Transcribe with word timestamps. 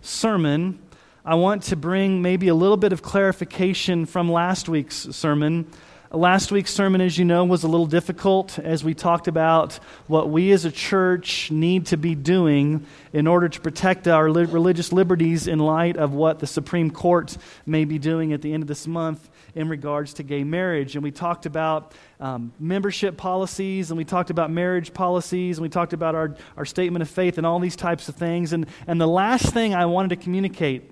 sermon. 0.00 0.78
I 1.24 1.34
want 1.34 1.64
to 1.64 1.76
bring 1.76 2.22
maybe 2.22 2.48
a 2.48 2.54
little 2.54 2.76
bit 2.76 2.92
of 2.92 3.02
clarification 3.02 4.06
from 4.06 4.30
last 4.30 4.68
week's 4.68 4.96
sermon. 4.96 5.66
Last 6.12 6.50
week's 6.50 6.72
sermon, 6.72 7.00
as 7.00 7.18
you 7.18 7.24
know, 7.24 7.44
was 7.44 7.62
a 7.62 7.68
little 7.68 7.86
difficult 7.86 8.58
as 8.58 8.82
we 8.82 8.94
talked 8.94 9.28
about 9.28 9.74
what 10.08 10.28
we 10.28 10.50
as 10.50 10.64
a 10.64 10.70
church 10.72 11.52
need 11.52 11.86
to 11.86 11.96
be 11.96 12.16
doing 12.16 12.84
in 13.12 13.28
order 13.28 13.48
to 13.48 13.60
protect 13.60 14.08
our 14.08 14.28
li- 14.28 14.44
religious 14.44 14.92
liberties 14.92 15.46
in 15.46 15.60
light 15.60 15.96
of 15.96 16.12
what 16.12 16.40
the 16.40 16.48
Supreme 16.48 16.90
Court 16.90 17.36
may 17.64 17.84
be 17.84 17.98
doing 17.98 18.32
at 18.32 18.42
the 18.42 18.52
end 18.52 18.64
of 18.64 18.66
this 18.66 18.88
month 18.88 19.28
in 19.54 19.68
regards 19.68 20.14
to 20.14 20.22
gay 20.22 20.44
marriage. 20.44 20.96
And 20.96 21.02
we 21.02 21.10
talked 21.10 21.46
about 21.46 21.94
um, 22.18 22.52
membership 22.58 23.16
policies, 23.16 23.90
and 23.90 23.98
we 23.98 24.04
talked 24.04 24.30
about 24.30 24.50
marriage 24.50 24.92
policies, 24.92 25.58
and 25.58 25.62
we 25.62 25.68
talked 25.68 25.92
about 25.92 26.14
our, 26.14 26.36
our 26.56 26.64
statement 26.64 27.02
of 27.02 27.10
faith 27.10 27.38
and 27.38 27.46
all 27.46 27.58
these 27.58 27.76
types 27.76 28.08
of 28.08 28.16
things. 28.16 28.52
And, 28.52 28.66
and 28.86 29.00
the 29.00 29.08
last 29.08 29.52
thing 29.52 29.74
I 29.74 29.86
wanted 29.86 30.10
to 30.10 30.16
communicate 30.16 30.90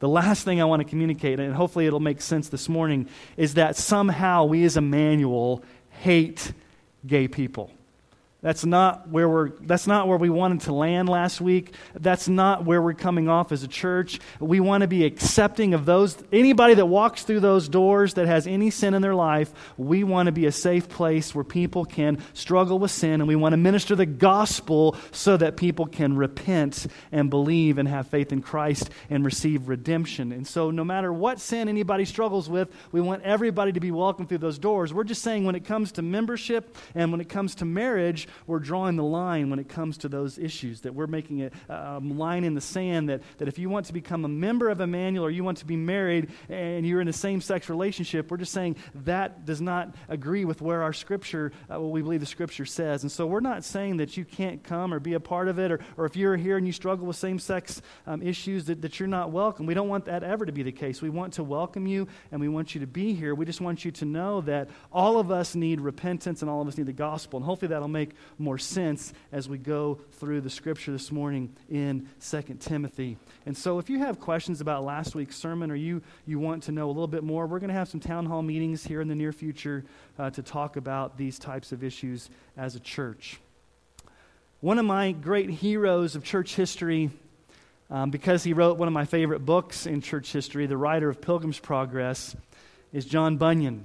the 0.00 0.08
last 0.08 0.44
thing 0.44 0.60
I 0.60 0.66
want 0.66 0.80
to 0.80 0.84
communicate, 0.88 1.40
and 1.40 1.54
hopefully 1.54 1.86
it'll 1.86 1.98
make 1.98 2.20
sense 2.20 2.50
this 2.50 2.68
morning, 2.68 3.08
is 3.38 3.54
that 3.54 3.74
somehow 3.74 4.44
we 4.44 4.62
as 4.64 4.76
Emmanuel 4.76 5.64
hate 5.88 6.52
gay 7.06 7.26
people. 7.26 7.70
That's 8.44 8.66
not 8.66 9.08
where 9.08 9.26
we're 9.26 9.48
that's 9.60 9.86
not 9.86 10.06
where 10.06 10.18
we 10.18 10.28
wanted 10.28 10.60
to 10.62 10.74
land 10.74 11.08
last 11.08 11.40
week. 11.40 11.72
That's 11.94 12.28
not 12.28 12.66
where 12.66 12.82
we're 12.82 12.92
coming 12.92 13.26
off 13.26 13.52
as 13.52 13.62
a 13.62 13.68
church. 13.68 14.20
We 14.38 14.60
want 14.60 14.82
to 14.82 14.86
be 14.86 15.06
accepting 15.06 15.72
of 15.72 15.86
those 15.86 16.22
anybody 16.30 16.74
that 16.74 16.84
walks 16.84 17.22
through 17.22 17.40
those 17.40 17.70
doors 17.70 18.12
that 18.14 18.26
has 18.26 18.46
any 18.46 18.68
sin 18.68 18.92
in 18.92 19.00
their 19.00 19.14
life. 19.14 19.50
We 19.78 20.04
want 20.04 20.26
to 20.26 20.32
be 20.32 20.44
a 20.44 20.52
safe 20.52 20.90
place 20.90 21.34
where 21.34 21.42
people 21.42 21.86
can 21.86 22.22
struggle 22.34 22.78
with 22.78 22.90
sin 22.90 23.22
and 23.22 23.26
we 23.26 23.34
want 23.34 23.54
to 23.54 23.56
minister 23.56 23.96
the 23.96 24.04
gospel 24.04 24.94
so 25.10 25.38
that 25.38 25.56
people 25.56 25.86
can 25.86 26.14
repent 26.14 26.86
and 27.12 27.30
believe 27.30 27.78
and 27.78 27.88
have 27.88 28.08
faith 28.08 28.30
in 28.30 28.42
Christ 28.42 28.90
and 29.08 29.24
receive 29.24 29.70
redemption. 29.70 30.32
And 30.32 30.46
so 30.46 30.70
no 30.70 30.84
matter 30.84 31.14
what 31.14 31.40
sin 31.40 31.66
anybody 31.66 32.04
struggles 32.04 32.50
with, 32.50 32.68
we 32.92 33.00
want 33.00 33.22
everybody 33.22 33.72
to 33.72 33.80
be 33.80 33.90
welcome 33.90 34.26
through 34.26 34.36
those 34.36 34.58
doors. 34.58 34.92
We're 34.92 35.04
just 35.04 35.22
saying 35.22 35.46
when 35.46 35.54
it 35.54 35.64
comes 35.64 35.92
to 35.92 36.02
membership 36.02 36.76
and 36.94 37.10
when 37.10 37.22
it 37.22 37.30
comes 37.30 37.54
to 37.54 37.64
marriage, 37.64 38.28
we're 38.46 38.58
drawing 38.58 38.96
the 38.96 39.04
line 39.04 39.50
when 39.50 39.58
it 39.58 39.68
comes 39.68 39.98
to 39.98 40.08
those 40.08 40.38
issues, 40.38 40.82
that 40.82 40.94
we're 40.94 41.06
making 41.06 41.42
a, 41.42 41.50
a 41.68 42.00
line 42.00 42.44
in 42.44 42.54
the 42.54 42.60
sand 42.60 43.08
that, 43.08 43.22
that 43.38 43.48
if 43.48 43.58
you 43.58 43.68
want 43.68 43.86
to 43.86 43.92
become 43.92 44.24
a 44.24 44.28
member 44.28 44.68
of 44.68 44.80
Emmanuel 44.80 45.24
or 45.24 45.30
you 45.30 45.44
want 45.44 45.58
to 45.58 45.66
be 45.66 45.76
married 45.76 46.30
and 46.48 46.86
you're 46.86 47.00
in 47.00 47.08
a 47.08 47.12
same 47.12 47.40
sex 47.40 47.68
relationship, 47.68 48.30
we're 48.30 48.36
just 48.36 48.52
saying 48.52 48.76
that 48.94 49.44
does 49.44 49.60
not 49.60 49.94
agree 50.08 50.44
with 50.44 50.60
where 50.60 50.82
our 50.82 50.92
scripture, 50.92 51.52
uh, 51.70 51.80
what 51.80 51.90
we 51.90 52.02
believe 52.02 52.20
the 52.20 52.26
scripture 52.26 52.64
says. 52.64 53.02
And 53.02 53.10
so 53.10 53.26
we're 53.26 53.40
not 53.40 53.64
saying 53.64 53.98
that 53.98 54.16
you 54.16 54.24
can't 54.24 54.62
come 54.62 54.92
or 54.92 55.00
be 55.00 55.14
a 55.14 55.20
part 55.20 55.48
of 55.48 55.58
it, 55.58 55.70
or, 55.70 55.80
or 55.96 56.04
if 56.04 56.16
you're 56.16 56.36
here 56.36 56.56
and 56.56 56.66
you 56.66 56.72
struggle 56.72 57.06
with 57.06 57.16
same 57.16 57.38
sex 57.38 57.82
um, 58.06 58.22
issues, 58.22 58.66
that, 58.66 58.82
that 58.82 58.98
you're 58.98 59.08
not 59.08 59.30
welcome. 59.30 59.66
We 59.66 59.74
don't 59.74 59.88
want 59.88 60.06
that 60.06 60.22
ever 60.22 60.46
to 60.46 60.52
be 60.52 60.62
the 60.62 60.72
case. 60.72 61.02
We 61.02 61.10
want 61.10 61.34
to 61.34 61.44
welcome 61.44 61.86
you 61.86 62.08
and 62.32 62.40
we 62.40 62.48
want 62.48 62.74
you 62.74 62.80
to 62.80 62.86
be 62.86 63.14
here. 63.14 63.34
We 63.34 63.44
just 63.44 63.60
want 63.60 63.84
you 63.84 63.90
to 63.92 64.04
know 64.04 64.40
that 64.42 64.68
all 64.92 65.18
of 65.18 65.30
us 65.30 65.54
need 65.54 65.80
repentance 65.80 66.42
and 66.42 66.50
all 66.50 66.62
of 66.62 66.68
us 66.68 66.76
need 66.76 66.86
the 66.86 66.92
gospel. 66.92 67.38
And 67.38 67.46
hopefully 67.46 67.68
that'll 67.68 67.88
make 67.88 68.10
more 68.38 68.58
sense 68.58 69.12
as 69.32 69.48
we 69.48 69.58
go 69.58 69.98
through 70.12 70.40
the 70.40 70.50
scripture 70.50 70.92
this 70.92 71.12
morning 71.12 71.54
in 71.70 72.08
2 72.20 72.42
Timothy. 72.60 73.16
And 73.46 73.56
so, 73.56 73.78
if 73.78 73.90
you 73.90 73.98
have 73.98 74.20
questions 74.20 74.60
about 74.60 74.84
last 74.84 75.14
week's 75.14 75.36
sermon 75.36 75.70
or 75.70 75.74
you, 75.74 76.02
you 76.26 76.38
want 76.38 76.64
to 76.64 76.72
know 76.72 76.86
a 76.86 76.92
little 76.92 77.06
bit 77.06 77.24
more, 77.24 77.46
we're 77.46 77.58
going 77.58 77.68
to 77.68 77.74
have 77.74 77.88
some 77.88 78.00
town 78.00 78.26
hall 78.26 78.42
meetings 78.42 78.84
here 78.84 79.00
in 79.00 79.08
the 79.08 79.14
near 79.14 79.32
future 79.32 79.84
uh, 80.18 80.30
to 80.30 80.42
talk 80.42 80.76
about 80.76 81.16
these 81.16 81.38
types 81.38 81.72
of 81.72 81.84
issues 81.84 82.30
as 82.56 82.76
a 82.76 82.80
church. 82.80 83.40
One 84.60 84.78
of 84.78 84.86
my 84.86 85.12
great 85.12 85.50
heroes 85.50 86.16
of 86.16 86.24
church 86.24 86.54
history, 86.54 87.10
um, 87.90 88.10
because 88.10 88.42
he 88.44 88.54
wrote 88.54 88.78
one 88.78 88.88
of 88.88 88.94
my 88.94 89.04
favorite 89.04 89.40
books 89.40 89.86
in 89.86 90.00
church 90.00 90.32
history, 90.32 90.66
the 90.66 90.76
writer 90.76 91.10
of 91.10 91.20
Pilgrim's 91.20 91.58
Progress, 91.58 92.34
is 92.92 93.04
John 93.04 93.36
Bunyan. 93.36 93.84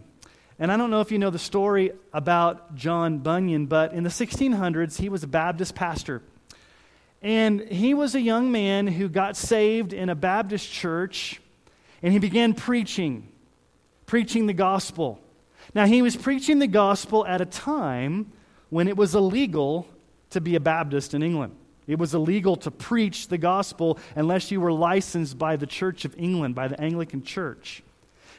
And 0.61 0.71
I 0.73 0.75
don't 0.75 0.89
know 0.89 0.99
if 0.99 1.09
you 1.09 1.19
know 1.19 1.29
the 1.29 1.39
story 1.39 1.93
about 2.11 2.75
John 2.75 3.19
Bunyan, 3.19 3.67
but 3.67 3.93
in 3.93 4.03
the 4.03 4.09
1600s, 4.09 4.99
he 4.99 5.07
was 5.07 5.23
a 5.23 5.27
Baptist 5.27 5.73
pastor. 5.73 6.21
And 7.21 7.61
he 7.61 7.93
was 7.93 8.13
a 8.13 8.19
young 8.19 8.51
man 8.51 8.85
who 8.87 9.07
got 9.07 9.37
saved 9.37 9.93
in 9.93 10.09
a 10.09 10.15
Baptist 10.15 10.69
church, 10.69 11.39
and 12.03 12.11
he 12.11 12.19
began 12.19 12.53
preaching, 12.53 13.29
preaching 14.05 14.47
the 14.47 14.53
gospel. 14.53 15.21
Now, 15.73 15.85
he 15.85 16.01
was 16.01 16.17
preaching 16.17 16.59
the 16.59 16.67
gospel 16.67 17.25
at 17.25 17.39
a 17.39 17.45
time 17.45 18.31
when 18.69 18.89
it 18.89 18.97
was 18.97 19.15
illegal 19.15 19.87
to 20.31 20.41
be 20.41 20.55
a 20.55 20.59
Baptist 20.59 21.13
in 21.13 21.23
England. 21.23 21.55
It 21.87 21.99
was 21.99 22.13
illegal 22.13 22.57
to 22.57 22.71
preach 22.71 23.29
the 23.29 23.37
gospel 23.37 23.97
unless 24.13 24.51
you 24.51 24.59
were 24.59 24.73
licensed 24.73 25.37
by 25.37 25.55
the 25.55 25.65
Church 25.65 26.03
of 26.03 26.15
England, 26.17 26.53
by 26.53 26.67
the 26.67 26.79
Anglican 26.79 27.23
Church. 27.23 27.81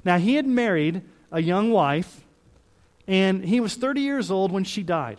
Now, 0.05 0.19
he 0.19 0.35
had 0.35 0.47
married 0.47 1.03
a 1.31 1.41
young 1.41 1.71
wife, 1.71 2.25
and 3.07 3.45
he 3.45 3.61
was 3.61 3.75
30 3.75 4.01
years 4.01 4.31
old 4.31 4.53
when 4.53 4.65
she 4.65 4.83
died. 4.83 5.19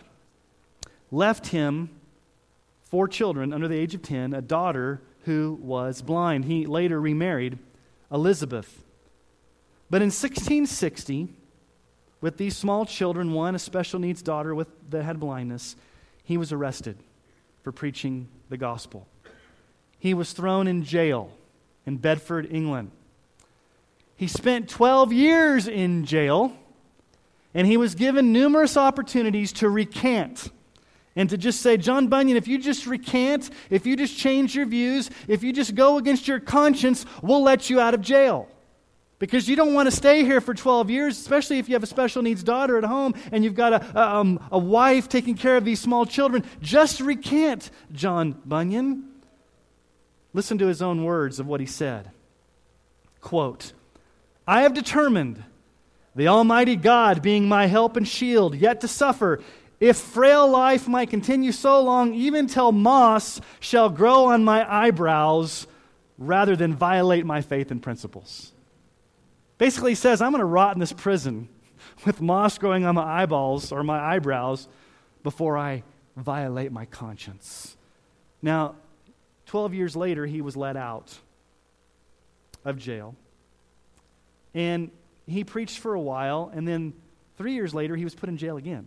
Left 1.10 1.48
him 1.48 1.90
four 2.84 3.08
children 3.08 3.52
under 3.52 3.68
the 3.68 3.76
age 3.76 3.94
of 3.94 4.02
10, 4.02 4.34
a 4.34 4.42
daughter 4.42 5.00
who 5.24 5.58
was 5.62 6.02
blind. 6.02 6.44
He 6.44 6.66
later 6.66 7.00
remarried 7.00 7.58
Elizabeth. 8.10 8.82
But 9.90 10.02
in 10.02 10.06
1660, 10.06 11.28
with 12.20 12.36
these 12.36 12.56
small 12.56 12.86
children, 12.86 13.32
one 13.32 13.54
a 13.54 13.58
special 13.58 13.98
needs 13.98 14.22
daughter 14.22 14.54
with, 14.54 14.68
that 14.90 15.02
had 15.02 15.20
blindness, 15.20 15.76
he 16.24 16.38
was 16.38 16.52
arrested 16.52 16.96
for 17.62 17.72
preaching 17.72 18.28
the 18.48 18.56
gospel. 18.56 19.06
He 19.98 20.14
was 20.14 20.32
thrown 20.32 20.66
in 20.66 20.84
jail 20.84 21.30
in 21.86 21.96
Bedford, 21.96 22.48
England. 22.50 22.90
He 24.22 24.28
spent 24.28 24.68
12 24.68 25.12
years 25.12 25.66
in 25.66 26.04
jail, 26.04 26.56
and 27.54 27.66
he 27.66 27.76
was 27.76 27.96
given 27.96 28.32
numerous 28.32 28.76
opportunities 28.76 29.52
to 29.54 29.68
recant 29.68 30.52
and 31.16 31.28
to 31.28 31.36
just 31.36 31.60
say, 31.60 31.76
John 31.76 32.06
Bunyan, 32.06 32.36
if 32.36 32.46
you 32.46 32.58
just 32.58 32.86
recant, 32.86 33.50
if 33.68 33.84
you 33.84 33.96
just 33.96 34.16
change 34.16 34.54
your 34.54 34.66
views, 34.66 35.10
if 35.26 35.42
you 35.42 35.52
just 35.52 35.74
go 35.74 35.96
against 35.98 36.28
your 36.28 36.38
conscience, 36.38 37.04
we'll 37.20 37.42
let 37.42 37.68
you 37.68 37.80
out 37.80 37.94
of 37.94 38.00
jail. 38.00 38.46
Because 39.18 39.48
you 39.48 39.56
don't 39.56 39.74
want 39.74 39.88
to 39.88 39.90
stay 39.90 40.22
here 40.22 40.40
for 40.40 40.54
12 40.54 40.88
years, 40.88 41.18
especially 41.18 41.58
if 41.58 41.68
you 41.68 41.74
have 41.74 41.82
a 41.82 41.88
special 41.88 42.22
needs 42.22 42.44
daughter 42.44 42.78
at 42.78 42.84
home 42.84 43.16
and 43.32 43.42
you've 43.42 43.56
got 43.56 43.72
a, 43.72 44.00
um, 44.00 44.38
a 44.52 44.58
wife 44.58 45.08
taking 45.08 45.34
care 45.34 45.56
of 45.56 45.64
these 45.64 45.80
small 45.80 46.06
children. 46.06 46.44
Just 46.60 47.00
recant, 47.00 47.72
John 47.90 48.40
Bunyan. 48.46 49.02
Listen 50.32 50.58
to 50.58 50.68
his 50.68 50.80
own 50.80 51.02
words 51.02 51.40
of 51.40 51.48
what 51.48 51.58
he 51.58 51.66
said. 51.66 52.12
Quote, 53.20 53.72
I 54.46 54.62
have 54.62 54.74
determined, 54.74 55.42
the 56.14 56.28
Almighty 56.28 56.76
God 56.76 57.22
being 57.22 57.48
my 57.48 57.66
help 57.66 57.96
and 57.96 58.06
shield, 58.06 58.54
yet 58.54 58.80
to 58.80 58.88
suffer, 58.88 59.40
if 59.80 59.96
frail 59.96 60.48
life 60.48 60.86
might 60.86 61.10
continue 61.10 61.52
so 61.52 61.82
long, 61.82 62.14
even 62.14 62.46
till 62.46 62.72
moss 62.72 63.40
shall 63.60 63.88
grow 63.88 64.26
on 64.26 64.44
my 64.44 64.70
eyebrows, 64.70 65.66
rather 66.18 66.54
than 66.54 66.74
violate 66.74 67.26
my 67.26 67.40
faith 67.40 67.70
and 67.70 67.82
principles. 67.82 68.52
Basically, 69.58 69.92
he 69.92 69.96
says, 69.96 70.20
I'm 70.20 70.32
going 70.32 70.40
to 70.40 70.44
rot 70.44 70.74
in 70.74 70.80
this 70.80 70.92
prison 70.92 71.48
with 72.06 72.20
moss 72.20 72.58
growing 72.58 72.84
on 72.84 72.94
my 72.94 73.22
eyeballs 73.22 73.72
or 73.72 73.82
my 73.82 73.98
eyebrows 73.98 74.68
before 75.22 75.56
I 75.56 75.82
violate 76.16 76.72
my 76.72 76.84
conscience. 76.86 77.76
Now, 78.40 78.74
12 79.46 79.74
years 79.74 79.96
later, 79.96 80.26
he 80.26 80.40
was 80.40 80.56
let 80.56 80.76
out 80.76 81.16
of 82.64 82.78
jail. 82.78 83.14
And 84.54 84.90
he 85.26 85.44
preached 85.44 85.78
for 85.78 85.94
a 85.94 86.00
while, 86.00 86.50
and 86.54 86.66
then 86.66 86.92
three 87.36 87.54
years 87.54 87.74
later, 87.74 87.96
he 87.96 88.04
was 88.04 88.14
put 88.14 88.28
in 88.28 88.36
jail 88.36 88.56
again. 88.56 88.86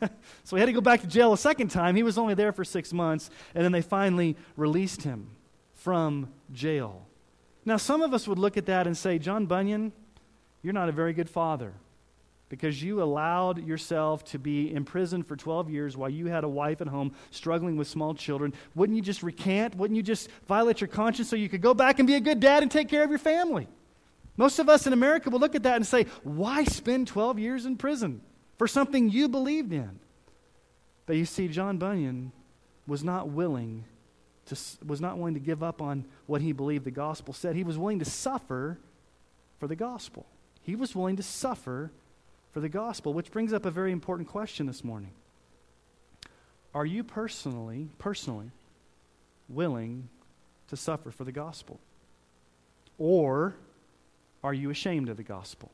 so 0.44 0.56
he 0.56 0.60
had 0.60 0.66
to 0.66 0.72
go 0.72 0.80
back 0.80 1.02
to 1.02 1.06
jail 1.06 1.32
a 1.32 1.38
second 1.38 1.68
time. 1.68 1.94
He 1.94 2.02
was 2.02 2.18
only 2.18 2.34
there 2.34 2.52
for 2.52 2.64
six 2.64 2.92
months, 2.92 3.30
and 3.54 3.64
then 3.64 3.72
they 3.72 3.82
finally 3.82 4.36
released 4.56 5.02
him 5.02 5.30
from 5.74 6.30
jail. 6.52 7.06
Now, 7.64 7.76
some 7.76 8.02
of 8.02 8.14
us 8.14 8.26
would 8.26 8.38
look 8.38 8.56
at 8.56 8.66
that 8.66 8.86
and 8.86 8.96
say, 8.96 9.18
John 9.18 9.46
Bunyan, 9.46 9.92
you're 10.62 10.72
not 10.72 10.88
a 10.88 10.92
very 10.92 11.12
good 11.12 11.28
father. 11.28 11.74
because 12.48 12.82
you 12.82 13.02
allowed 13.02 13.62
yourself 13.66 14.24
to 14.24 14.38
be 14.38 14.72
imprisoned 14.72 15.26
for 15.26 15.36
12 15.36 15.68
years 15.68 15.96
while 15.98 16.08
you 16.08 16.26
had 16.28 16.44
a 16.44 16.48
wife 16.48 16.80
at 16.80 16.88
home 16.88 17.12
struggling 17.30 17.76
with 17.76 17.86
small 17.86 18.14
children, 18.14 18.54
wouldn't 18.74 18.96
you 18.96 19.02
just 19.02 19.22
recant? 19.22 19.74
Wouldn't 19.74 19.96
you 19.96 20.02
just 20.02 20.30
violate 20.46 20.80
your 20.80 20.88
conscience 20.88 21.28
so 21.28 21.36
you 21.36 21.50
could 21.50 21.60
go 21.60 21.74
back 21.74 21.98
and 21.98 22.06
be 22.06 22.14
a 22.14 22.20
good 22.20 22.40
dad 22.40 22.62
and 22.62 22.70
take 22.70 22.88
care 22.88 23.04
of 23.04 23.10
your 23.10 23.18
family? 23.18 23.68
Most 24.38 24.60
of 24.60 24.68
us 24.68 24.86
in 24.86 24.92
America 24.92 25.28
will 25.30 25.40
look 25.40 25.56
at 25.56 25.64
that 25.64 25.76
and 25.76 25.86
say, 25.86 26.04
Why 26.22 26.64
spend 26.64 27.08
12 27.08 27.40
years 27.40 27.66
in 27.66 27.76
prison 27.76 28.22
for 28.56 28.68
something 28.68 29.10
you 29.10 29.28
believed 29.28 29.72
in? 29.72 29.98
But 31.04 31.16
you 31.16 31.24
see, 31.24 31.48
John 31.48 31.76
Bunyan 31.76 32.32
was 32.86 33.02
not 33.02 33.28
willing 33.28 33.84
to, 34.46 34.56
was 34.86 35.00
not 35.00 35.18
willing 35.18 35.34
to 35.34 35.40
give 35.40 35.62
up 35.62 35.82
on 35.82 36.04
what 36.26 36.40
he 36.40 36.52
believed 36.52 36.84
the 36.84 36.92
gospel 36.92 37.34
said. 37.34 37.56
He 37.56 37.64
was 37.64 37.76
willing 37.76 37.98
to 37.98 38.04
suffer 38.04 38.78
for 39.58 39.66
the 39.66 39.76
gospel. 39.76 40.24
He 40.62 40.76
was 40.76 40.94
willing 40.94 41.16
to 41.16 41.22
suffer 41.22 41.90
for 42.52 42.60
the 42.60 42.68
gospel, 42.68 43.12
which 43.12 43.32
brings 43.32 43.52
up 43.52 43.66
a 43.66 43.70
very 43.72 43.90
important 43.90 44.28
question 44.28 44.66
this 44.66 44.84
morning. 44.84 45.10
Are 46.74 46.86
you 46.86 47.02
personally, 47.02 47.88
personally 47.98 48.52
willing 49.48 50.08
to 50.68 50.76
suffer 50.76 51.10
for 51.10 51.24
the 51.24 51.32
gospel? 51.32 51.80
Or 52.98 53.56
are 54.42 54.54
you 54.54 54.70
ashamed 54.70 55.08
of 55.08 55.16
the 55.16 55.22
gospel? 55.22 55.70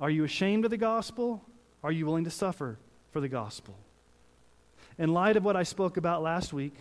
Are 0.00 0.10
you 0.10 0.24
ashamed 0.24 0.64
of 0.64 0.70
the 0.70 0.76
gospel? 0.76 1.42
Are 1.82 1.92
you 1.92 2.06
willing 2.06 2.24
to 2.24 2.30
suffer 2.30 2.78
for 3.12 3.20
the 3.20 3.28
gospel? 3.28 3.76
In 4.98 5.12
light 5.12 5.36
of 5.36 5.44
what 5.44 5.56
I 5.56 5.62
spoke 5.62 5.96
about 5.96 6.22
last 6.22 6.52
week, 6.52 6.74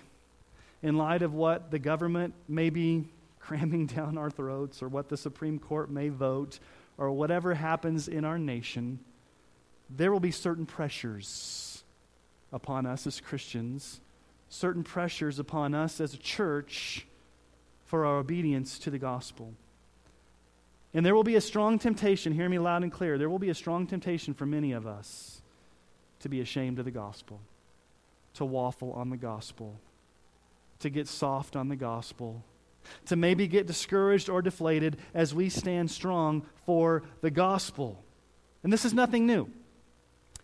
in 0.81 0.97
light 0.97 1.21
of 1.21 1.33
what 1.33 1.71
the 1.71 1.79
government 1.79 2.33
may 2.47 2.69
be 2.69 3.07
cramming 3.39 3.87
down 3.87 4.17
our 4.17 4.29
throats 4.29 4.83
or 4.83 4.87
what 4.87 5.09
the 5.09 5.17
Supreme 5.17 5.59
Court 5.59 5.89
may 5.89 6.09
vote 6.09 6.59
or 6.97 7.11
whatever 7.11 7.53
happens 7.53 8.07
in 8.07 8.25
our 8.25 8.37
nation, 8.37 8.99
there 9.89 10.11
will 10.11 10.19
be 10.19 10.31
certain 10.31 10.65
pressures 10.65 11.83
upon 12.51 12.85
us 12.85 13.07
as 13.07 13.19
Christians, 13.19 14.01
certain 14.49 14.83
pressures 14.83 15.39
upon 15.39 15.73
us 15.73 15.99
as 16.01 16.13
a 16.13 16.17
church 16.17 17.07
for 17.85 18.05
our 18.05 18.17
obedience 18.17 18.77
to 18.79 18.89
the 18.89 18.99
gospel. 18.99 19.53
And 20.93 21.05
there 21.05 21.13
will 21.13 21.23
be 21.23 21.35
a 21.35 21.41
strong 21.41 21.77
temptation, 21.77 22.33
hear 22.33 22.49
me 22.49 22.59
loud 22.59 22.83
and 22.83 22.91
clear, 22.91 23.17
there 23.17 23.29
will 23.29 23.39
be 23.39 23.49
a 23.49 23.55
strong 23.55 23.85
temptation 23.85 24.33
for 24.33 24.45
many 24.45 24.71
of 24.71 24.87
us 24.87 25.41
to 26.21 26.29
be 26.29 26.41
ashamed 26.41 26.79
of 26.79 26.85
the 26.85 26.91
gospel, 26.91 27.39
to 28.33 28.45
waffle 28.45 28.91
on 28.93 29.09
the 29.09 29.17
gospel, 29.17 29.79
to 30.79 30.89
get 30.89 31.07
soft 31.07 31.55
on 31.55 31.69
the 31.69 31.75
gospel 31.75 32.43
to 33.05 33.15
maybe 33.15 33.47
get 33.47 33.67
discouraged 33.67 34.29
or 34.29 34.41
deflated 34.41 34.97
as 35.13 35.33
we 35.33 35.49
stand 35.49 35.91
strong 35.91 36.45
for 36.65 37.03
the 37.21 37.31
gospel. 37.31 38.03
And 38.63 38.71
this 38.71 38.85
is 38.85 38.93
nothing 38.93 39.25
new. 39.25 39.49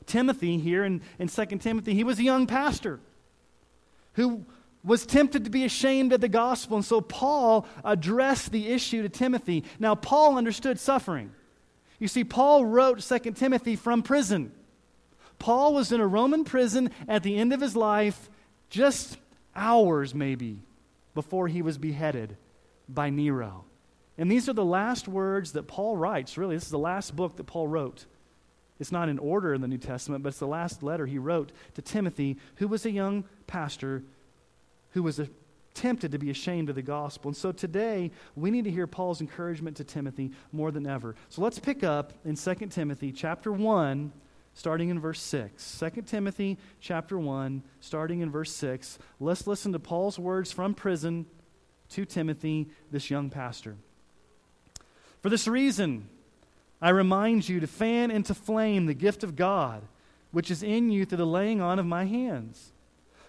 Timothy, 0.06 0.58
here 0.58 0.84
in, 0.84 1.02
in 1.20 1.28
2 1.28 1.46
Timothy, 1.58 1.94
he 1.94 2.04
was 2.04 2.20
a 2.20 2.24
young 2.24 2.48
pastor 2.48 3.00
who 4.14 4.46
was 4.86 5.06
tempted 5.06 5.44
to 5.44 5.50
be 5.50 5.66
ashamed 5.66 6.14
of 6.14 6.22
the 6.22 6.30
gospel. 6.30 6.78
And 6.78 6.86
so 6.86 7.02
Paul 7.02 7.66
addressed 7.84 8.52
the 8.52 8.70
issue 8.70 9.02
to 9.02 9.10
Timothy. 9.10 9.64
Now, 9.80 9.96
Paul 9.96 10.38
understood 10.38 10.80
suffering. 10.80 11.32
You 12.00 12.08
see, 12.08 12.24
Paul 12.24 12.66
wrote 12.66 13.00
2 13.00 13.32
Timothy 13.32 13.76
from 13.76 14.04
prison. 14.04 14.52
Paul 15.40 15.74
was 15.74 15.92
in 15.92 16.00
a 16.00 16.08
Roman 16.08 16.44
prison 16.44 16.92
at 17.08 17.24
the 17.24 17.38
end 17.38 17.52
of 17.52 17.62
his 17.62 17.76
life, 17.76 18.30
just 18.70 19.18
hours 19.56 20.14
maybe 20.14 20.60
before 21.14 21.48
he 21.48 21.62
was 21.62 21.78
beheaded 21.78 22.38
by 22.88 23.10
Nero. 23.10 23.66
And 24.18 24.32
these 24.32 24.48
are 24.48 24.54
the 24.54 24.64
last 24.64 25.08
words 25.08 25.54
that 25.54 25.68
Paul 25.68 25.98
writes. 25.98 26.38
Really, 26.38 26.56
this 26.56 26.66
is 26.66 26.72
the 26.72 26.78
last 26.78 27.16
book 27.16 27.36
that 27.38 27.46
Paul 27.46 27.68
wrote. 27.68 28.06
It's 28.80 28.92
not 28.92 29.10
in 29.10 29.20
order 29.20 29.54
in 29.54 29.62
the 29.62 29.68
New 29.68 29.78
Testament, 29.78 30.24
but 30.24 30.30
it's 30.30 30.40
the 30.40 30.48
last 30.48 30.84
letter 30.84 31.06
he 31.06 31.18
wrote 31.18 31.52
to 31.76 31.82
Timothy, 31.82 32.38
who 32.56 32.68
was 32.68 32.86
a 32.86 32.92
young 32.92 33.24
pastor 33.48 34.04
who 34.96 35.04
was 35.04 35.22
tempted 35.76 36.14
to 36.14 36.18
be 36.18 36.32
ashamed 36.32 36.70
of 36.70 36.76
the 36.76 36.82
gospel. 36.82 37.30
And 37.30 37.38
so 37.38 37.52
today, 37.52 38.10
we 38.36 38.50
need 38.50 38.64
to 38.64 38.72
hear 38.72 38.88
Paul's 38.88 39.22
encouragement 39.22 39.78
to 39.78 39.84
Timothy 39.84 40.32
more 40.52 40.72
than 40.72 40.88
ever. 40.88 41.16
So 41.30 41.44
let's 41.44 41.60
pick 41.60 41.84
up 41.84 42.14
in 42.24 42.36
2 42.36 42.56
Timothy 42.72 43.12
chapter 43.12 43.52
1 43.52 44.12
starting 44.56 44.88
in 44.88 45.00
verse 45.00 45.22
6. 45.22 45.80
2 45.80 46.02
Timothy 46.04 46.58
chapter 46.80 47.20
1, 47.20 47.62
starting 47.82 48.22
in 48.22 48.32
verse 48.32 48.52
6. 48.54 48.98
Let's 49.20 49.46
listen 49.46 49.74
to 49.74 49.80
Paul's 49.80 50.18
words 50.18 50.52
from 50.52 50.74
prison 50.74 51.26
to 51.90 52.06
Timothy, 52.06 52.70
this 52.90 53.12
young 53.12 53.30
pastor. 53.30 53.76
For 55.22 55.30
this 55.30 55.46
reason, 55.46 56.08
I 56.82 56.90
remind 56.90 57.50
you 57.50 57.60
to 57.60 57.68
fan 57.68 58.12
into 58.12 58.34
flame 58.34 58.86
the 58.86 58.94
gift 58.94 59.26
of 59.26 59.36
God, 59.36 59.84
which 60.32 60.50
is 60.50 60.64
in 60.64 60.90
you 60.90 61.06
through 61.06 61.18
the 61.18 61.26
laying 61.26 61.60
on 61.60 61.78
of 61.78 61.86
my 61.86 62.06
hands. 62.06 62.72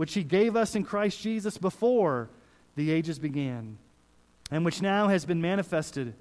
which 0.00 0.14
he 0.14 0.24
gave 0.24 0.56
us 0.56 0.74
in 0.74 0.82
Christ 0.82 1.20
Jesus 1.20 1.58
before 1.58 2.30
the 2.74 2.90
ages 2.90 3.18
began, 3.18 3.76
and 4.50 4.64
which 4.64 4.80
now 4.80 5.08
has 5.08 5.26
been 5.26 5.42
manifested 5.42 6.14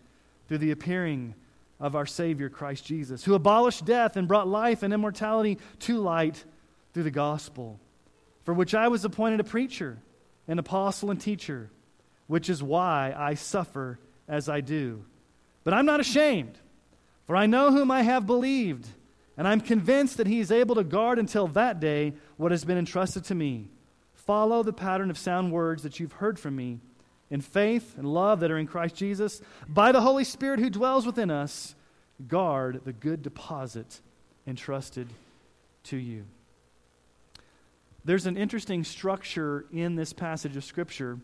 through 0.49 0.57
the 0.57 0.71
appearing 0.71 1.33
of 1.79 1.95
our 1.95 2.05
Savior 2.05 2.49
Christ 2.49 2.83
Jesus, 2.83 3.23
who 3.23 3.35
abolished 3.35 3.85
death 3.85 4.17
and 4.17 4.27
brought 4.27 4.49
life 4.49 4.83
and 4.83 4.93
immortality 4.93 5.59
to 5.79 5.97
light 5.97 6.43
through 6.93 7.03
the 7.03 7.09
gospel, 7.09 7.79
for 8.43 8.53
which 8.53 8.75
I 8.75 8.89
was 8.89 9.05
appointed 9.05 9.39
a 9.39 9.45
preacher, 9.45 9.99
an 10.49 10.59
apostle, 10.59 11.09
and 11.09 11.21
teacher, 11.21 11.69
which 12.27 12.49
is 12.49 12.61
why 12.61 13.15
I 13.17 13.35
suffer 13.35 13.97
as 14.27 14.49
I 14.49 14.59
do. 14.59 15.05
But 15.63 15.73
I'm 15.73 15.85
not 15.85 16.01
ashamed, 16.01 16.59
for 17.25 17.37
I 17.37 17.45
know 17.45 17.71
whom 17.71 17.91
I 17.91 18.01
have 18.01 18.27
believed, 18.27 18.89
and 19.39 19.47
I'm 19.47 19.61
convinced 19.61 20.17
that 20.17 20.27
he 20.27 20.41
is 20.41 20.51
able 20.51 20.75
to 20.75 20.83
guard 20.83 21.17
until 21.17 21.47
that 21.47 21.79
day 21.79 22.11
what 22.35 22.51
has 22.51 22.65
been 22.65 22.77
entrusted 22.77 23.23
to 23.23 23.35
me. 23.35 23.69
Follow 24.13 24.63
the 24.63 24.73
pattern 24.73 25.09
of 25.09 25.17
sound 25.17 25.53
words 25.53 25.83
that 25.83 25.97
you've 25.97 26.11
heard 26.11 26.37
from 26.37 26.57
me 26.57 26.79
in 27.29 27.39
faith 27.39 27.97
and 27.97 28.05
love 28.05 28.41
that 28.41 28.51
are 28.51 28.57
in 28.57 28.67
Christ 28.67 28.95
Jesus, 28.95 29.41
by 29.65 29.93
the 29.93 30.01
Holy 30.01 30.25
Spirit 30.25 30.59
who 30.59 30.69
dwells 30.69 31.05
within 31.05 31.31
us, 31.31 31.73
guard 32.27 32.81
the 32.83 32.91
good 32.91 33.21
deposit 33.21 34.01
entrusted 34.45 35.07
to 35.83 35.95
you. 35.95 36.25
There's 38.03 38.25
an 38.25 38.35
interesting 38.35 38.83
structure 38.83 39.65
in 39.71 39.95
this 39.95 40.11
passage 40.11 40.57
of 40.57 40.65
Scripture. 40.65 41.17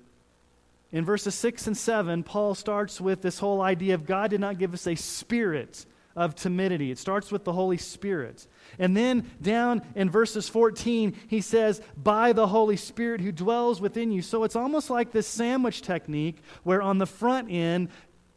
In 0.93 1.03
verses 1.03 1.35
6 1.35 1.67
and 1.67 1.75
7, 1.75 2.23
Paul 2.23 2.55
starts 2.55 3.01
with 3.01 3.21
this 3.21 3.39
whole 3.39 3.61
idea 3.61 3.93
of 3.93 4.05
God 4.05 4.29
did 4.29 4.39
not 4.39 4.57
give 4.57 4.73
us 4.73 4.87
a 4.87 4.95
spirit 4.95 5.85
of 6.15 6.35
timidity. 6.35 6.91
It 6.91 6.97
starts 6.97 7.31
with 7.31 7.43
the 7.43 7.53
Holy 7.53 7.77
Spirit. 7.77 8.47
And 8.79 8.95
then 8.95 9.29
down 9.41 9.81
in 9.95 10.09
verses 10.09 10.47
14, 10.47 11.15
he 11.27 11.41
says, 11.41 11.81
by 11.97 12.33
the 12.33 12.47
Holy 12.47 12.77
Spirit 12.77 13.21
who 13.21 13.31
dwells 13.31 13.81
within 13.81 14.11
you. 14.11 14.21
So 14.21 14.43
it's 14.43 14.55
almost 14.55 14.89
like 14.89 15.11
this 15.11 15.27
sandwich 15.27 15.81
technique 15.81 16.37
where 16.63 16.81
on 16.81 16.97
the 16.97 17.05
front 17.05 17.51
end, 17.51 17.89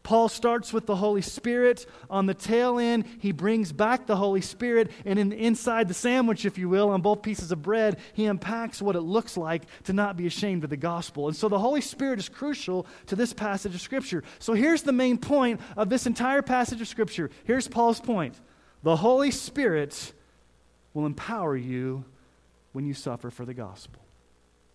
Paul 0.08 0.30
starts 0.30 0.72
with 0.72 0.86
the 0.86 0.96
Holy 0.96 1.20
Spirit. 1.20 1.84
On 2.08 2.24
the 2.24 2.32
tail 2.32 2.78
end, 2.78 3.04
he 3.18 3.30
brings 3.30 3.72
back 3.72 4.06
the 4.06 4.16
Holy 4.16 4.40
Spirit. 4.40 4.90
And 5.04 5.18
in, 5.18 5.32
inside 5.32 5.86
the 5.86 5.92
sandwich, 5.92 6.46
if 6.46 6.56
you 6.56 6.66
will, 6.66 6.88
on 6.88 7.02
both 7.02 7.20
pieces 7.20 7.52
of 7.52 7.60
bread, 7.60 7.98
he 8.14 8.24
unpacks 8.24 8.80
what 8.80 8.96
it 8.96 9.02
looks 9.02 9.36
like 9.36 9.64
to 9.84 9.92
not 9.92 10.16
be 10.16 10.26
ashamed 10.26 10.64
of 10.64 10.70
the 10.70 10.78
gospel. 10.78 11.28
And 11.28 11.36
so 11.36 11.50
the 11.50 11.58
Holy 11.58 11.82
Spirit 11.82 12.18
is 12.18 12.30
crucial 12.30 12.86
to 13.08 13.16
this 13.16 13.34
passage 13.34 13.74
of 13.74 13.82
Scripture. 13.82 14.24
So 14.38 14.54
here's 14.54 14.80
the 14.80 14.92
main 14.92 15.18
point 15.18 15.60
of 15.76 15.90
this 15.90 16.06
entire 16.06 16.40
passage 16.40 16.80
of 16.80 16.88
Scripture. 16.88 17.28
Here's 17.44 17.68
Paul's 17.68 18.00
point 18.00 18.34
the 18.82 18.96
Holy 18.96 19.30
Spirit 19.30 20.14
will 20.94 21.04
empower 21.04 21.54
you 21.54 22.06
when 22.72 22.86
you 22.86 22.94
suffer 22.94 23.30
for 23.30 23.44
the 23.44 23.52
gospel. 23.52 24.00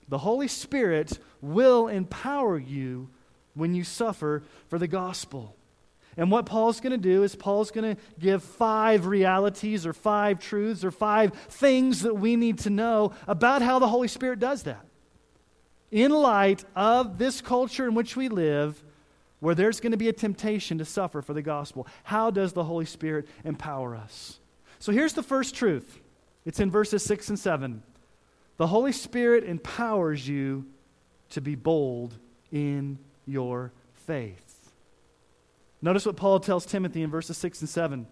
The 0.10 0.20
Holy 0.20 0.48
Spirit 0.48 1.18
will 1.42 1.88
empower 1.88 2.60
you 2.60 3.10
when 3.54 3.74
you 3.74 3.84
suffer 3.84 4.44
for 4.68 4.78
the 4.78 4.88
gospel. 4.88 5.56
And 6.16 6.30
what 6.30 6.46
Paul's 6.46 6.80
going 6.80 6.92
to 6.92 6.98
do 6.98 7.24
is 7.24 7.36
Paul's 7.36 7.72
going 7.72 7.96
to 7.96 8.02
give 8.20 8.44
five 8.44 9.08
realities 9.08 9.86
or 9.86 9.94
five 9.94 10.40
truths 10.40 10.84
or 10.84 10.92
five 10.92 11.34
things 11.50 12.02
that 12.02 12.16
we 12.16 12.36
need 12.36 12.60
to 12.60 12.70
know 12.70 13.14
about 13.28 13.62
how 13.62 13.80
the 13.80 13.88
Holy 13.88 14.08
Spirit 14.08 14.40
does 14.40 14.64
that. 14.64 14.86
In 15.92 16.12
light 16.12 16.64
of 16.76 17.18
this 17.18 17.42
culture 17.42 17.88
in 17.88 17.96
which 17.96 18.16
we 18.16 18.30
live, 18.30 18.84
where 19.40 19.56
there's 19.56 19.80
going 19.80 19.92
to 19.92 19.98
be 19.98 20.08
a 20.08 20.14
temptation 20.14 20.78
to 20.78 20.86
suffer 20.86 21.22
for 21.22 21.34
the 21.34 21.42
gospel, 21.42 21.88
how 22.04 22.32
does 22.32 22.54
the 22.54 22.64
Holy 22.64 22.86
Spirit 22.86 23.28
empower 23.44 23.96
us? 23.96 24.40
So 24.80 24.92
here's 24.92 25.14
the 25.14 25.24
first 25.24 25.56
truth 25.56 26.00
it's 26.46 26.60
in 26.60 26.70
verses 26.70 27.04
6 27.04 27.30
and 27.30 27.40
7. 27.40 27.84
The 28.58 28.68
Holy 28.68 28.92
Spirit 28.92 29.44
empowers 29.46 30.28
you 30.28 30.66
to 31.30 31.42
be 31.42 31.56
bold 31.56 32.16
in 32.52 33.00
your 33.26 33.72
faith. 33.94 34.72
Notice 35.82 36.06
what 36.06 36.16
Paul 36.16 36.40
tells 36.40 36.66
Timothy 36.66 37.02
in 37.02 37.10
verses 37.10 37.38
6 37.38 37.62
and 37.62 37.70
7. 37.70 38.08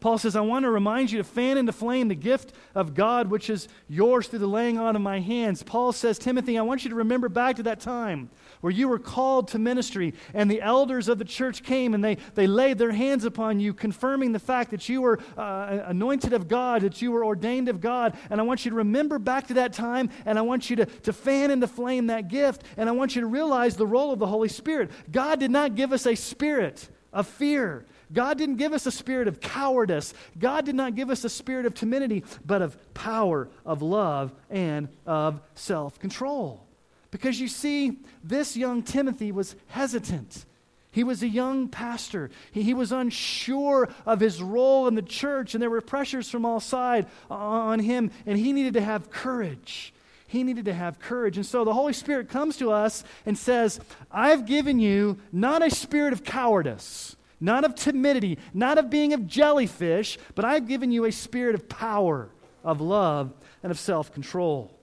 Paul 0.00 0.18
says, 0.18 0.34
I 0.34 0.40
want 0.40 0.64
to 0.64 0.70
remind 0.70 1.12
you 1.12 1.18
to 1.18 1.24
fan 1.24 1.56
into 1.56 1.72
flame 1.72 2.08
the 2.08 2.16
gift 2.16 2.52
of 2.74 2.94
God 2.94 3.30
which 3.30 3.48
is 3.48 3.68
yours 3.88 4.26
through 4.26 4.40
the 4.40 4.48
laying 4.48 4.76
on 4.76 4.96
of 4.96 5.02
my 5.02 5.20
hands. 5.20 5.62
Paul 5.62 5.92
says, 5.92 6.18
Timothy, 6.18 6.58
I 6.58 6.62
want 6.62 6.82
you 6.82 6.90
to 6.90 6.96
remember 6.96 7.28
back 7.28 7.56
to 7.56 7.62
that 7.62 7.78
time 7.78 8.28
where 8.62 8.72
you 8.72 8.88
were 8.88 8.98
called 8.98 9.48
to 9.48 9.58
ministry 9.58 10.14
and 10.32 10.50
the 10.50 10.62
elders 10.62 11.08
of 11.08 11.18
the 11.18 11.24
church 11.24 11.62
came 11.62 11.92
and 11.94 12.02
they, 12.02 12.16
they 12.34 12.46
laid 12.46 12.78
their 12.78 12.92
hands 12.92 13.24
upon 13.24 13.60
you, 13.60 13.74
confirming 13.74 14.32
the 14.32 14.38
fact 14.38 14.70
that 14.70 14.88
you 14.88 15.02
were 15.02 15.18
uh, 15.36 15.80
anointed 15.86 16.32
of 16.32 16.48
God, 16.48 16.82
that 16.82 17.02
you 17.02 17.12
were 17.12 17.24
ordained 17.24 17.68
of 17.68 17.80
God. 17.80 18.16
And 18.30 18.40
I 18.40 18.44
want 18.44 18.64
you 18.64 18.70
to 18.70 18.76
remember 18.76 19.18
back 19.18 19.48
to 19.48 19.54
that 19.54 19.72
time 19.72 20.10
and 20.24 20.38
I 20.38 20.42
want 20.42 20.70
you 20.70 20.76
to, 20.76 20.86
to 20.86 21.12
fan 21.12 21.50
into 21.50 21.66
flame 21.66 22.06
that 22.06 22.28
gift. 22.28 22.62
And 22.76 22.88
I 22.88 22.92
want 22.92 23.14
you 23.14 23.20
to 23.20 23.26
realize 23.26 23.76
the 23.76 23.86
role 23.86 24.12
of 24.12 24.20
the 24.20 24.26
Holy 24.26 24.48
Spirit. 24.48 24.90
God 25.10 25.40
did 25.40 25.50
not 25.50 25.74
give 25.74 25.92
us 25.92 26.06
a 26.06 26.14
spirit 26.14 26.88
of 27.12 27.26
fear. 27.26 27.84
God 28.12 28.38
didn't 28.38 28.56
give 28.56 28.72
us 28.72 28.86
a 28.86 28.92
spirit 28.92 29.26
of 29.26 29.40
cowardice. 29.40 30.14
God 30.38 30.64
did 30.66 30.74
not 30.74 30.94
give 30.94 31.10
us 31.10 31.24
a 31.24 31.28
spirit 31.28 31.66
of 31.66 31.74
timidity, 31.74 32.24
but 32.44 32.62
of 32.62 32.76
power, 32.94 33.48
of 33.64 33.82
love, 33.82 34.32
and 34.50 34.88
of 35.06 35.40
self 35.54 35.98
control. 35.98 36.66
Because 37.12 37.38
you 37.38 37.46
see, 37.46 37.98
this 38.24 38.56
young 38.56 38.82
Timothy 38.82 39.30
was 39.30 39.54
hesitant. 39.68 40.44
He 40.90 41.04
was 41.04 41.22
a 41.22 41.28
young 41.28 41.68
pastor. 41.68 42.30
He, 42.50 42.62
he, 42.62 42.74
was 42.74 42.90
unsure 42.90 43.88
of 44.04 44.18
his 44.18 44.42
role 44.42 44.88
in 44.88 44.94
the 44.94 45.02
church, 45.02 45.54
and 45.54 45.62
there 45.62 45.70
were 45.70 45.80
pressures 45.80 46.28
from 46.28 46.44
all 46.44 46.58
sides 46.58 47.06
on 47.30 47.78
him, 47.78 48.10
and 48.26 48.38
he 48.38 48.52
needed 48.52 48.74
to 48.74 48.80
have 48.80 49.10
courage. 49.10 49.94
He 50.26 50.42
needed 50.42 50.64
to 50.64 50.74
have 50.74 50.98
courage. 50.98 51.36
And 51.36 51.44
so 51.44 51.64
the 51.64 51.74
Holy 51.74 51.92
Spirit 51.92 52.30
comes 52.30 52.56
to 52.56 52.72
us 52.72 53.04
and 53.26 53.36
says, 53.36 53.78
I've 54.10 54.46
given 54.46 54.80
you 54.80 55.18
not 55.30 55.62
a 55.62 55.70
spirit 55.70 56.14
of 56.14 56.24
cowardice, 56.24 57.16
not 57.40 57.64
of 57.64 57.74
timidity, 57.74 58.38
not 58.54 58.78
of 58.78 58.88
being 58.88 59.12
of 59.12 59.26
jellyfish, 59.26 60.18
but 60.34 60.46
I've 60.46 60.66
given 60.66 60.90
you 60.90 61.04
a 61.04 61.12
spirit 61.12 61.54
of 61.54 61.68
power, 61.68 62.30
of 62.64 62.80
love, 62.80 63.34
and 63.62 63.70
of 63.70 63.78
self 63.78 64.14
control. 64.14 64.78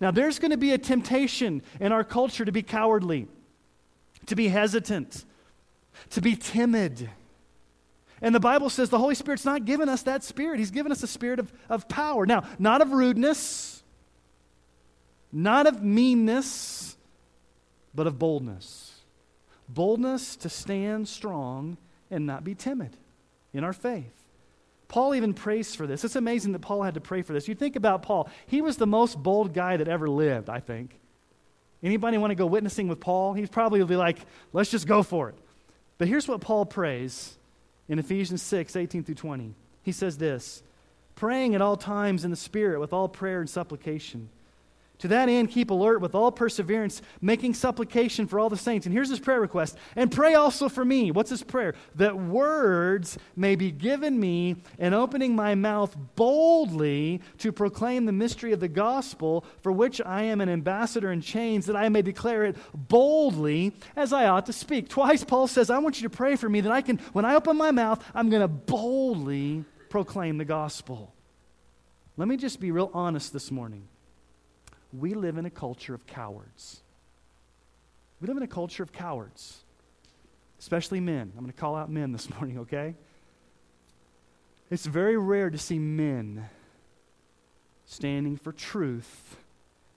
Now, 0.00 0.10
there's 0.10 0.38
going 0.38 0.50
to 0.50 0.56
be 0.56 0.72
a 0.72 0.78
temptation 0.78 1.62
in 1.80 1.92
our 1.92 2.04
culture 2.04 2.44
to 2.44 2.52
be 2.52 2.62
cowardly, 2.62 3.28
to 4.26 4.34
be 4.34 4.48
hesitant, 4.48 5.24
to 6.10 6.20
be 6.20 6.36
timid. 6.36 7.10
And 8.20 8.34
the 8.34 8.40
Bible 8.40 8.70
says 8.70 8.90
the 8.90 8.98
Holy 8.98 9.14
Spirit's 9.14 9.44
not 9.44 9.64
given 9.64 9.88
us 9.88 10.02
that 10.02 10.24
spirit. 10.24 10.58
He's 10.58 10.70
given 10.70 10.90
us 10.90 11.02
a 11.02 11.06
spirit 11.06 11.38
of, 11.38 11.52
of 11.68 11.88
power. 11.88 12.26
Now, 12.26 12.44
not 12.58 12.80
of 12.80 12.92
rudeness, 12.92 13.82
not 15.32 15.66
of 15.66 15.82
meanness, 15.82 16.96
but 17.94 18.06
of 18.06 18.18
boldness. 18.18 19.00
Boldness 19.68 20.36
to 20.36 20.48
stand 20.48 21.08
strong 21.08 21.76
and 22.10 22.26
not 22.26 22.44
be 22.44 22.54
timid 22.54 22.96
in 23.52 23.64
our 23.64 23.72
faith. 23.72 24.23
Paul 24.94 25.16
even 25.16 25.34
prays 25.34 25.74
for 25.74 25.88
this. 25.88 26.04
It's 26.04 26.14
amazing 26.14 26.52
that 26.52 26.60
Paul 26.60 26.84
had 26.84 26.94
to 26.94 27.00
pray 27.00 27.22
for 27.22 27.32
this. 27.32 27.48
You 27.48 27.56
think 27.56 27.74
about 27.74 28.04
Paul, 28.04 28.30
he 28.46 28.62
was 28.62 28.76
the 28.76 28.86
most 28.86 29.20
bold 29.20 29.52
guy 29.52 29.76
that 29.76 29.88
ever 29.88 30.08
lived, 30.08 30.48
I 30.48 30.60
think. 30.60 31.00
Anybody 31.82 32.16
want 32.16 32.30
to 32.30 32.36
go 32.36 32.46
witnessing 32.46 32.86
with 32.86 33.00
Paul? 33.00 33.34
He's 33.34 33.48
probably 33.48 33.82
be 33.82 33.96
like, 33.96 34.18
let's 34.52 34.70
just 34.70 34.86
go 34.86 35.02
for 35.02 35.30
it. 35.30 35.34
But 35.98 36.06
here's 36.06 36.28
what 36.28 36.40
Paul 36.40 36.64
prays 36.64 37.36
in 37.88 37.98
Ephesians 37.98 38.40
6 38.42 38.76
18 38.76 39.02
through 39.02 39.16
20. 39.16 39.56
He 39.82 39.90
says 39.90 40.16
this 40.16 40.62
praying 41.16 41.56
at 41.56 41.60
all 41.60 41.76
times 41.76 42.24
in 42.24 42.30
the 42.30 42.36
Spirit 42.36 42.78
with 42.78 42.92
all 42.92 43.08
prayer 43.08 43.40
and 43.40 43.50
supplication 43.50 44.28
to 44.98 45.08
that 45.08 45.28
end, 45.28 45.50
keep 45.50 45.70
alert 45.70 46.00
with 46.00 46.14
all 46.14 46.30
perseverance, 46.30 47.02
making 47.20 47.54
supplication 47.54 48.26
for 48.26 48.38
all 48.38 48.48
the 48.48 48.56
saints. 48.56 48.86
And 48.86 48.92
here's 48.92 49.10
his 49.10 49.18
prayer 49.18 49.40
request. 49.40 49.76
And 49.96 50.10
pray 50.10 50.34
also 50.34 50.68
for 50.68 50.84
me. 50.84 51.10
What's 51.10 51.30
his 51.30 51.42
prayer? 51.42 51.74
That 51.96 52.16
words 52.16 53.18
may 53.34 53.56
be 53.56 53.70
given 53.72 54.18
me 54.20 54.56
in 54.78 54.94
opening 54.94 55.34
my 55.34 55.56
mouth 55.56 55.96
boldly 56.14 57.20
to 57.38 57.50
proclaim 57.50 58.04
the 58.04 58.12
mystery 58.12 58.52
of 58.52 58.60
the 58.60 58.68
gospel, 58.68 59.44
for 59.62 59.72
which 59.72 60.00
I 60.00 60.22
am 60.22 60.40
an 60.40 60.48
ambassador 60.48 61.10
in 61.10 61.20
chains, 61.20 61.66
that 61.66 61.76
I 61.76 61.88
may 61.88 62.02
declare 62.02 62.44
it 62.44 62.56
boldly 62.72 63.74
as 63.96 64.12
I 64.12 64.26
ought 64.26 64.46
to 64.46 64.52
speak. 64.52 64.88
Twice 64.88 65.24
Paul 65.24 65.48
says, 65.48 65.70
I 65.70 65.78
want 65.78 66.00
you 66.00 66.08
to 66.08 66.16
pray 66.16 66.36
for 66.36 66.48
me 66.48 66.60
that 66.60 66.72
I 66.72 66.82
can, 66.82 66.98
when 67.12 67.24
I 67.24 67.34
open 67.34 67.56
my 67.56 67.72
mouth, 67.72 68.02
I'm 68.14 68.30
going 68.30 68.42
to 68.42 68.48
boldly 68.48 69.64
proclaim 69.88 70.38
the 70.38 70.44
gospel. 70.44 71.12
Let 72.16 72.28
me 72.28 72.36
just 72.36 72.60
be 72.60 72.70
real 72.70 72.90
honest 72.94 73.32
this 73.32 73.50
morning 73.50 73.88
we 74.98 75.14
live 75.14 75.38
in 75.38 75.46
a 75.46 75.50
culture 75.50 75.94
of 75.94 76.06
cowards. 76.06 76.82
We 78.20 78.28
live 78.28 78.36
in 78.36 78.42
a 78.42 78.48
culture 78.48 78.82
of 78.82 78.92
cowards, 78.92 79.64
especially 80.58 81.00
men. 81.00 81.32
I'm 81.34 81.40
going 81.40 81.52
to 81.52 81.58
call 81.58 81.74
out 81.74 81.90
men 81.90 82.12
this 82.12 82.30
morning, 82.38 82.58
okay? 82.60 82.94
It's 84.70 84.86
very 84.86 85.16
rare 85.16 85.50
to 85.50 85.58
see 85.58 85.78
men 85.78 86.48
standing 87.86 88.36
for 88.36 88.52
truth 88.52 89.36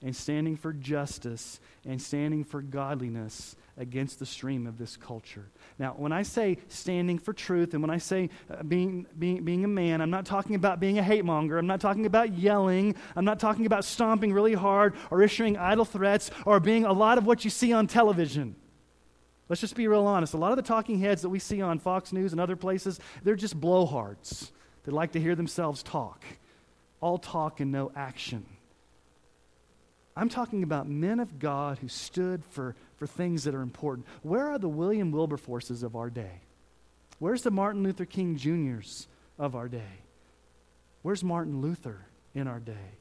and 0.04 0.16
standing 0.16 0.56
for 0.56 0.74
justice 0.74 1.60
and 1.86 2.02
standing 2.02 2.44
for 2.44 2.62
godliness 2.62 3.56
against 3.78 4.20
the 4.20 4.26
stream 4.26 4.68
of 4.68 4.78
this 4.78 4.98
culture. 4.98 5.50
Now, 5.80 5.94
when 5.98 6.12
I 6.12 6.24
say 6.24 6.58
standing 6.68 7.20
for 7.20 7.34
truth 7.34 7.74
and 7.74 7.82
when 7.82 7.90
I 7.90 7.98
say 7.98 8.30
uh, 8.50 8.64
being, 8.64 9.06
being, 9.18 9.44
being 9.44 9.64
a 9.64 9.68
man, 9.68 10.02
I'm 10.02 10.10
not 10.10 10.26
talking 10.26 10.56
about 10.56 10.80
being 10.80 10.98
a 11.00 11.04
hate 11.04 11.26
monger. 11.26 11.58
I'm 11.58 11.68
not 11.68 11.82
talking 11.82 12.06
about 12.06 12.38
yelling. 12.38 12.96
I'm 13.16 13.26
not 13.26 13.40
talking 13.40 13.66
about 13.66 13.86
stomping 13.86 14.34
really 14.34 14.54
hard 14.54 14.96
or 15.12 15.22
issuing 15.22 15.58
idle 15.58 15.86
threats 15.86 16.32
or 16.46 16.60
being 16.60 16.86
a 16.86 16.94
lot 16.94 17.18
of 17.18 17.26
what 17.26 17.44
you 17.44 17.50
see 17.50 17.74
on 17.74 17.88
television. 17.88 18.56
Let's 19.50 19.62
just 19.62 19.76
be 19.76 19.88
real 19.88 20.06
honest. 20.06 20.34
A 20.34 20.38
lot 20.38 20.52
of 20.52 20.58
the 20.58 20.64
talking 20.64 21.00
heads 21.00 21.22
that 21.22 21.30
we 21.30 21.40
see 21.40 21.62
on 21.62 21.80
Fox 21.80 22.12
News 22.12 22.34
and 22.34 22.42
other 22.42 22.56
places, 22.56 23.00
they're 23.24 23.36
just 23.36 23.60
blowhards. 23.60 24.52
They 24.84 24.92
like 24.92 25.14
to 25.14 25.20
hear 25.20 25.36
themselves 25.36 25.84
talk. 25.84 26.24
All 27.00 27.18
talk 27.18 27.60
and 27.60 27.72
no 27.72 27.92
action. 27.96 28.46
I'm 30.18 30.30
talking 30.30 30.64
about 30.64 30.88
men 30.90 31.20
of 31.20 31.38
God 31.38 31.78
who 31.78 31.88
stood 31.88 32.44
for, 32.44 32.76
for 32.96 33.06
things 33.06 33.44
that 33.44 33.54
are 33.54 33.62
important. 33.62 34.08
Where 34.24 34.48
are 34.48 34.58
the 34.58 34.68
William 34.68 35.12
Wilberforces 35.12 35.84
of 35.84 35.96
our 35.96 36.10
day? 36.10 36.42
Where's 37.20 37.44
the 37.44 37.52
Martin 37.52 37.84
Luther 37.84 38.06
King 38.06 38.36
Jr.'s 38.36 39.08
of 39.38 39.56
our 39.56 39.68
day? 39.68 40.02
Where's 41.04 41.24
Martin 41.24 41.62
Luther 41.62 42.08
in 42.34 42.48
our 42.48 42.60
day? 42.60 42.98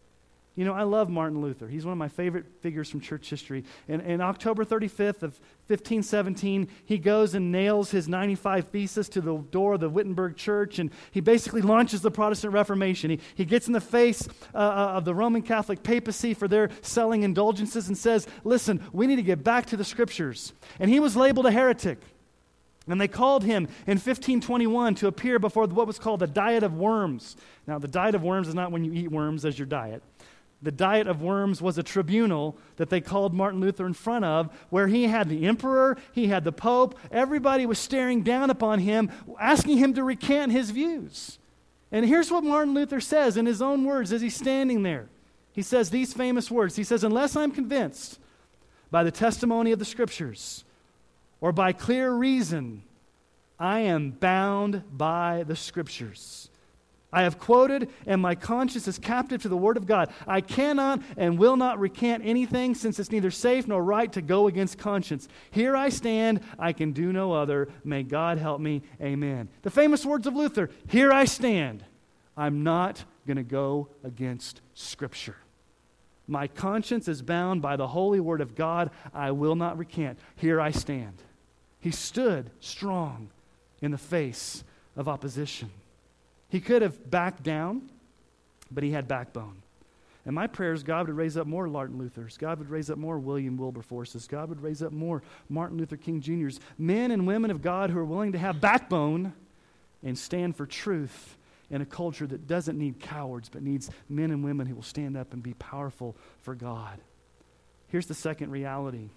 You 0.56 0.64
know, 0.64 0.72
I 0.72 0.84
love 0.84 1.10
Martin 1.10 1.42
Luther. 1.42 1.68
He's 1.68 1.84
one 1.84 1.92
of 1.92 1.98
my 1.98 2.08
favorite 2.08 2.46
figures 2.62 2.88
from 2.88 3.00
church 3.00 3.28
history. 3.28 3.62
And, 3.88 4.00
and 4.00 4.22
October 4.22 4.64
35th 4.64 5.22
of 5.22 5.38
1517, 5.68 6.68
he 6.86 6.96
goes 6.96 7.34
and 7.34 7.52
nails 7.52 7.90
his 7.90 8.08
95 8.08 8.68
Thesis 8.68 9.10
to 9.10 9.20
the 9.20 9.36
door 9.36 9.74
of 9.74 9.80
the 9.80 9.90
Wittenberg 9.90 10.36
church, 10.36 10.78
and 10.78 10.90
he 11.10 11.20
basically 11.20 11.60
launches 11.60 12.00
the 12.00 12.10
Protestant 12.10 12.54
Reformation. 12.54 13.10
He, 13.10 13.20
he 13.34 13.44
gets 13.44 13.66
in 13.66 13.74
the 13.74 13.82
face 13.82 14.26
uh, 14.54 14.56
uh, 14.56 14.92
of 14.94 15.04
the 15.04 15.14
Roman 15.14 15.42
Catholic 15.42 15.82
papacy 15.82 16.32
for 16.32 16.48
their 16.48 16.70
selling 16.80 17.22
indulgences 17.22 17.88
and 17.88 17.98
says, 17.98 18.26
Listen, 18.42 18.82
we 18.92 19.06
need 19.06 19.16
to 19.16 19.22
get 19.22 19.44
back 19.44 19.66
to 19.66 19.76
the 19.76 19.84
scriptures. 19.84 20.54
And 20.80 20.90
he 20.90 21.00
was 21.00 21.16
labeled 21.16 21.44
a 21.44 21.50
heretic. 21.50 21.98
And 22.88 22.98
they 22.98 23.08
called 23.08 23.44
him 23.44 23.64
in 23.86 23.98
1521 23.98 24.94
to 24.96 25.08
appear 25.08 25.38
before 25.38 25.66
what 25.66 25.86
was 25.86 25.98
called 25.98 26.20
the 26.20 26.26
Diet 26.26 26.62
of 26.62 26.72
Worms. 26.72 27.36
Now, 27.66 27.78
the 27.78 27.88
Diet 27.88 28.14
of 28.14 28.22
Worms 28.22 28.48
is 28.48 28.54
not 28.54 28.70
when 28.70 28.84
you 28.84 28.92
eat 28.94 29.10
worms 29.10 29.44
as 29.44 29.58
your 29.58 29.66
diet. 29.66 30.02
The 30.66 30.72
Diet 30.72 31.06
of 31.06 31.22
Worms 31.22 31.62
was 31.62 31.78
a 31.78 31.82
tribunal 31.84 32.58
that 32.74 32.90
they 32.90 33.00
called 33.00 33.32
Martin 33.32 33.60
Luther 33.60 33.86
in 33.86 33.92
front 33.92 34.24
of, 34.24 34.52
where 34.68 34.88
he 34.88 35.04
had 35.04 35.28
the 35.28 35.46
emperor, 35.46 35.96
he 36.10 36.26
had 36.26 36.42
the 36.42 36.50
pope, 36.50 36.98
everybody 37.12 37.64
was 37.66 37.78
staring 37.78 38.24
down 38.24 38.50
upon 38.50 38.80
him, 38.80 39.12
asking 39.38 39.78
him 39.78 39.94
to 39.94 40.02
recant 40.02 40.50
his 40.50 40.72
views. 40.72 41.38
And 41.92 42.04
here's 42.04 42.32
what 42.32 42.42
Martin 42.42 42.74
Luther 42.74 43.00
says 43.00 43.36
in 43.36 43.46
his 43.46 43.62
own 43.62 43.84
words 43.84 44.12
as 44.12 44.22
he's 44.22 44.34
standing 44.34 44.82
there. 44.82 45.06
He 45.52 45.62
says 45.62 45.90
these 45.90 46.12
famous 46.12 46.50
words 46.50 46.74
He 46.74 46.82
says, 46.82 47.04
Unless 47.04 47.36
I'm 47.36 47.52
convinced 47.52 48.18
by 48.90 49.04
the 49.04 49.12
testimony 49.12 49.70
of 49.70 49.78
the 49.78 49.84
scriptures 49.84 50.64
or 51.40 51.52
by 51.52 51.72
clear 51.72 52.12
reason, 52.12 52.82
I 53.56 53.82
am 53.82 54.10
bound 54.10 54.82
by 54.90 55.44
the 55.46 55.54
scriptures. 55.54 56.50
I 57.16 57.22
have 57.22 57.38
quoted, 57.38 57.88
and 58.06 58.20
my 58.20 58.34
conscience 58.34 58.86
is 58.86 58.98
captive 58.98 59.40
to 59.40 59.48
the 59.48 59.56
Word 59.56 59.78
of 59.78 59.86
God. 59.86 60.12
I 60.26 60.42
cannot 60.42 61.00
and 61.16 61.38
will 61.38 61.56
not 61.56 61.80
recant 61.80 62.22
anything, 62.26 62.74
since 62.74 63.00
it's 63.00 63.10
neither 63.10 63.30
safe 63.30 63.66
nor 63.66 63.82
right 63.82 64.12
to 64.12 64.20
go 64.20 64.48
against 64.48 64.76
conscience. 64.76 65.26
Here 65.50 65.74
I 65.74 65.88
stand, 65.88 66.42
I 66.58 66.74
can 66.74 66.92
do 66.92 67.14
no 67.14 67.32
other. 67.32 67.68
May 67.84 68.02
God 68.02 68.36
help 68.36 68.60
me. 68.60 68.82
Amen. 69.00 69.48
The 69.62 69.70
famous 69.70 70.04
words 70.04 70.26
of 70.26 70.36
Luther 70.36 70.68
Here 70.88 71.10
I 71.10 71.24
stand. 71.24 71.82
I'm 72.36 72.62
not 72.62 73.02
going 73.26 73.38
to 73.38 73.42
go 73.42 73.88
against 74.04 74.60
Scripture. 74.74 75.36
My 76.28 76.46
conscience 76.46 77.08
is 77.08 77.22
bound 77.22 77.62
by 77.62 77.76
the 77.76 77.88
holy 77.88 78.20
Word 78.20 78.42
of 78.42 78.54
God. 78.54 78.90
I 79.14 79.30
will 79.30 79.56
not 79.56 79.78
recant. 79.78 80.18
Here 80.36 80.60
I 80.60 80.70
stand. 80.70 81.22
He 81.80 81.92
stood 81.92 82.50
strong 82.60 83.30
in 83.80 83.90
the 83.90 83.96
face 83.96 84.64
of 84.96 85.08
opposition. 85.08 85.70
He 86.48 86.60
could 86.60 86.82
have 86.82 87.10
backed 87.10 87.42
down, 87.42 87.90
but 88.70 88.84
he 88.84 88.90
had 88.90 89.08
backbone. 89.08 89.62
And 90.24 90.34
my 90.34 90.48
prayer 90.48 90.72
is 90.72 90.82
God 90.82 91.06
would 91.06 91.16
raise 91.16 91.36
up 91.36 91.46
more 91.46 91.68
Martin 91.68 91.98
Luthers. 91.98 92.36
God 92.36 92.58
would 92.58 92.68
raise 92.68 92.90
up 92.90 92.98
more 92.98 93.18
William 93.18 93.56
Wilberforces. 93.56 94.26
God 94.26 94.48
would 94.48 94.60
raise 94.60 94.82
up 94.82 94.92
more 94.92 95.22
Martin 95.48 95.78
Luther 95.78 95.96
King 95.96 96.20
Jr.'s. 96.20 96.58
Men 96.76 97.12
and 97.12 97.26
women 97.28 97.52
of 97.52 97.62
God 97.62 97.90
who 97.90 97.98
are 97.98 98.04
willing 98.04 98.32
to 98.32 98.38
have 98.38 98.60
backbone 98.60 99.32
and 100.02 100.18
stand 100.18 100.56
for 100.56 100.66
truth 100.66 101.36
in 101.70 101.80
a 101.80 101.86
culture 101.86 102.26
that 102.26 102.46
doesn't 102.48 102.76
need 102.76 103.00
cowards, 103.00 103.48
but 103.48 103.62
needs 103.62 103.88
men 104.08 104.32
and 104.32 104.44
women 104.44 104.66
who 104.66 104.74
will 104.74 104.82
stand 104.82 105.16
up 105.16 105.32
and 105.32 105.42
be 105.42 105.54
powerful 105.54 106.16
for 106.42 106.54
God. 106.54 107.00
Here's 107.88 108.06
the 108.06 108.14
second 108.14 108.50
reality 108.50 109.10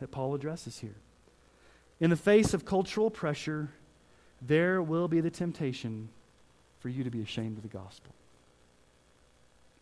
that 0.00 0.10
Paul 0.10 0.34
addresses 0.34 0.78
here. 0.78 0.96
In 2.00 2.10
the 2.10 2.16
face 2.16 2.54
of 2.54 2.64
cultural 2.64 3.10
pressure, 3.10 3.70
there 4.42 4.82
will 4.82 5.08
be 5.08 5.20
the 5.20 5.30
temptation 5.30 6.08
for 6.80 6.88
you 6.88 7.04
to 7.04 7.10
be 7.10 7.22
ashamed 7.22 7.56
of 7.56 7.62
the 7.62 7.68
gospel. 7.68 8.14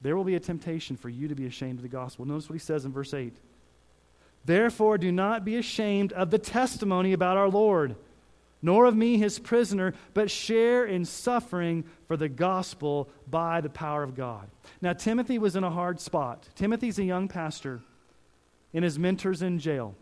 There 0.03 0.17
will 0.17 0.25
be 0.25 0.35
a 0.35 0.41
temptation 0.41 0.97
for 0.97 1.09
you 1.09 1.29
to 1.29 1.35
be 1.35 1.47
ashamed 1.47 1.79
of 1.79 1.83
the 1.83 1.89
gospel. 1.89 2.27
Notice 2.27 2.49
what 2.49 2.55
he 2.55 2.61
says 2.61 2.85
in 2.85 2.93
verse 2.93 3.15
8. 3.15 3.35
Therefore, 4.45 4.99
do 4.99 5.11
not 5.11 5.45
be 5.45 5.57
ashamed 5.57 6.13
of 6.13 6.31
the 6.31 6.39
testimony 6.39 7.13
about 7.13 7.37
our 7.37 7.49
Lord, 7.49 7.97
nor 8.63 8.85
of 8.85 8.97
me, 8.97 9.19
his 9.19 9.39
prisoner, 9.39 9.95
but 10.15 10.31
share 10.31 10.85
in 10.85 11.05
suffering 11.05 11.85
for 12.07 12.17
the 12.17 12.29
gospel 12.29 13.09
by 13.29 13.61
the 13.61 13.69
power 13.69 14.03
of 14.03 14.15
God. 14.15 14.49
Now, 14.81 14.93
Timothy 14.93 15.39
was 15.39 15.57
in 15.57 15.65
a 15.65 15.71
hard 15.71 16.01
spot. 16.01 16.49
Timothy's 16.55 16.99
a 16.99 17.05
young 17.05 17.27
pastor, 17.27 17.81
and 18.73 18.85
his 18.85 18.99
mentor's 18.99 19.43
in 19.43 19.59
jail. 19.59 19.95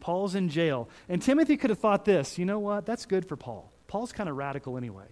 Paul's 0.00 0.34
in 0.34 0.48
jail. 0.48 0.88
And 1.08 1.22
Timothy 1.22 1.56
could 1.56 1.70
have 1.70 1.78
thought 1.78 2.04
this 2.04 2.38
you 2.38 2.44
know 2.44 2.58
what? 2.58 2.86
That's 2.86 3.06
good 3.06 3.26
for 3.26 3.36
Paul. 3.36 3.70
Paul's 3.86 4.12
kind 4.12 4.28
of 4.28 4.36
radical 4.36 4.76
anyway. 4.76 5.06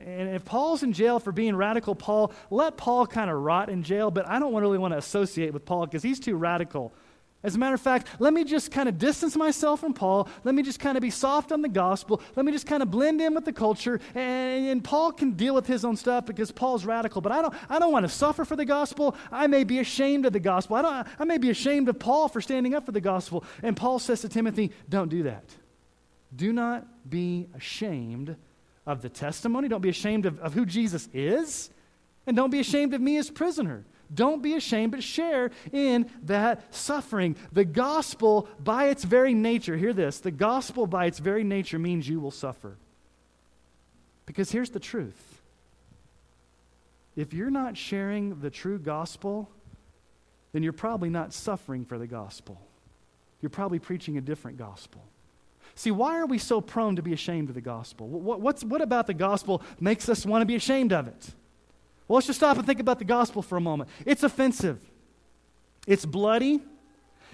And 0.00 0.34
if 0.34 0.44
Paul's 0.44 0.82
in 0.82 0.92
jail 0.92 1.18
for 1.18 1.30
being 1.30 1.54
radical, 1.54 1.94
Paul, 1.94 2.32
let 2.50 2.76
Paul 2.76 3.06
kind 3.06 3.30
of 3.30 3.38
rot 3.38 3.68
in 3.68 3.82
jail, 3.82 4.10
but 4.10 4.26
I 4.26 4.38
don't 4.38 4.54
really 4.54 4.78
want 4.78 4.94
to 4.94 4.98
associate 4.98 5.52
with 5.52 5.64
Paul 5.66 5.86
because 5.86 6.02
he's 6.02 6.18
too 6.18 6.36
radical. 6.36 6.92
As 7.42 7.54
a 7.54 7.58
matter 7.58 7.74
of 7.74 7.80
fact, 7.80 8.06
let 8.18 8.34
me 8.34 8.44
just 8.44 8.70
kind 8.70 8.86
of 8.86 8.98
distance 8.98 9.34
myself 9.34 9.80
from 9.80 9.94
Paul. 9.94 10.28
Let 10.44 10.54
me 10.54 10.62
just 10.62 10.78
kind 10.78 10.98
of 10.98 11.00
be 11.00 11.08
soft 11.08 11.52
on 11.52 11.62
the 11.62 11.70
gospel. 11.70 12.20
Let 12.36 12.44
me 12.44 12.52
just 12.52 12.66
kind 12.66 12.82
of 12.82 12.90
blend 12.90 13.20
in 13.20 13.34
with 13.34 13.46
the 13.46 13.52
culture. 13.52 13.98
And, 14.14 14.66
and, 14.66 14.84
Paul 14.84 15.12
can 15.12 15.32
deal 15.32 15.54
with 15.54 15.66
his 15.66 15.82
own 15.84 15.96
stuff 15.96 16.26
because 16.26 16.52
Paul's 16.52 16.84
radical. 16.84 17.22
But 17.22 17.32
I 17.32 17.40
don't, 17.40 17.54
I 17.70 17.78
don't 17.78 17.92
want 17.92 18.04
to 18.04 18.10
suffer 18.10 18.44
for 18.44 18.56
the 18.56 18.66
gospel. 18.66 19.16
I 19.32 19.46
may 19.46 19.64
be 19.64 19.78
ashamed 19.78 20.26
of 20.26 20.34
the 20.34 20.40
gospel. 20.40 20.76
I, 20.76 20.82
don't, 20.82 21.06
I 21.18 21.24
may 21.24 21.38
be 21.38 21.48
ashamed 21.48 21.88
of 21.88 21.98
Paul 21.98 22.28
for 22.28 22.42
standing 22.42 22.74
up 22.74 22.84
for 22.84 22.92
the 22.92 23.00
gospel. 23.00 23.42
And 23.62 23.74
Paul 23.74 23.98
says 23.98 24.20
to 24.20 24.28
Timothy, 24.28 24.72
don't 24.88 25.08
do 25.08 25.22
that. 25.22 25.44
Do 26.36 26.52
not 26.52 26.86
be 27.08 27.48
ashamed 27.54 28.36
of 28.86 29.02
the 29.02 29.08
testimony. 29.08 29.68
Don't 29.68 29.80
be 29.80 29.88
ashamed 29.88 30.26
of, 30.26 30.38
of 30.40 30.54
who 30.54 30.66
Jesus 30.66 31.08
is. 31.12 31.70
And 32.26 32.36
don't 32.36 32.50
be 32.50 32.60
ashamed 32.60 32.94
of 32.94 33.00
me 33.00 33.16
as 33.16 33.30
prisoner. 33.30 33.84
Don't 34.12 34.42
be 34.42 34.54
ashamed, 34.54 34.92
but 34.92 35.02
share 35.02 35.50
in 35.72 36.10
that 36.24 36.74
suffering. 36.74 37.36
The 37.52 37.64
gospel, 37.64 38.48
by 38.58 38.86
its 38.86 39.04
very 39.04 39.34
nature, 39.34 39.76
hear 39.76 39.92
this 39.92 40.18
the 40.18 40.30
gospel, 40.30 40.86
by 40.86 41.06
its 41.06 41.18
very 41.18 41.44
nature, 41.44 41.78
means 41.78 42.08
you 42.08 42.20
will 42.20 42.32
suffer. 42.32 42.76
Because 44.26 44.50
here's 44.50 44.70
the 44.70 44.80
truth 44.80 45.40
if 47.16 47.32
you're 47.32 47.50
not 47.50 47.76
sharing 47.76 48.40
the 48.40 48.50
true 48.50 48.78
gospel, 48.78 49.50
then 50.52 50.62
you're 50.62 50.72
probably 50.72 51.10
not 51.10 51.32
suffering 51.32 51.84
for 51.84 51.98
the 51.98 52.06
gospel. 52.06 52.60
You're 53.40 53.50
probably 53.50 53.78
preaching 53.78 54.18
a 54.18 54.20
different 54.20 54.58
gospel. 54.58 55.02
See, 55.80 55.90
why 55.90 56.18
are 56.18 56.26
we 56.26 56.36
so 56.36 56.60
prone 56.60 56.96
to 56.96 57.02
be 57.02 57.14
ashamed 57.14 57.48
of 57.48 57.54
the 57.54 57.62
gospel? 57.62 58.06
What, 58.06 58.42
what's, 58.42 58.62
what 58.62 58.82
about 58.82 59.06
the 59.06 59.14
gospel 59.14 59.62
makes 59.80 60.10
us 60.10 60.26
want 60.26 60.42
to 60.42 60.46
be 60.46 60.54
ashamed 60.54 60.92
of 60.92 61.08
it? 61.08 61.30
Well, 62.06 62.16
let's 62.16 62.26
just 62.26 62.38
stop 62.38 62.58
and 62.58 62.66
think 62.66 62.80
about 62.80 62.98
the 62.98 63.06
gospel 63.06 63.40
for 63.40 63.56
a 63.56 63.62
moment. 63.62 63.88
It's 64.04 64.22
offensive, 64.22 64.78
it's 65.86 66.04
bloody, 66.04 66.60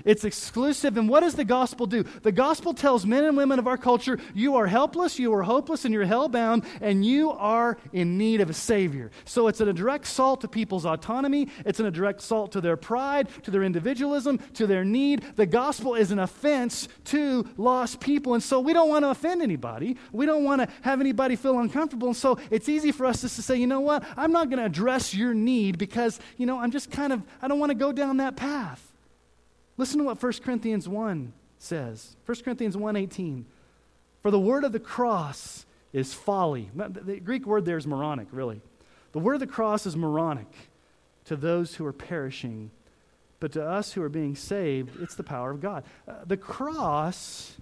it's 0.05 0.25
exclusive. 0.25 0.97
And 0.97 1.09
what 1.09 1.21
does 1.21 1.35
the 1.35 1.45
gospel 1.45 1.87
do? 1.87 2.05
The 2.23 2.33
gospel 2.33 2.75
tells 2.75 3.07
men 3.07 3.25
and 3.25 3.37
women 3.37 3.59
of 3.59 3.67
our 3.67 3.77
culture 3.77 4.19
you 4.35 4.57
are 4.57 4.67
helpless, 4.67 5.19
you 5.19 5.33
are 5.35 5.43
hopeless, 5.43 5.85
and 5.85 5.93
you're 5.93 6.07
hellbound, 6.07 6.65
and 6.81 7.05
you 7.05 7.31
are 7.31 7.79
in 7.93 8.19
need 8.19 8.41
of 8.41 8.51
a 8.51 8.55
Savior. 8.55 9.11
So 9.25 9.49
it's 9.49 9.61
a 9.61 9.73
direct 9.73 10.05
assault 10.05 10.41
to 10.43 10.49
people's 10.49 10.87
autonomy, 10.87 11.49
it's 11.65 11.81
a 11.81 11.91
direct 11.91 12.21
assault 12.21 12.53
to 12.53 12.61
their 12.61 12.77
pride, 12.77 13.29
to 13.43 13.51
their 13.51 13.63
individualism, 13.63 14.39
to 14.55 14.67
their 14.67 14.85
need. 14.85 15.25
The 15.37 15.47
gospel 15.47 15.95
is 15.95 16.11
an 16.11 16.19
offense 16.19 16.89
to 17.07 17.49
lost 17.57 18.01
people. 18.01 18.35
And 18.35 18.43
so 18.43 18.61
we 18.61 18.73
don't 18.73 18.89
want 18.89 19.05
to 19.05 19.11
offend 19.11 19.43
anybody, 19.43 19.97
we 20.13 20.27
don't 20.27 20.45
want 20.45 20.63
to 20.63 20.69
have 20.83 21.01
anybody 21.01 21.37
feel 21.37 21.59
uncomfortable. 21.59 22.09
And 22.09 22.17
so 22.17 22.39
it's 22.51 22.69
easy 22.69 22.93
for 22.93 23.07
us 23.07 23.23
just 23.23 23.37
to 23.37 23.43
say, 23.43 23.57
you 23.57 23.67
know 23.67 23.81
what? 23.81 24.05
I'm 24.17 24.33
not 24.33 24.51
going 24.51 24.59
to 24.59 24.67
address 24.67 25.15
your 25.15 25.35
need 25.35 25.79
because, 25.79 26.21
you 26.37 26.47
know, 26.47 26.59
I'm 26.59 26.71
just 26.71 26.91
kind 26.91 27.13
of, 27.13 27.23
I 27.41 27.49
don't 27.49 27.59
want 27.59 27.71
to 27.71 27.75
go 27.75 27.93
down 27.93 28.19
that 28.19 28.37
path. 28.37 28.83
Listen 29.77 29.99
to 29.99 30.05
what 30.05 30.23
1 30.23 30.33
Corinthians 30.45 30.89
1 30.89 31.33
says. 31.59 32.17
1 32.25 32.43
Corinthians 32.45 32.77
1:18. 32.77 33.45
For 34.23 34.31
the 34.31 34.41
word 34.41 34.65
of 34.65 34.73
the 34.73 34.81
cross 34.81 35.67
is 35.93 36.13
folly. 36.13 36.71
The 36.75 37.21
Greek 37.21 37.47
word 37.47 37.65
there 37.65 37.77
is 37.77 37.87
moronic, 37.87 38.29
really. 38.33 38.61
The 39.13 39.19
word 39.19 39.35
of 39.35 39.41
the 39.41 39.47
cross 39.47 39.87
is 39.87 39.97
moronic 39.97 40.53
to 41.25 41.37
those 41.37 41.77
who 41.77 41.87
are 41.87 41.93
perishing, 41.93 42.71
but 43.41 43.53
to 43.53 43.67
us 43.67 43.93
who 43.93 44.03
are 44.03 44.09
being 44.09 44.35
saved, 44.35 45.01
it's 45.01 45.15
the 45.15 45.23
power 45.23 45.51
of 45.51 45.61
God. 45.61 45.85
Uh, 46.07 46.25
the 46.25 46.37
cross 46.37 47.57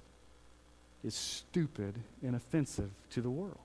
is 1.02 1.14
stupid 1.14 2.00
and 2.22 2.34
offensive 2.34 2.90
to 3.10 3.20
the 3.20 3.30
world. 3.30 3.63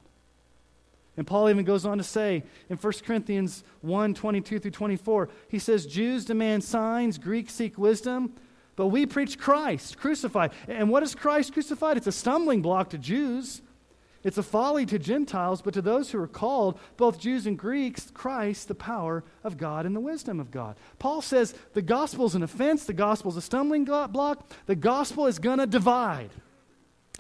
And 1.19 1.27
Paul 1.27 1.49
even 1.49 1.65
goes 1.65 1.85
on 1.85 1.97
to 1.97 2.03
say 2.03 2.43
in 2.69 2.77
1 2.77 2.93
Corinthians 3.05 3.65
1 3.81 4.13
22 4.13 4.57
through 4.57 4.71
24, 4.71 5.27
he 5.49 5.59
says, 5.59 5.85
Jews 5.85 6.23
demand 6.23 6.63
signs, 6.63 7.17
Greeks 7.17 7.53
seek 7.53 7.77
wisdom, 7.77 8.35
but 8.77 8.87
we 8.87 9.05
preach 9.05 9.37
Christ 9.37 9.97
crucified. 9.97 10.53
And 10.69 10.89
what 10.89 11.03
is 11.03 11.15
Christ 11.15 11.51
crucified? 11.51 11.97
It's 11.97 12.07
a 12.07 12.13
stumbling 12.13 12.61
block 12.61 12.91
to 12.91 12.97
Jews, 12.97 13.61
it's 14.23 14.37
a 14.37 14.43
folly 14.43 14.85
to 14.85 14.97
Gentiles, 14.97 15.61
but 15.61 15.73
to 15.73 15.81
those 15.81 16.09
who 16.09 16.21
are 16.21 16.27
called, 16.27 16.79
both 16.95 17.19
Jews 17.19 17.45
and 17.45 17.59
Greeks, 17.59 18.09
Christ, 18.13 18.69
the 18.69 18.75
power 18.75 19.25
of 19.43 19.57
God 19.57 19.85
and 19.85 19.93
the 19.93 19.99
wisdom 19.99 20.39
of 20.39 20.51
God. 20.51 20.77
Paul 20.99 21.21
says 21.21 21.53
the 21.73 21.81
gospel 21.81 22.27
is 22.27 22.35
an 22.35 22.43
offense, 22.43 22.85
the 22.85 22.93
gospel 22.93 23.29
is 23.29 23.35
a 23.35 23.41
stumbling 23.41 23.83
block, 23.83 24.49
the 24.67 24.75
gospel 24.75 25.27
is 25.27 25.37
going 25.37 25.59
to 25.59 25.67
divide. 25.67 26.29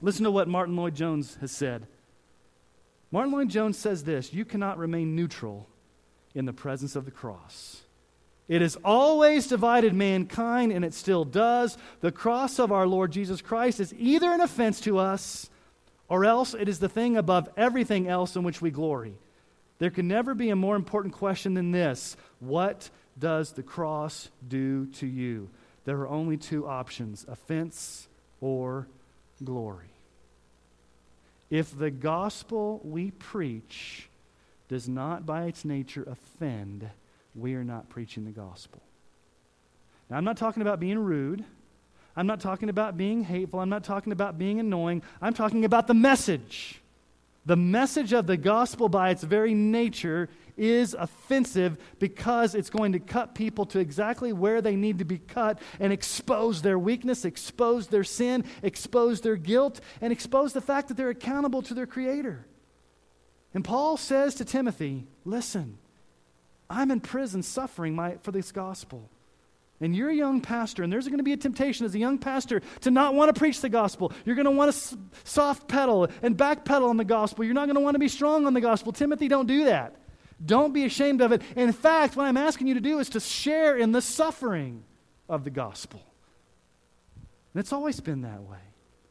Listen 0.01 0.23
to 0.23 0.31
what 0.31 0.47
Martyn 0.47 0.77
Lloyd-Jones 0.77 1.37
has 1.41 1.51
said. 1.51 1.85
Martyn 3.11 3.33
Lloyd-Jones 3.33 3.77
says 3.77 4.03
this 4.03 4.33
You 4.33 4.45
cannot 4.45 4.77
remain 4.77 5.15
neutral 5.15 5.67
in 6.35 6.45
the 6.45 6.53
presence 6.53 6.95
of 6.95 7.05
the 7.05 7.11
cross. 7.11 7.81
It 8.47 8.61
has 8.61 8.77
always 8.83 9.45
divided 9.45 9.93
mankind, 9.93 10.71
and 10.71 10.83
it 10.83 10.95
still 10.95 11.23
does. 11.23 11.77
The 12.01 12.11
cross 12.11 12.57
of 12.57 12.71
our 12.71 12.87
Lord 12.87 13.11
Jesus 13.11 13.41
Christ 13.41 13.79
is 13.79 13.93
either 13.95 14.31
an 14.31 14.41
offense 14.41 14.81
to 14.81 14.97
us, 14.97 15.49
or 16.07 16.25
else 16.25 16.55
it 16.55 16.67
is 16.67 16.79
the 16.79 16.89
thing 16.89 17.15
above 17.15 17.47
everything 17.55 18.07
else 18.07 18.35
in 18.35 18.43
which 18.43 18.61
we 18.61 18.71
glory. 18.71 19.13
There 19.77 19.91
can 19.91 20.07
never 20.07 20.33
be 20.33 20.49
a 20.49 20.55
more 20.55 20.75
important 20.75 21.13
question 21.13 21.53
than 21.53 21.71
this 21.71 22.17
What 22.39 22.89
does 23.17 23.51
the 23.51 23.63
cross 23.63 24.29
do 24.47 24.87
to 24.87 25.05
you? 25.05 25.49
There 25.85 25.99
are 26.01 26.09
only 26.09 26.37
two 26.37 26.67
options 26.67 27.25
offense 27.29 28.07
or 28.41 28.87
glory. 29.43 29.89
If 31.49 31.77
the 31.77 31.91
gospel 31.91 32.79
we 32.83 33.11
preach 33.11 34.09
does 34.67 34.87
not 34.87 35.25
by 35.25 35.45
its 35.45 35.65
nature 35.65 36.03
offend, 36.03 36.89
we 37.35 37.55
are 37.55 37.63
not 37.63 37.89
preaching 37.89 38.25
the 38.25 38.31
gospel. 38.31 38.81
Now, 40.09 40.17
I'm 40.17 40.23
not 40.23 40.37
talking 40.37 40.61
about 40.61 40.79
being 40.79 40.99
rude. 40.99 41.43
I'm 42.15 42.27
not 42.27 42.39
talking 42.39 42.69
about 42.69 42.97
being 42.97 43.23
hateful. 43.23 43.59
I'm 43.59 43.69
not 43.69 43.83
talking 43.83 44.11
about 44.11 44.37
being 44.37 44.59
annoying. 44.59 45.01
I'm 45.21 45.33
talking 45.33 45.65
about 45.65 45.87
the 45.87 45.93
message. 45.93 46.81
The 47.45 47.55
message 47.55 48.13
of 48.13 48.27
the 48.27 48.37
gospel, 48.37 48.89
by 48.89 49.09
its 49.09 49.23
very 49.23 49.53
nature, 49.53 50.29
is 50.59 50.93
offensive 50.93 51.77
because 51.97 52.53
it's 52.53 52.69
going 52.69 52.91
to 52.91 52.99
cut 52.99 53.33
people 53.33 53.65
to 53.67 53.79
exactly 53.79 54.33
where 54.33 54.61
they 54.61 54.75
need 54.75 54.99
to 54.99 55.05
be 55.05 55.17
cut 55.17 55.59
and 55.79 55.93
expose 55.93 56.61
their 56.61 56.77
weakness, 56.77 57.25
expose 57.25 57.87
their 57.87 58.03
sin, 58.03 58.43
expose 58.61 59.21
their 59.21 59.37
guilt, 59.37 59.79
and 60.01 60.11
expose 60.11 60.53
the 60.53 60.61
fact 60.61 60.89
that 60.89 60.97
they're 60.97 61.09
accountable 61.09 61.61
to 61.61 61.73
their 61.73 61.87
Creator. 61.87 62.45
And 63.53 63.63
Paul 63.63 63.97
says 63.97 64.35
to 64.35 64.45
Timothy, 64.45 65.07
Listen, 65.25 65.77
I'm 66.69 66.91
in 66.91 66.99
prison 66.99 67.41
suffering 67.41 67.95
my, 67.95 68.17
for 68.21 68.31
this 68.31 68.51
gospel. 68.51 69.09
And 69.81 69.95
you're 69.95 70.09
a 70.09 70.15
young 70.15 70.41
pastor, 70.41 70.83
and 70.83 70.91
there's 70.91 71.07
going 71.07 71.19
to 71.19 71.23
be 71.23 71.31
a 71.31 71.37
temptation 71.37 71.85
as 71.85 71.95
a 71.95 71.99
young 71.99 72.17
pastor 72.17 72.61
to 72.81 72.91
not 72.91 73.15
want 73.15 73.33
to 73.33 73.39
preach 73.39 73.61
the 73.61 73.69
gospel. 73.69 74.11
You're 74.25 74.35
going 74.35 74.45
to 74.45 74.51
want 74.51 74.73
to 74.73 74.97
soft 75.23 75.69
pedal 75.69 76.09
and 76.21 76.35
back 76.35 76.65
pedal 76.65 76.89
on 76.89 76.97
the 76.97 77.05
gospel. 77.05 77.45
You're 77.45 77.53
not 77.53 77.67
going 77.67 77.77
to 77.77 77.81
want 77.81 77.95
to 77.95 77.99
be 77.99 78.09
strong 78.09 78.45
on 78.45 78.53
the 78.53 78.59
gospel. 78.59 78.91
Timothy, 78.91 79.29
don't 79.29 79.47
do 79.47 79.65
that. 79.65 79.95
Don't 80.43 80.73
be 80.73 80.85
ashamed 80.85 81.21
of 81.21 81.31
it. 81.31 81.41
In 81.55 81.71
fact, 81.73 82.15
what 82.15 82.25
I'm 82.25 82.37
asking 82.37 82.67
you 82.67 82.73
to 82.75 82.79
do 82.79 82.99
is 82.99 83.09
to 83.09 83.19
share 83.19 83.75
in 83.75 83.91
the 83.91 84.01
suffering 84.01 84.83
of 85.27 85.43
the 85.43 85.49
gospel. 85.49 86.01
And 87.53 87.59
it's 87.59 87.73
always 87.73 87.99
been 87.99 88.21
that 88.21 88.41
way. 88.43 88.57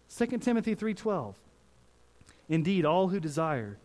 2 0.09 0.39
Timothy 0.39 0.75
3:12. 0.75 1.35
Indeed, 2.49 2.87
all 2.87 3.09
who 3.09 3.21
desire 3.21 3.77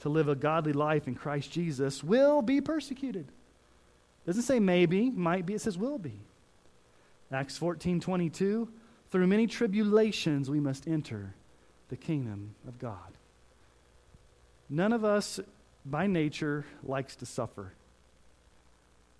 to 0.00 0.08
live 0.08 0.28
a 0.28 0.36
godly 0.36 0.72
life 0.72 1.08
in 1.08 1.14
Christ 1.14 1.50
Jesus 1.50 2.04
will 2.04 2.42
be 2.42 2.60
persecuted. 2.60 3.26
It 3.26 4.26
doesn't 4.26 4.42
say 4.42 4.60
maybe, 4.60 5.10
might 5.10 5.46
be, 5.46 5.54
it 5.54 5.60
says 5.60 5.76
will 5.76 5.98
be. 5.98 6.20
Acts 7.32 7.58
14:22, 7.58 8.68
through 9.10 9.26
many 9.26 9.46
tribulations 9.46 10.48
we 10.48 10.60
must 10.60 10.86
enter 10.86 11.34
the 11.88 11.96
kingdom 11.96 12.54
of 12.68 12.78
God. 12.78 13.18
None 14.70 14.92
of 14.92 15.04
us 15.04 15.40
by 15.84 16.06
nature 16.06 16.64
likes 16.82 17.16
to 17.16 17.26
suffer. 17.26 17.72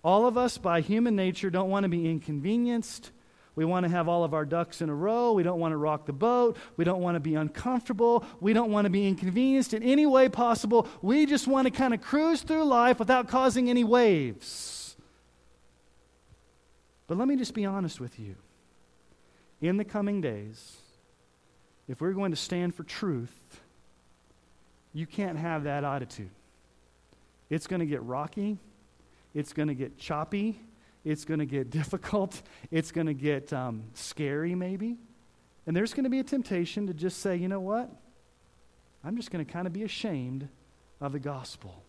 All 0.03 0.27
of 0.27 0.37
us 0.37 0.57
by 0.57 0.81
human 0.81 1.15
nature 1.15 1.49
don't 1.49 1.69
want 1.69 1.83
to 1.83 1.89
be 1.89 2.09
inconvenienced. 2.09 3.11
We 3.55 3.65
want 3.65 3.85
to 3.85 3.89
have 3.89 4.09
all 4.09 4.23
of 4.23 4.33
our 4.33 4.45
ducks 4.45 4.81
in 4.81 4.89
a 4.89 4.93
row. 4.93 5.31
We 5.31 5.43
don't 5.43 5.59
want 5.59 5.71
to 5.71 5.77
rock 5.77 6.05
the 6.05 6.13
boat. 6.13 6.57
We 6.75 6.83
don't 6.83 7.01
want 7.01 7.15
to 7.15 7.19
be 7.19 7.35
uncomfortable. 7.35 8.25
We 8.39 8.53
don't 8.53 8.71
want 8.71 8.85
to 8.85 8.89
be 8.89 9.07
inconvenienced 9.07 9.73
in 9.73 9.81
any 9.81 10.05
way 10.05 10.27
possible. 10.29 10.87
We 11.01 11.25
just 11.25 11.47
want 11.47 11.65
to 11.65 11.71
kind 11.71 11.93
of 11.93 12.01
cruise 12.01 12.41
through 12.41 12.65
life 12.65 12.99
without 12.99 13.29
causing 13.29 13.69
any 13.69 13.83
waves. 13.83 14.95
But 17.07 17.17
let 17.17 17.27
me 17.27 17.35
just 17.35 17.53
be 17.53 17.65
honest 17.65 17.99
with 17.99 18.19
you. 18.19 18.35
In 19.61 19.77
the 19.77 19.85
coming 19.85 20.21
days, 20.21 20.77
if 21.87 22.01
we're 22.01 22.13
going 22.13 22.31
to 22.31 22.37
stand 22.37 22.75
for 22.75 22.83
truth, 22.83 23.61
you 24.93 25.07
can't 25.07 25.37
have 25.37 25.63
that 25.63 25.83
attitude. 25.83 26.31
It's 27.49 27.67
going 27.67 27.79
to 27.79 27.85
get 27.85 28.01
rocky, 28.03 28.57
it's 29.33 29.53
going 29.53 29.67
to 29.67 29.75
get 29.75 29.97
choppy, 29.97 30.59
it's 31.03 31.25
going 31.25 31.39
to 31.39 31.45
get 31.45 31.69
difficult, 31.81 32.41
it's 32.71 32.91
going 32.91 33.07
to 33.07 33.13
get 33.13 33.53
um, 33.53 33.83
scary, 33.93 34.55
maybe. 34.55 34.97
And 35.67 35.75
there's 35.75 35.93
going 35.93 36.03
to 36.03 36.09
be 36.09 36.19
a 36.19 36.23
temptation 36.23 36.87
to 36.87 36.93
just 36.93 37.19
say, 37.19 37.35
you 37.35 37.47
know 37.47 37.59
what? 37.59 37.89
I'm 39.03 39.15
just 39.15 39.31
going 39.31 39.43
to 39.43 39.51
kind 39.51 39.67
of 39.67 39.73
be 39.73 39.83
ashamed 39.83 40.47
of 41.01 41.11
the 41.11 41.19
gospel. 41.19 41.83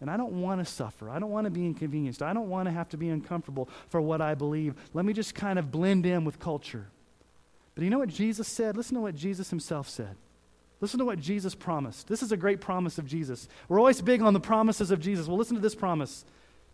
And 0.00 0.08
I 0.08 0.16
don't 0.16 0.40
want 0.40 0.64
to 0.64 0.64
suffer. 0.64 1.10
I 1.10 1.18
don't 1.18 1.30
want 1.30 1.46
to 1.46 1.50
be 1.50 1.66
inconvenienced. 1.66 2.22
I 2.22 2.32
don't 2.32 2.48
want 2.48 2.66
to 2.66 2.72
have 2.72 2.88
to 2.90 2.96
be 2.96 3.08
uncomfortable 3.08 3.68
for 3.88 4.00
what 4.00 4.20
I 4.20 4.34
believe. 4.34 4.74
Let 4.94 5.04
me 5.04 5.12
just 5.12 5.34
kind 5.34 5.58
of 5.58 5.72
blend 5.72 6.06
in 6.06 6.24
with 6.24 6.38
culture. 6.38 6.86
But 7.74 7.84
you 7.84 7.90
know 7.90 7.98
what 7.98 8.08
Jesus 8.08 8.46
said? 8.46 8.76
Listen 8.76 8.94
to 8.94 9.00
what 9.00 9.16
Jesus 9.16 9.50
himself 9.50 9.88
said. 9.88 10.16
Listen 10.80 10.98
to 10.98 11.04
what 11.04 11.18
Jesus 11.18 11.54
promised. 11.54 12.06
This 12.08 12.22
is 12.22 12.30
a 12.30 12.36
great 12.36 12.60
promise 12.60 12.98
of 12.98 13.06
Jesus. 13.06 13.48
We're 13.68 13.80
always 13.80 14.00
big 14.00 14.22
on 14.22 14.32
the 14.32 14.40
promises 14.40 14.90
of 14.90 15.00
Jesus. 15.00 15.26
Well, 15.26 15.36
listen 15.36 15.56
to 15.56 15.62
this 15.62 15.74
promise 15.74 16.24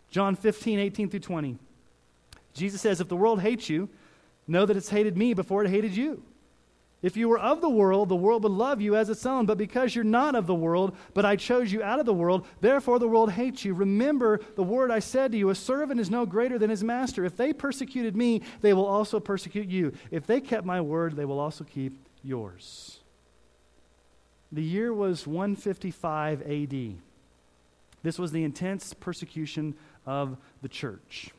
John 0.09 0.35
15, 0.35 0.79
18 0.79 1.09
through 1.09 1.19
20. 1.19 1.57
Jesus 2.53 2.81
says, 2.81 3.01
If 3.01 3.09
the 3.09 3.15
world 3.15 3.41
hates 3.41 3.69
you, 3.69 3.89
know 4.47 4.65
that 4.65 4.77
it's 4.77 4.89
hated 4.89 5.17
me 5.17 5.33
before 5.33 5.63
it 5.63 5.69
hated 5.69 5.95
you. 5.95 6.23
If 7.01 7.17
you 7.17 7.29
were 7.29 7.37
of 7.37 7.61
the 7.61 7.69
world, 7.69 8.09
the 8.09 8.15
world 8.15 8.43
would 8.43 8.51
love 8.51 8.81
you 8.81 8.95
as 8.95 9.09
its 9.09 9.25
own. 9.25 9.45
But 9.45 9.57
because 9.57 9.93
you're 9.93 10.03
not 10.03 10.33
of 10.33 10.47
the 10.47 10.55
world, 10.55 10.95
but 11.13 11.25
I 11.25 11.35
chose 11.35 11.71
you 11.71 11.83
out 11.83 11.99
of 11.99 12.05
the 12.05 12.13
world, 12.13 12.47
therefore 12.61 12.97
the 12.97 13.07
world 13.07 13.31
hates 13.31 13.63
you. 13.63 13.73
Remember 13.73 14.39
the 14.55 14.63
word 14.63 14.89
I 14.89 14.99
said 14.99 15.31
to 15.31 15.37
you 15.37 15.49
a 15.49 15.55
servant 15.55 15.99
is 15.99 16.09
no 16.09 16.25
greater 16.25 16.57
than 16.57 16.69
his 16.69 16.83
master. 16.83 17.25
If 17.25 17.37
they 17.37 17.53
persecuted 17.53 18.15
me, 18.15 18.41
they 18.61 18.73
will 18.73 18.85
also 18.85 19.19
persecute 19.19 19.67
you. 19.67 19.93
If 20.09 20.25
they 20.25 20.41
kept 20.41 20.65
my 20.65 20.81
word, 20.81 21.15
they 21.15 21.25
will 21.25 21.39
also 21.39 21.63
keep 21.63 21.93
yours. 22.23 22.99
The 24.55 24.63
year 24.63 24.93
was 24.93 25.27
155 25.27 26.41
AD. 26.43 26.95
This 28.03 28.17
was 28.17 28.31
the 28.31 28.45
intense 28.45 28.93
persecution 28.93 29.75
of 30.05 30.37
the 30.61 30.69
church. 30.69 31.31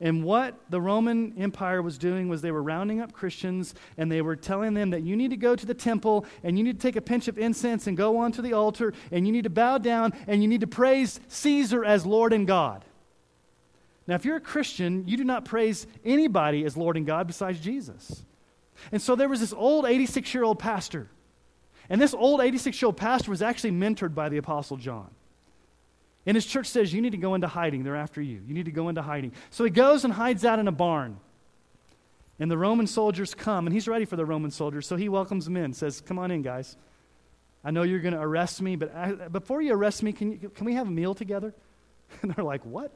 And 0.00 0.22
what 0.22 0.54
the 0.70 0.80
Roman 0.80 1.34
Empire 1.36 1.82
was 1.82 1.98
doing 1.98 2.28
was 2.28 2.42
they 2.42 2.52
were 2.52 2.62
rounding 2.62 3.00
up 3.00 3.12
Christians 3.12 3.74
and 3.98 4.12
they 4.12 4.22
were 4.22 4.36
telling 4.36 4.74
them 4.74 4.90
that 4.90 5.02
you 5.02 5.16
need 5.16 5.30
to 5.30 5.36
go 5.36 5.56
to 5.56 5.66
the 5.66 5.74
temple 5.74 6.26
and 6.44 6.56
you 6.56 6.62
need 6.62 6.78
to 6.78 6.86
take 6.86 6.94
a 6.94 7.00
pinch 7.00 7.26
of 7.26 7.40
incense 7.40 7.88
and 7.88 7.96
go 7.96 8.18
onto 8.18 8.40
the 8.40 8.52
altar 8.52 8.94
and 9.10 9.26
you 9.26 9.32
need 9.32 9.44
to 9.44 9.50
bow 9.50 9.78
down 9.78 10.12
and 10.28 10.40
you 10.40 10.48
need 10.48 10.60
to 10.60 10.68
praise 10.68 11.18
Caesar 11.26 11.84
as 11.84 12.06
Lord 12.06 12.32
and 12.32 12.46
God. 12.46 12.84
Now, 14.06 14.14
if 14.14 14.24
you're 14.24 14.36
a 14.36 14.40
Christian, 14.40 15.08
you 15.08 15.16
do 15.16 15.24
not 15.24 15.44
praise 15.44 15.88
anybody 16.04 16.64
as 16.64 16.76
Lord 16.76 16.96
and 16.96 17.04
God 17.04 17.26
besides 17.26 17.58
Jesus. 17.58 18.22
And 18.92 19.02
so 19.02 19.16
there 19.16 19.28
was 19.28 19.40
this 19.40 19.52
old 19.52 19.86
86 19.86 20.32
year 20.32 20.44
old 20.44 20.60
pastor 20.60 21.08
and 21.90 22.00
this 22.00 22.14
old 22.14 22.40
86 22.40 22.80
year 22.80 22.86
old 22.86 22.96
pastor 22.96 23.30
was 23.30 23.42
actually 23.42 23.72
mentored 23.72 24.14
by 24.14 24.28
the 24.28 24.36
Apostle 24.38 24.76
John. 24.76 25.10
And 26.24 26.36
his 26.36 26.46
church 26.46 26.66
says, 26.66 26.94
You 26.94 27.02
need 27.02 27.10
to 27.10 27.18
go 27.18 27.34
into 27.34 27.48
hiding. 27.48 27.82
They're 27.82 27.96
after 27.96 28.22
you. 28.22 28.40
You 28.46 28.54
need 28.54 28.66
to 28.66 28.72
go 28.72 28.88
into 28.88 29.02
hiding. 29.02 29.32
So 29.50 29.64
he 29.64 29.70
goes 29.70 30.04
and 30.04 30.12
hides 30.12 30.44
out 30.44 30.60
in 30.60 30.68
a 30.68 30.72
barn. 30.72 31.18
And 32.38 32.50
the 32.50 32.56
Roman 32.56 32.86
soldiers 32.86 33.34
come, 33.34 33.66
and 33.66 33.74
he's 33.74 33.88
ready 33.88 34.06
for 34.06 34.16
the 34.16 34.24
Roman 34.24 34.50
soldiers. 34.50 34.86
So 34.86 34.96
he 34.96 35.08
welcomes 35.08 35.44
them 35.44 35.56
in, 35.56 35.72
says, 35.72 36.00
Come 36.00 36.18
on 36.18 36.30
in, 36.30 36.42
guys. 36.42 36.76
I 37.64 37.72
know 37.72 37.82
you're 37.82 38.00
going 38.00 38.14
to 38.14 38.20
arrest 38.20 38.62
me, 38.62 38.76
but 38.76 38.94
I, 38.94 39.12
before 39.12 39.60
you 39.60 39.74
arrest 39.74 40.02
me, 40.02 40.12
can, 40.12 40.32
you, 40.40 40.48
can 40.48 40.64
we 40.64 40.74
have 40.74 40.86
a 40.86 40.90
meal 40.90 41.14
together? 41.14 41.54
And 42.22 42.34
they're 42.34 42.44
like, 42.44 42.64
What? 42.64 42.92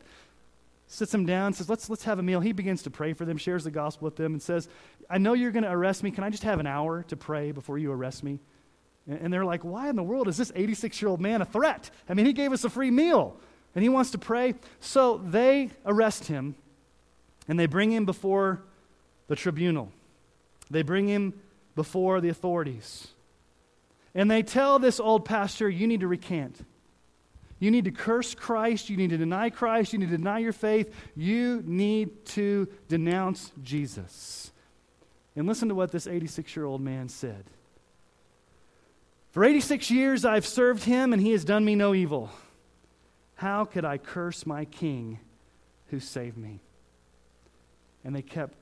Sits 0.87 1.12
them 1.12 1.24
down, 1.24 1.54
says, 1.54 1.68
let's, 1.68 1.88
let's 1.88 2.04
have 2.04 2.18
a 2.18 2.22
meal. 2.22 2.40
He 2.40 2.52
begins 2.52 2.83
to 2.83 2.90
pray 2.90 3.14
for 3.14 3.24
them, 3.24 3.38
shares 3.38 3.64
the 3.64 3.70
gospel 3.70 4.04
with 4.04 4.16
them, 4.16 4.35
and 4.35 4.42
says, 4.42 4.68
I 5.09 5.16
know 5.16 5.33
you're 5.33 5.50
going 5.50 5.64
to 5.64 5.70
arrest 5.70 6.02
me. 6.02 6.11
Can 6.11 6.24
I 6.24 6.30
just 6.30 6.42
have 6.42 6.61
an 6.61 6.66
hour 6.66 7.04
to 7.04 7.16
pray 7.16 7.52
before 7.52 7.78
you 7.78 7.90
arrest 7.90 8.22
me? 8.22 8.38
And 9.06 9.32
they're 9.32 9.44
like, 9.44 9.64
why 9.64 9.90
in 9.90 9.96
the 9.96 10.02
world 10.02 10.28
is 10.28 10.36
this 10.36 10.50
86 10.54 11.00
year 11.02 11.08
old 11.08 11.20
man 11.20 11.42
a 11.42 11.44
threat? 11.44 11.90
I 12.08 12.14
mean, 12.14 12.26
he 12.26 12.32
gave 12.32 12.52
us 12.52 12.64
a 12.64 12.70
free 12.70 12.90
meal 12.90 13.36
and 13.74 13.82
he 13.82 13.88
wants 13.88 14.12
to 14.12 14.18
pray. 14.18 14.54
So 14.80 15.18
they 15.18 15.70
arrest 15.84 16.26
him 16.26 16.54
and 17.46 17.58
they 17.58 17.66
bring 17.66 17.92
him 17.92 18.06
before 18.06 18.62
the 19.28 19.36
tribunal. 19.36 19.92
They 20.70 20.82
bring 20.82 21.06
him 21.08 21.34
before 21.74 22.20
the 22.20 22.30
authorities. 22.30 23.08
And 24.14 24.30
they 24.30 24.42
tell 24.42 24.78
this 24.78 25.00
old 25.00 25.24
pastor, 25.24 25.68
you 25.68 25.86
need 25.86 26.00
to 26.00 26.08
recant. 26.08 26.64
You 27.58 27.70
need 27.70 27.84
to 27.84 27.90
curse 27.90 28.34
Christ. 28.34 28.88
You 28.88 28.96
need 28.96 29.10
to 29.10 29.16
deny 29.16 29.50
Christ. 29.50 29.92
You 29.92 29.98
need 29.98 30.10
to 30.10 30.16
deny 30.16 30.38
your 30.38 30.52
faith. 30.52 30.94
You 31.16 31.62
need 31.64 32.24
to 32.26 32.68
denounce 32.88 33.52
Jesus. 33.62 34.52
And 35.36 35.46
listen 35.46 35.68
to 35.68 35.74
what 35.74 35.90
this 35.90 36.06
86 36.06 36.54
year 36.54 36.64
old 36.64 36.80
man 36.80 37.08
said. 37.08 37.44
For 39.35 39.42
86 39.44 39.90
years 39.90 40.25
I've 40.25 40.47
served 40.47 40.85
him, 40.85 41.12
and 41.12 41.20
he 41.20 41.33
has 41.33 41.44
done 41.44 41.64
me 41.64 41.75
no 41.75 41.92
evil. 41.92 42.31
How 43.35 43.64
could 43.64 43.85
I 43.85 43.99
curse 43.99 44.47
my 44.47 44.64
king 44.64 45.18
who 45.88 45.99
saved 45.99 46.37
me? 46.37 46.61
And 48.05 48.14
they 48.14 48.23
kept 48.23 48.57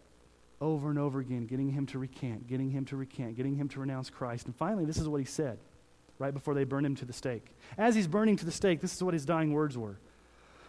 over 0.63 0.89
and 0.89 0.99
over 0.99 1.21
again 1.21 1.45
getting 1.45 1.69
him 1.69 1.85
to 1.89 1.99
recant, 1.99 2.47
getting 2.47 2.71
him 2.71 2.87
to 2.87 2.97
recant, 2.97 3.37
getting 3.37 3.55
him 3.55 3.69
to 3.69 3.81
renounce 3.81 4.09
Christ. 4.09 4.47
And 4.47 4.57
finally, 4.57 4.87
this 4.87 4.97
is 4.97 5.07
what 5.07 5.19
he 5.19 5.27
said 5.27 5.59
right 6.19 6.33
before 6.33 6.55
they 6.55 6.65
burned 6.65 6.87
him 6.87 6.97
to 6.97 7.05
the 7.05 7.13
stake. 7.13 7.45
As 7.77 7.95
he's 7.95 8.07
burning 8.07 8.37
to 8.37 8.47
the 8.47 8.51
stake, 8.51 8.81
this 8.81 8.95
is 8.95 9.03
what 9.03 9.13
his 9.13 9.27
dying 9.27 9.53
words 9.53 9.77
were 9.77 9.99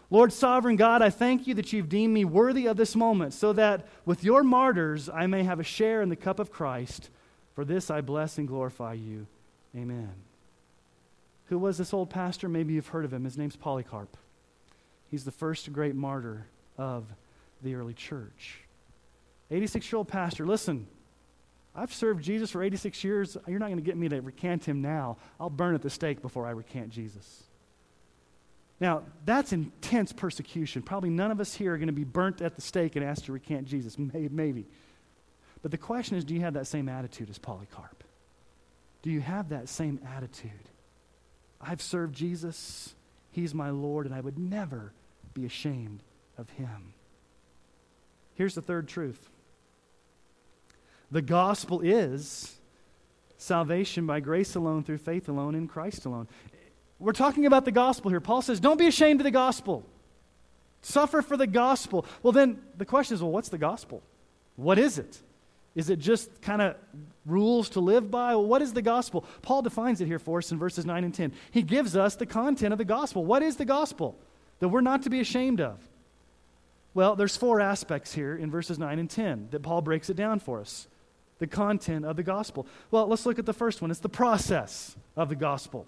Lord, 0.10 0.34
sovereign 0.34 0.76
God, 0.76 1.02
I 1.02 1.12
thank 1.12 1.48
you 1.48 1.54
that 1.54 1.72
you've 1.72 1.88
deemed 1.88 2.13
me 2.13 2.26
worthy 2.26 2.66
of 2.66 2.76
this 2.76 2.94
moment, 2.94 3.34
so 3.34 3.54
that 3.54 3.88
with 4.04 4.22
your 4.22 4.44
martyrs 4.44 5.08
I 5.08 5.28
may 5.28 5.46
have 5.46 5.62
a 5.62 5.63
share 5.63 6.02
in 6.02 6.10
the 6.10 6.18
cup 6.18 6.39
of 6.39 6.52
Christ. 6.52 7.10
For 7.56 7.63
this 7.63 7.89
I 7.89 8.02
bless 8.02 8.38
and 8.38 8.50
glorify 8.50 8.96
you. 8.96 9.28
Amen. 9.75 10.13
Who 11.45 11.59
was 11.59 11.77
this 11.77 11.93
old 11.93 12.09
pastor? 12.09 12.47
Maybe 12.47 12.73
you've 12.73 12.88
heard 12.88 13.05
of 13.05 13.13
him. 13.13 13.23
His 13.23 13.38
name's 13.38 13.55
Polycarp. 13.55 14.17
He's 15.09 15.25
the 15.25 15.31
first 15.31 15.71
great 15.73 15.95
martyr 15.95 16.47
of 16.77 17.05
the 17.62 17.75
early 17.75 17.93
church. 17.93 18.59
86 19.51 19.91
year 19.91 19.97
old 19.97 20.07
pastor, 20.07 20.45
listen, 20.45 20.88
I've 21.75 21.93
served 21.93 22.23
Jesus 22.23 22.51
for 22.51 22.63
86 22.63 23.03
years. 23.03 23.38
You're 23.47 23.59
not 23.59 23.67
going 23.67 23.77
to 23.77 23.83
get 23.83 23.97
me 23.97 24.09
to 24.09 24.21
recant 24.21 24.65
him 24.65 24.81
now. 24.81 25.17
I'll 25.39 25.49
burn 25.49 25.75
at 25.75 25.81
the 25.81 25.89
stake 25.89 26.21
before 26.21 26.45
I 26.45 26.51
recant 26.51 26.89
Jesus. 26.89 27.43
Now, 28.79 29.03
that's 29.25 29.53
intense 29.53 30.12
persecution. 30.12 30.81
Probably 30.81 31.09
none 31.09 31.31
of 31.31 31.39
us 31.39 31.53
here 31.53 31.73
are 31.73 31.77
going 31.77 31.88
to 31.88 31.93
be 31.93 32.03
burnt 32.03 32.41
at 32.41 32.55
the 32.55 32.62
stake 32.62 32.95
and 32.95 33.05
asked 33.05 33.25
to 33.25 33.31
recant 33.31 33.67
Jesus. 33.67 33.97
Maybe. 33.97 34.65
But 35.62 35.71
the 35.71 35.77
question 35.77 36.17
is 36.17 36.25
do 36.25 36.33
you 36.33 36.41
have 36.41 36.55
that 36.55 36.67
same 36.67 36.89
attitude 36.89 37.29
as 37.29 37.38
Polycarp? 37.38 38.03
Do 39.04 39.12
you 39.12 39.22
have 39.22 39.50
that 39.50 39.70
same 39.70 40.00
attitude? 40.16 40.52
I've 41.62 41.82
served 41.82 42.16
Jesus, 42.16 42.96
He's 43.32 43.54
my 43.54 43.70
Lord, 43.70 44.06
and 44.08 44.16
I 44.16 44.22
would 44.22 44.39
never 44.39 44.94
be 45.34 45.46
ashamed 45.46 46.02
of 46.38 46.50
Him. 46.52 46.94
Here's 48.34 48.56
the 48.56 48.62
third 48.62 48.88
truth 48.88 49.30
the 51.12 51.22
gospel 51.22 51.82
is 51.82 52.56
salvation 53.38 54.08
by 54.08 54.20
grace 54.20 54.56
alone, 54.56 54.84
through 54.84 54.98
faith 54.98 55.30
alone, 55.30 55.54
in 55.54 55.68
Christ 55.68 56.06
alone. 56.06 56.28
We're 56.98 57.12
talking 57.12 57.46
about 57.46 57.66
the 57.66 57.72
gospel 57.72 58.10
here. 58.10 58.22
Paul 58.22 58.42
says, 58.42 58.60
Don't 58.60 58.80
be 58.80 58.88
ashamed 58.88 59.20
of 59.20 59.26
the 59.26 59.32
gospel. 59.32 59.86
Suffer 60.82 61.22
for 61.22 61.38
the 61.38 61.48
gospel. 61.48 62.06
Well, 62.22 62.34
then 62.34 62.62
the 62.78 62.86
question 62.86 63.16
is, 63.16 63.22
well, 63.22 63.32
what's 63.32 63.50
the 63.50 63.58
gospel? 63.58 64.04
What 64.58 64.78
is 64.78 64.98
it? 64.98 65.22
Is 65.76 65.89
it 65.89 66.00
just 66.00 66.42
kind 66.42 66.62
of 66.62 66.76
rules 67.25 67.69
to 67.69 67.79
live 67.79 68.12
by? 68.12 68.36
Well, 68.36 68.45
what 68.45 68.62
is 68.62 68.73
the 68.73 68.81
gospel? 68.81 69.25
Paul 69.41 69.62
defines 69.62 70.01
it 70.01 70.07
here 70.07 70.19
for 70.19 70.39
us 70.39 70.51
in 70.51 70.59
verses 70.59 70.86
9 70.86 71.03
and 71.03 71.13
10. 71.13 71.33
He 71.51 71.62
gives 71.62 71.95
us 71.95 72.15
the 72.15 72.25
content 72.25 72.73
of 72.73 72.77
the 72.77 72.86
gospel. 72.86 73.25
What 73.25 73.43
is 73.43 73.55
the 73.55 73.65
gospel 73.65 74.17
that 74.59 74.69
we're 74.69 74.81
not 74.81 75.03
to 75.03 75.09
be 75.09 75.19
ashamed 75.19 75.62
of? 75.62 75.77
Well, 76.93 77.15
there's 77.15 77.36
four 77.36 77.59
aspects 77.59 78.13
here 78.13 78.36
in 78.36 78.51
verses 78.51 78.77
9 78.77 78.99
and 78.99 79.09
10 79.09 79.49
that 79.51 79.63
Paul 79.63 79.81
breaks 79.81 80.09
it 80.09 80.15
down 80.15 80.39
for 80.39 80.59
us. 80.59 80.88
The 81.39 81.47
content 81.47 82.05
of 82.05 82.15
the 82.15 82.23
gospel. 82.23 82.67
Well, 82.91 83.07
let's 83.07 83.25
look 83.25 83.39
at 83.39 83.45
the 83.45 83.53
first 83.53 83.81
one. 83.81 83.89
It's 83.89 83.99
the 83.99 84.09
process 84.09 84.95
of 85.15 85.29
the 85.29 85.36
gospel. 85.36 85.88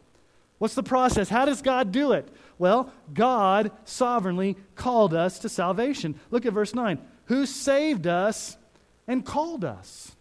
What's 0.57 0.73
the 0.73 0.83
process? 0.83 1.29
How 1.29 1.45
does 1.45 1.61
God 1.61 1.91
do 1.91 2.13
it? 2.13 2.27
Well, 2.57 2.91
God 3.13 3.71
sovereignly 3.83 4.57
called 4.75 5.13
us 5.13 5.39
to 5.39 5.49
salvation. 5.49 6.19
Look 6.31 6.45
at 6.45 6.53
verse 6.53 6.73
9. 6.73 6.99
Who 7.25 7.45
saved 7.45 8.07
us 8.07 8.57
and 9.07 9.25
called 9.25 9.65
us? 9.65 10.15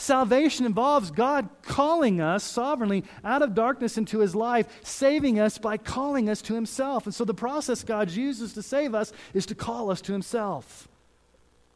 Salvation 0.00 0.64
involves 0.64 1.10
God 1.10 1.50
calling 1.60 2.22
us 2.22 2.42
sovereignly 2.42 3.04
out 3.22 3.42
of 3.42 3.54
darkness 3.54 3.98
into 3.98 4.20
his 4.20 4.34
life, 4.34 4.66
saving 4.82 5.38
us 5.38 5.58
by 5.58 5.76
calling 5.76 6.30
us 6.30 6.40
to 6.42 6.54
himself. 6.54 7.04
And 7.04 7.14
so 7.14 7.24
the 7.24 7.34
process 7.34 7.84
God 7.84 8.10
uses 8.10 8.54
to 8.54 8.62
save 8.62 8.94
us 8.94 9.12
is 9.34 9.44
to 9.46 9.54
call 9.54 9.90
us 9.90 10.00
to 10.02 10.12
himself. 10.12 10.88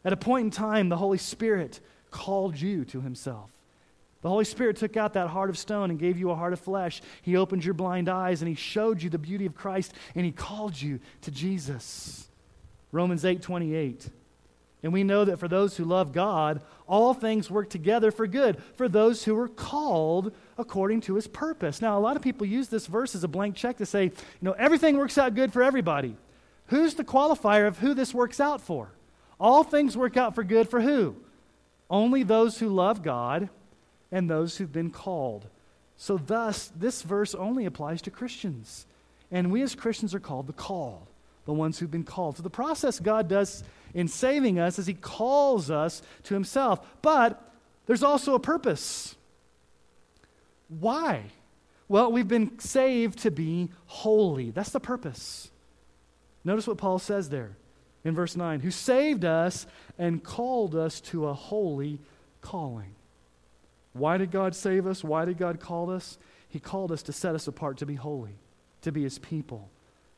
At 0.07 0.15
a 0.15 0.17
point 0.17 0.47
in 0.47 0.51
time, 0.51 0.89
the 0.89 0.97
Holy 0.97 1.19
Spirit 1.19 1.81
called 2.11 2.59
you 2.59 2.87
to 2.87 3.03
himself. 3.03 3.51
The 4.23 4.31
Holy 4.31 4.47
Spirit 4.47 4.79
took 4.79 4.97
out 4.97 5.13
that 5.13 5.29
heart 5.29 5.51
of 5.51 5.59
stone 5.59 5.91
and 5.91 5.99
gave 5.99 6.17
you 6.17 6.31
a 6.31 6.35
heart 6.35 6.55
of 6.55 6.61
flesh. 6.61 7.03
He 7.21 7.37
opened 7.37 7.63
your 7.63 7.75
blind 7.75 8.09
eyes 8.09 8.41
and 8.41 8.49
he 8.49 8.55
showed 8.55 9.03
you 9.03 9.11
the 9.11 9.19
beauty 9.19 9.45
of 9.45 9.55
Christ 9.55 9.93
and 10.15 10.25
he 10.25 10.33
called 10.33 10.81
you 10.81 10.99
to 11.21 11.31
Jesus. 11.31 12.27
Romans 12.91 13.27
8 13.27 13.43
28. 13.43 14.09
And 14.85 14.93
we 14.93 15.03
know 15.03 15.25
that 15.25 15.39
for 15.39 15.49
those 15.49 15.79
who 15.79 15.85
love 15.87 16.13
God, 16.13 16.61
all 16.87 17.15
things 17.15 17.51
work 17.51 17.71
together 17.71 18.11
for 18.11 18.27
good, 18.27 18.63
for 18.77 18.87
those 18.87 19.25
who 19.25 19.35
are 19.39 19.49
called 19.49 20.31
according 20.59 21.01
to 21.03 21.15
his 21.15 21.27
purpose. 21.27 21.81
Now, 21.81 21.99
a 21.99 22.01
lot 22.01 22.17
of 22.17 22.23
people 22.23 22.47
use 22.47 22.69
this 22.69 22.87
verse 22.87 23.15
as 23.15 23.25
a 23.25 23.29
blank 23.29 23.57
check 23.57 23.79
to 23.79 23.87
say, 23.87 24.05
you 24.05 24.13
know, 24.43 24.53
everything 24.53 24.99
works 24.99 25.17
out 25.17 25.35
good 25.35 25.55
for 25.55 25.63
everybody. 25.63 26.17
Who's 26.67 26.95
the 26.95 27.05
qualifier 27.05 27.67
of 27.67 27.79
who 27.79 27.95
this 27.95 28.13
works 28.13 28.41
out 28.41 28.61
for? 28.61 28.91
All 29.41 29.65
things 29.65 29.97
work 29.97 30.19
out 30.19 30.35
for 30.35 30.45
good 30.45 30.69
for 30.69 30.83
who? 30.83 31.17
Only 31.89 32.23
those 32.23 32.59
who 32.59 32.69
love 32.69 33.03
God 33.03 33.49
and 34.13 34.29
those 34.29 34.59
who've 34.59 34.71
been 34.71 34.91
called. 34.91 35.47
So, 35.97 36.19
thus, 36.19 36.71
this 36.77 37.01
verse 37.01 37.35
only 37.35 37.65
applies 37.65 38.03
to 38.03 38.11
Christians. 38.11 38.85
And 39.31 39.51
we 39.51 39.63
as 39.63 39.75
Christians 39.75 40.15
are 40.15 40.21
called 40.21 40.47
the 40.47 40.53
called, 40.53 41.07
the 41.47 41.55
ones 41.55 41.79
who've 41.79 41.91
been 41.91 42.05
called. 42.05 42.37
So, 42.37 42.43
the 42.43 42.51
process 42.51 43.01
God 43.01 43.29
does 43.29 43.65
in 43.95 44.09
saving 44.09 44.59
us 44.59 44.79
is 44.79 44.87
He 44.87 44.95
calls 44.95 45.71
us 45.71 46.03
to 46.25 46.35
Himself. 46.35 46.87
But 47.01 47.41
there's 47.87 48.03
also 48.03 48.35
a 48.35 48.41
purpose. 48.41 49.15
Why? 50.69 51.25
Well, 51.89 52.11
we've 52.11 52.29
been 52.29 52.59
saved 52.59 53.21
to 53.21 53.31
be 53.31 53.71
holy. 53.87 54.51
That's 54.51 54.71
the 54.71 54.81
purpose. 54.81 55.51
Notice 56.45 56.67
what 56.67 56.79
Paul 56.79 56.99
says 56.99 57.29
there 57.29 57.57
in 58.05 58.15
verse 58.15 58.37
9 58.37 58.61
who 58.61 58.71
saved 58.71 59.25
us 59.25 59.67
and 59.99 60.23
called 60.23 60.75
us 60.75 61.01
to 61.01 61.27
a 61.27 61.35
holy 61.35 61.99
calling. 62.41 62.95
Why 63.93 64.19
did 64.19 64.31
God 64.31 64.55
save 64.55 64.87
us? 64.87 65.05
Why 65.05 65.25
did 65.25 65.39
God 65.39 65.61
call 65.61 65.91
us? 65.91 66.19
He 66.49 66.61
called 66.61 66.93
us 66.93 67.03
to 67.05 67.13
set 67.13 67.35
us 67.35 67.47
apart 67.49 67.79
to 67.79 67.87
be 67.87 67.95
holy, 67.95 68.37
to 68.83 68.93
be 68.93 69.03
his 69.03 69.19
people. 69.19 69.71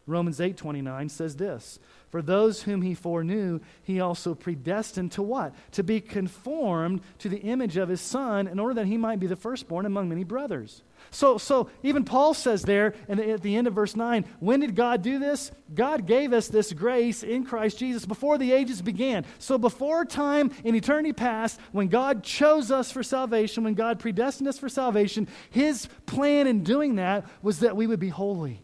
Romans 0.07 0.39
8:29 0.41 1.11
says 1.11 1.37
this, 1.37 1.79
"For 2.11 2.23
those 2.23 2.63
whom 2.63 2.83
he 2.83 2.95
foreknew, 2.95 3.61
he 3.83 4.01
also 4.01 4.35
predestined 4.35 5.13
to 5.13 5.23
what? 5.23 5.55
To 5.73 5.83
be 5.83 6.01
conformed 6.01 7.01
to 7.19 7.29
the 7.29 7.41
image 7.41 7.77
of 7.77 7.89
his 7.89 8.01
son 8.01 8.47
in 8.47 8.59
order 8.59 8.75
that 8.75 8.87
he 8.87 8.97
might 8.97 9.21
be 9.21 9.27
the 9.27 9.37
firstborn 9.37 9.87
among 9.87 10.09
many 10.09 10.25
brothers." 10.25 10.83
So, 11.11 11.39
so 11.39 11.69
even 11.83 12.05
Paul 12.05 12.35
says 12.35 12.63
there 12.63 12.95
and 13.09 13.21
at 13.21 13.43
the 13.43 13.57
end 13.57 13.67
of 13.67 13.75
verse 13.75 13.95
9, 13.95 14.25
when 14.41 14.61
did 14.61 14.75
God 14.75 15.03
do 15.03 15.19
this? 15.19 15.53
God 15.75 16.07
gave 16.07 16.33
us 16.33 16.49
this 16.49 16.73
grace 16.73 17.23
in 17.23 17.45
Christ 17.45 17.79
Jesus 17.79 18.07
before 18.07 18.39
the 18.39 18.53
ages 18.53 18.83
began. 18.83 19.25
So 19.39 19.59
before 19.59 20.05
time 20.05 20.51
in 20.65 20.75
eternity 20.75 21.13
past, 21.13 21.61
when 21.73 21.89
God 21.89 22.23
chose 22.23 22.71
us 22.71 22.91
for 22.91 23.03
salvation, 23.03 23.65
when 23.65 23.75
God 23.75 23.99
predestined 23.99 24.49
us 24.49 24.59
for 24.59 24.69
salvation, 24.69 25.29
his 25.51 25.89
plan 26.07 26.47
in 26.47 26.65
doing 26.65 26.97
that 26.97 27.27
was 27.43 27.61
that 27.61 27.77
we 27.77 27.87
would 27.87 28.01
be 28.01 28.09
holy. 28.09 28.63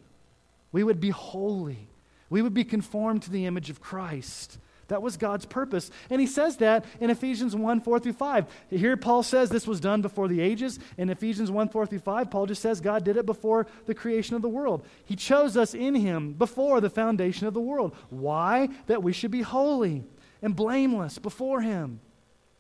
We 0.73 0.85
would 0.85 1.01
be 1.01 1.11
holy. 1.11 1.89
We 2.33 2.41
would 2.41 2.55
be 2.55 2.65
conformed 2.65 3.21
to 3.25 3.31
the 3.31 3.45
image 3.45 3.69
of 3.69 3.83
Christ. 3.83 4.57
That 4.89 5.03
was 5.03 5.19
God's 5.19 5.45
purpose. 5.45 5.91
And 6.09 6.19
he 6.19 6.27
says 6.27 6.57
that 6.57 6.87
in 6.99 7.11
Ephesians 7.11 7.55
1 7.55 7.83
4 7.83 8.01
through 8.01 8.15
5. 8.15 8.47
Here, 8.71 8.97
Paul 8.97 9.23
says 9.23 9.51
this 9.51 9.67
was 9.67 9.81
done 9.81 10.01
before 10.01 10.29
the 10.29 10.41
ages. 10.41 10.79
In 10.97 11.11
Ephesians 11.11 11.51
1 11.51 11.69
4 11.69 11.85
through 11.85 11.99
5, 11.99 12.31
Paul 12.31 12.47
just 12.47 12.63
says 12.63 12.81
God 12.81 13.05
did 13.05 13.19
it 13.19 13.27
before 13.27 13.67
the 13.85 13.95
creation 13.95 14.35
of 14.35 14.41
the 14.41 14.49
world. 14.49 14.83
He 15.05 15.15
chose 15.15 15.59
us 15.59 15.75
in 15.75 15.95
him 15.95 16.33
before 16.33 16.81
the 16.81 16.89
foundation 16.89 17.47
of 17.47 17.53
the 17.53 17.61
world. 17.61 17.95
Why? 18.09 18.71
That 18.87 19.03
we 19.03 19.13
should 19.13 19.31
be 19.31 19.43
holy 19.43 20.03
and 20.41 20.57
blameless 20.57 21.19
before 21.19 21.61
him. 21.61 22.01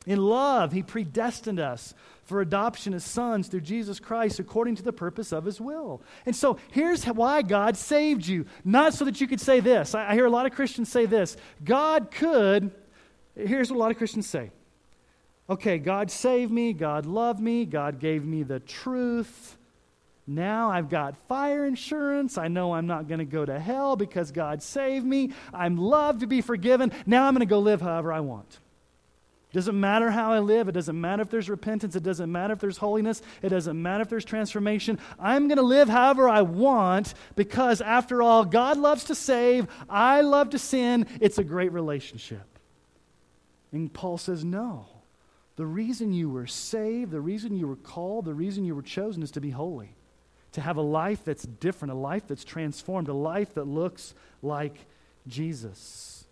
In 0.06 0.18
love, 0.18 0.72
he 0.72 0.82
predestined 0.82 1.60
us 1.60 1.94
for 2.24 2.40
adoption 2.40 2.94
as 2.94 3.04
sons 3.04 3.48
through 3.48 3.60
Jesus 3.60 4.00
Christ 4.00 4.40
according 4.40 4.76
to 4.76 4.82
the 4.82 4.92
purpose 4.92 5.32
of 5.32 5.44
his 5.44 5.60
will. 5.60 6.02
And 6.26 6.34
so 6.34 6.58
here's 6.70 7.04
why 7.04 7.42
God 7.42 7.76
saved 7.76 8.26
you. 8.26 8.46
Not 8.64 8.94
so 8.94 9.04
that 9.04 9.20
you 9.20 9.26
could 9.26 9.40
say 9.40 9.60
this. 9.60 9.94
I, 9.94 10.14
hear 10.14 10.26
a 10.26 10.30
lot 10.30 10.46
of 10.46 10.52
Christians 10.52 10.90
say 10.90 11.06
this 11.06 11.36
God 11.62 12.10
could, 12.10 12.72
here's 13.36 13.70
what 13.70 13.76
a 13.76 13.80
lot 13.80 13.90
of 13.90 13.98
Christians 13.98 14.28
say. 14.28 14.50
Okay, 15.50 15.78
God 15.78 16.10
saved 16.10 16.52
me, 16.52 16.72
God 16.72 17.04
loved 17.06 17.40
me, 17.40 17.64
God 17.64 17.98
gave 17.98 18.24
me 18.24 18.42
the 18.42 18.60
truth. 18.60 19.58
Now 20.26 20.70
I've 20.70 20.88
got 20.88 21.16
fire 21.28 21.66
insurance. 21.66 22.38
I 22.38 22.46
know 22.46 22.74
I'm 22.74 22.86
not 22.86 23.08
going 23.08 23.18
to 23.18 23.24
go 23.24 23.44
to 23.44 23.58
hell 23.58 23.96
because 23.96 24.30
God 24.30 24.62
saved 24.62 25.04
me. 25.04 25.32
I'm 25.52 25.76
loved 25.76 26.20
to 26.20 26.28
be 26.28 26.40
forgiven. 26.40 26.92
Now 27.06 27.26
I'm 27.26 27.34
going 27.34 27.40
to 27.40 27.46
go 27.46 27.58
live 27.58 27.80
however 27.80 28.12
I 28.12 28.20
want. 28.20 28.60
It 29.52 29.56
doesn't 29.56 29.78
matter 29.78 30.10
how 30.10 30.32
I 30.32 30.38
live. 30.38 30.68
It 30.68 30.72
doesn't 30.72 30.98
matter 30.98 31.20
if 31.20 31.28
there's 31.28 31.50
repentance. 31.50 31.94
It 31.94 32.02
doesn't 32.02 32.32
matter 32.32 32.54
if 32.54 32.58
there's 32.58 32.78
holiness. 32.78 33.20
It 33.42 33.50
doesn't 33.50 33.80
matter 33.80 34.00
if 34.00 34.08
there's 34.08 34.24
transformation. 34.24 34.98
I'm 35.18 35.46
going 35.46 35.58
to 35.58 35.62
live 35.62 35.90
however 35.90 36.26
I 36.26 36.40
want 36.40 37.12
because, 37.36 37.82
after 37.82 38.22
all, 38.22 38.46
God 38.46 38.78
loves 38.78 39.04
to 39.04 39.14
save. 39.14 39.66
I 39.90 40.22
love 40.22 40.50
to 40.50 40.58
sin. 40.58 41.06
It's 41.20 41.36
a 41.36 41.44
great 41.44 41.70
relationship. 41.70 42.58
And 43.72 43.92
Paul 43.92 44.16
says, 44.16 44.42
no. 44.42 44.86
The 45.56 45.66
reason 45.66 46.14
you 46.14 46.30
were 46.30 46.46
saved, 46.46 47.10
the 47.10 47.20
reason 47.20 47.54
you 47.54 47.68
were 47.68 47.76
called, 47.76 48.24
the 48.24 48.32
reason 48.32 48.64
you 48.64 48.74
were 48.74 48.80
chosen 48.80 49.22
is 49.22 49.32
to 49.32 49.40
be 49.42 49.50
holy, 49.50 49.94
to 50.52 50.62
have 50.62 50.78
a 50.78 50.82
life 50.82 51.26
that's 51.26 51.42
different, 51.42 51.92
a 51.92 51.96
life 51.96 52.26
that's 52.26 52.44
transformed, 52.44 53.08
a 53.08 53.14
life 53.14 53.52
that 53.52 53.66
looks 53.66 54.14
like 54.40 54.86
Jesus. 55.28 56.24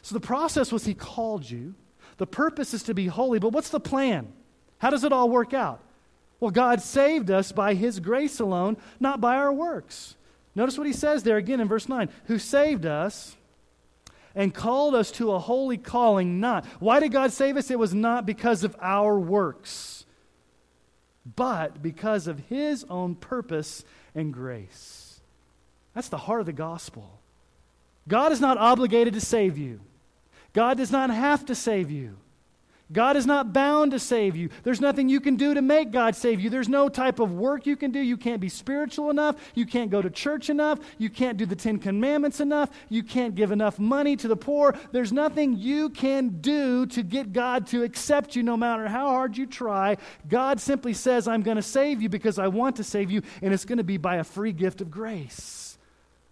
So 0.00 0.14
the 0.14 0.20
process 0.20 0.72
was 0.72 0.86
He 0.86 0.94
called 0.94 1.50
you. 1.50 1.74
The 2.18 2.26
purpose 2.26 2.74
is 2.74 2.82
to 2.84 2.94
be 2.94 3.06
holy, 3.06 3.38
but 3.38 3.52
what's 3.52 3.70
the 3.70 3.80
plan? 3.80 4.32
How 4.78 4.90
does 4.90 5.04
it 5.04 5.12
all 5.12 5.30
work 5.30 5.54
out? 5.54 5.80
Well, 6.40 6.50
God 6.50 6.80
saved 6.80 7.30
us 7.30 7.52
by 7.52 7.74
His 7.74 8.00
grace 8.00 8.40
alone, 8.40 8.76
not 8.98 9.20
by 9.20 9.36
our 9.36 9.52
works. 9.52 10.16
Notice 10.54 10.76
what 10.76 10.86
He 10.86 10.92
says 10.92 11.22
there 11.22 11.36
again 11.36 11.60
in 11.60 11.68
verse 11.68 11.88
9 11.88 12.08
who 12.24 12.38
saved 12.38 12.84
us 12.84 13.36
and 14.34 14.54
called 14.54 14.94
us 14.94 15.10
to 15.12 15.32
a 15.32 15.38
holy 15.38 15.78
calling, 15.78 16.40
not. 16.40 16.66
Why 16.80 17.00
did 17.00 17.12
God 17.12 17.32
save 17.32 17.56
us? 17.56 17.70
It 17.70 17.78
was 17.78 17.94
not 17.94 18.26
because 18.26 18.64
of 18.64 18.76
our 18.80 19.18
works, 19.18 20.04
but 21.36 21.82
because 21.82 22.26
of 22.26 22.40
His 22.48 22.84
own 22.90 23.14
purpose 23.14 23.84
and 24.14 24.32
grace. 24.32 25.20
That's 25.94 26.08
the 26.08 26.16
heart 26.16 26.40
of 26.40 26.46
the 26.46 26.52
gospel. 26.52 27.20
God 28.08 28.32
is 28.32 28.40
not 28.40 28.58
obligated 28.58 29.14
to 29.14 29.20
save 29.20 29.58
you. 29.58 29.80
God 30.52 30.76
does 30.76 30.90
not 30.90 31.10
have 31.10 31.46
to 31.46 31.54
save 31.54 31.90
you. 31.90 32.16
God 32.92 33.16
is 33.16 33.26
not 33.26 33.54
bound 33.54 33.92
to 33.92 33.98
save 33.98 34.36
you. 34.36 34.50
There's 34.64 34.80
nothing 34.80 35.08
you 35.08 35.20
can 35.20 35.36
do 35.36 35.54
to 35.54 35.62
make 35.62 35.92
God 35.92 36.14
save 36.14 36.40
you. 36.40 36.50
There's 36.50 36.68
no 36.68 36.90
type 36.90 37.20
of 37.20 37.32
work 37.32 37.66
you 37.66 37.74
can 37.74 37.90
do. 37.90 37.98
You 37.98 38.18
can't 38.18 38.40
be 38.40 38.50
spiritual 38.50 39.08
enough. 39.08 39.36
You 39.54 39.64
can't 39.64 39.90
go 39.90 40.02
to 40.02 40.10
church 40.10 40.50
enough. 40.50 40.78
You 40.98 41.08
can't 41.08 41.38
do 41.38 41.46
the 41.46 41.56
Ten 41.56 41.78
Commandments 41.78 42.40
enough. 42.40 42.70
You 42.90 43.02
can't 43.02 43.34
give 43.34 43.50
enough 43.50 43.78
money 43.78 44.14
to 44.16 44.28
the 44.28 44.36
poor. 44.36 44.76
There's 44.90 45.12
nothing 45.12 45.56
you 45.56 45.88
can 45.88 46.40
do 46.40 46.84
to 46.86 47.02
get 47.02 47.32
God 47.32 47.66
to 47.68 47.82
accept 47.82 48.36
you 48.36 48.42
no 48.42 48.58
matter 48.58 48.86
how 48.88 49.08
hard 49.08 49.38
you 49.38 49.46
try. 49.46 49.96
God 50.28 50.60
simply 50.60 50.92
says, 50.92 51.26
I'm 51.26 51.42
going 51.42 51.56
to 51.56 51.62
save 51.62 52.02
you 52.02 52.10
because 52.10 52.38
I 52.38 52.48
want 52.48 52.76
to 52.76 52.84
save 52.84 53.10
you, 53.10 53.22
and 53.40 53.54
it's 53.54 53.64
going 53.64 53.78
to 53.78 53.84
be 53.84 53.96
by 53.96 54.16
a 54.16 54.24
free 54.24 54.52
gift 54.52 54.82
of 54.82 54.90
grace. 54.90 55.61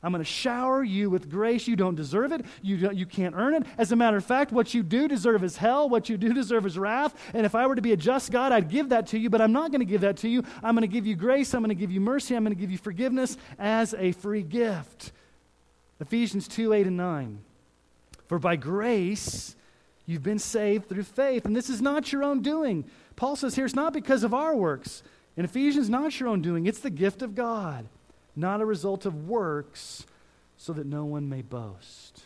I'm 0.02 0.12
going 0.12 0.24
to 0.24 0.30
shower 0.30 0.82
you 0.82 1.10
with 1.10 1.30
grace. 1.30 1.68
You 1.68 1.76
don't 1.76 1.94
deserve 1.94 2.32
it. 2.32 2.46
You, 2.62 2.78
don't, 2.78 2.96
you 2.96 3.04
can't 3.04 3.34
earn 3.36 3.54
it. 3.54 3.64
As 3.76 3.92
a 3.92 3.96
matter 3.96 4.16
of 4.16 4.24
fact, 4.24 4.50
what 4.50 4.72
you 4.72 4.82
do 4.82 5.06
deserve 5.06 5.44
is 5.44 5.58
hell. 5.58 5.90
What 5.90 6.08
you 6.08 6.16
do 6.16 6.32
deserve 6.34 6.64
is 6.64 6.78
wrath. 6.78 7.14
And 7.34 7.44
if 7.44 7.54
I 7.54 7.66
were 7.66 7.74
to 7.74 7.82
be 7.82 7.92
a 7.92 7.96
just 7.96 8.32
God, 8.32 8.50
I'd 8.50 8.70
give 8.70 8.88
that 8.90 9.08
to 9.08 9.18
you, 9.18 9.28
but 9.28 9.42
I'm 9.42 9.52
not 9.52 9.70
going 9.70 9.80
to 9.80 9.86
give 9.86 10.00
that 10.00 10.16
to 10.18 10.28
you. 10.28 10.42
I'm 10.62 10.74
going 10.74 10.88
to 10.88 10.92
give 10.92 11.06
you 11.06 11.16
grace. 11.16 11.52
I'm 11.52 11.60
going 11.60 11.68
to 11.68 11.74
give 11.74 11.90
you 11.90 12.00
mercy. 12.00 12.34
I'm 12.34 12.44
going 12.44 12.54
to 12.54 12.60
give 12.60 12.70
you 12.70 12.78
forgiveness 12.78 13.36
as 13.58 13.94
a 13.94 14.12
free 14.12 14.42
gift. 14.42 15.12
Ephesians 16.00 16.48
2 16.48 16.72
8 16.72 16.86
and 16.86 16.96
9. 16.96 17.38
For 18.26 18.38
by 18.38 18.56
grace 18.56 19.54
you've 20.06 20.22
been 20.22 20.38
saved 20.38 20.88
through 20.88 21.02
faith. 21.02 21.44
And 21.44 21.54
this 21.54 21.68
is 21.68 21.82
not 21.82 22.10
your 22.10 22.24
own 22.24 22.40
doing. 22.40 22.84
Paul 23.16 23.36
says 23.36 23.54
here 23.54 23.66
it's 23.66 23.74
not 23.74 23.92
because 23.92 24.24
of 24.24 24.32
our 24.32 24.56
works. 24.56 25.02
In 25.36 25.44
Ephesians, 25.44 25.90
not 25.90 26.18
your 26.18 26.28
own 26.30 26.40
doing, 26.40 26.66
it's 26.66 26.80
the 26.80 26.90
gift 26.90 27.22
of 27.22 27.34
God 27.34 27.86
not 28.36 28.60
a 28.60 28.66
result 28.66 29.06
of 29.06 29.28
works, 29.28 30.04
so 30.56 30.72
that 30.72 30.86
no 30.86 31.04
one 31.04 31.28
may 31.28 31.42
boast. 31.42 32.22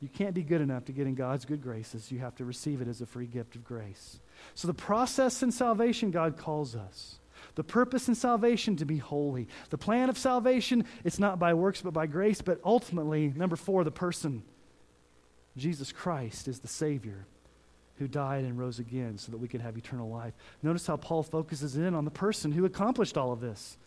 You 0.00 0.08
can't 0.08 0.34
be 0.34 0.42
good 0.42 0.60
enough 0.60 0.84
to 0.86 0.92
get 0.92 1.06
in 1.06 1.14
God's 1.14 1.44
good 1.44 1.62
graces. 1.62 2.12
You 2.12 2.18
have 2.18 2.36
to 2.36 2.44
receive 2.44 2.80
it 2.80 2.88
as 2.88 3.00
a 3.00 3.06
free 3.06 3.26
gift 3.26 3.56
of 3.56 3.64
grace. 3.64 4.20
So, 4.54 4.68
the 4.68 4.74
process 4.74 5.42
in 5.42 5.50
salvation, 5.50 6.10
God 6.10 6.36
calls 6.36 6.76
us. 6.76 7.16
The 7.54 7.64
purpose 7.64 8.08
in 8.08 8.14
salvation 8.14 8.76
to 8.76 8.84
be 8.84 8.98
holy. 8.98 9.48
The 9.70 9.78
plan 9.78 10.08
of 10.08 10.18
salvation, 10.18 10.84
it's 11.04 11.18
not 11.18 11.38
by 11.38 11.54
works 11.54 11.80
but 11.82 11.92
by 11.94 12.06
grace, 12.06 12.42
but 12.42 12.60
ultimately, 12.64 13.32
number 13.34 13.56
four, 13.56 13.84
the 13.84 13.90
person. 13.90 14.42
Jesus 15.56 15.90
Christ 15.90 16.48
is 16.48 16.60
the 16.60 16.68
Savior 16.68 17.26
who 17.98 18.06
died 18.06 18.44
and 18.44 18.58
rose 18.58 18.78
again 18.78 19.16
so 19.16 19.32
that 19.32 19.38
we 19.38 19.48
could 19.48 19.62
have 19.62 19.78
eternal 19.78 20.10
life. 20.10 20.34
Notice 20.62 20.86
how 20.86 20.96
Paul 20.96 21.22
focuses 21.22 21.76
in 21.76 21.94
on 21.94 22.04
the 22.04 22.10
person 22.10 22.52
who 22.52 22.66
accomplished 22.66 23.16
all 23.16 23.32
of 23.32 23.40
this 23.40 23.78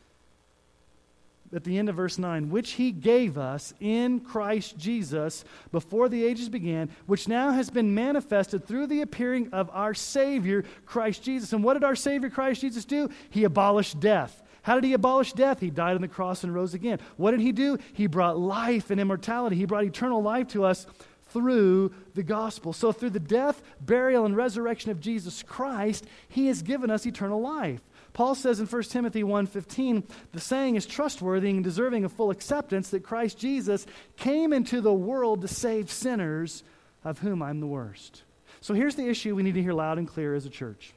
at 1.53 1.63
the 1.63 1.77
end 1.77 1.89
of 1.89 1.95
verse 1.95 2.17
9, 2.17 2.49
which 2.49 2.71
he 2.71 2.91
gave 2.91 3.37
us 3.37 3.73
in 3.79 4.19
Christ 4.19 4.77
Jesus 4.77 5.43
before 5.71 6.09
the 6.09 6.23
ages 6.23 6.49
began, 6.49 6.89
which 7.05 7.27
now 7.27 7.51
has 7.51 7.69
been 7.69 7.93
manifested 7.93 8.65
through 8.65 8.87
the 8.87 9.01
appearing 9.01 9.49
of 9.51 9.69
our 9.73 9.93
Savior, 9.93 10.63
Christ 10.85 11.23
Jesus. 11.23 11.53
And 11.53 11.63
what 11.63 11.73
did 11.73 11.83
our 11.83 11.95
Savior, 11.95 12.29
Christ 12.29 12.61
Jesus, 12.61 12.85
do? 12.85 13.09
He 13.29 13.43
abolished 13.43 13.99
death. 13.99 14.43
How 14.61 14.75
did 14.75 14.83
he 14.83 14.93
abolish 14.93 15.33
death? 15.33 15.59
He 15.59 15.69
died 15.69 15.95
on 15.95 16.01
the 16.01 16.07
cross 16.07 16.43
and 16.43 16.53
rose 16.53 16.73
again. 16.73 16.99
What 17.17 17.31
did 17.31 17.39
he 17.39 17.51
do? 17.51 17.77
He 17.93 18.07
brought 18.07 18.37
life 18.37 18.91
and 18.91 18.99
immortality. 18.99 19.55
He 19.55 19.65
brought 19.65 19.85
eternal 19.85 20.21
life 20.21 20.47
to 20.49 20.65
us 20.65 20.85
through 21.29 21.93
the 22.15 22.23
gospel. 22.23 22.73
So, 22.73 22.91
through 22.91 23.11
the 23.11 23.19
death, 23.19 23.61
burial, 23.81 24.25
and 24.25 24.35
resurrection 24.35 24.91
of 24.91 24.99
Jesus 24.99 25.43
Christ, 25.43 26.05
he 26.27 26.47
has 26.47 26.61
given 26.61 26.89
us 26.89 27.05
eternal 27.05 27.41
life. 27.41 27.81
Paul 28.19 28.35
says 28.35 28.59
in 28.59 28.65
1 28.65 28.83
Timothy 28.91 29.23
1:15, 29.23 30.03
the 30.33 30.41
saying 30.41 30.75
is 30.75 30.85
trustworthy 30.85 31.51
and 31.51 31.63
deserving 31.63 32.03
of 32.03 32.11
full 32.11 32.31
acceptance 32.31 32.89
that 32.89 33.01
Christ 33.01 33.37
Jesus 33.37 33.85
came 34.17 34.51
into 34.51 34.81
the 34.81 34.93
world 34.93 35.39
to 35.39 35.47
save 35.47 35.89
sinners, 35.89 36.65
of 37.05 37.19
whom 37.19 37.41
I'm 37.41 37.61
the 37.61 37.65
worst. 37.65 38.23
So 38.59 38.73
here's 38.73 38.97
the 38.97 39.07
issue 39.07 39.37
we 39.37 39.43
need 39.43 39.53
to 39.53 39.61
hear 39.61 39.71
loud 39.71 39.97
and 39.97 40.05
clear 40.05 40.35
as 40.35 40.45
a 40.45 40.49
church. 40.49 40.93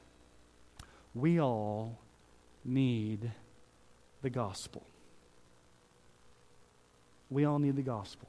We 1.15 1.39
all 1.39 1.97
need 2.65 3.31
the 4.21 4.29
gospel. 4.29 4.85
We 7.29 7.45
all 7.45 7.59
need 7.59 7.77
the 7.77 7.83
gospel. 7.83 8.27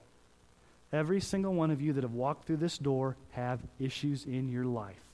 Every 0.92 1.20
single 1.20 1.52
one 1.52 1.72
of 1.72 1.82
you 1.82 1.94
that 1.94 2.04
have 2.04 2.14
walked 2.14 2.46
through 2.46 2.58
this 2.58 2.78
door 2.78 3.16
have 3.32 3.58
issues 3.80 4.24
in 4.24 4.48
your 4.48 4.66
life. 4.66 5.13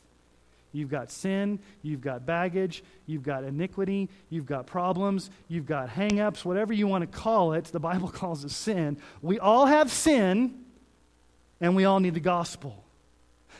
You've 0.73 0.91
got 0.91 1.11
sin, 1.11 1.59
you've 1.83 2.01
got 2.01 2.25
baggage, 2.25 2.85
you've 3.07 3.25
got 3.25 3.43
iniquity, 3.43 4.09
you've 4.29 4.47
got 4.47 4.67
problems, 4.67 5.31
you've 5.49 5.67
got 5.67 5.89
hang-ups, 5.89 6.45
whatever 6.45 6.73
you 6.73 6.87
want 6.87 7.11
to 7.11 7.19
call 7.19 7.55
it. 7.55 7.65
The 7.65 7.81
Bible 7.81 8.09
calls 8.13 8.45
it 8.45 8.51
sin. 8.51 8.99
We 9.21 9.39
all 9.39 9.67
have 9.67 9.91
sin, 9.91 10.65
and 11.61 11.75
we 11.75 11.85
all 11.85 11.99
need 11.99 12.15
the 12.15 12.21
gospel. 12.21 12.85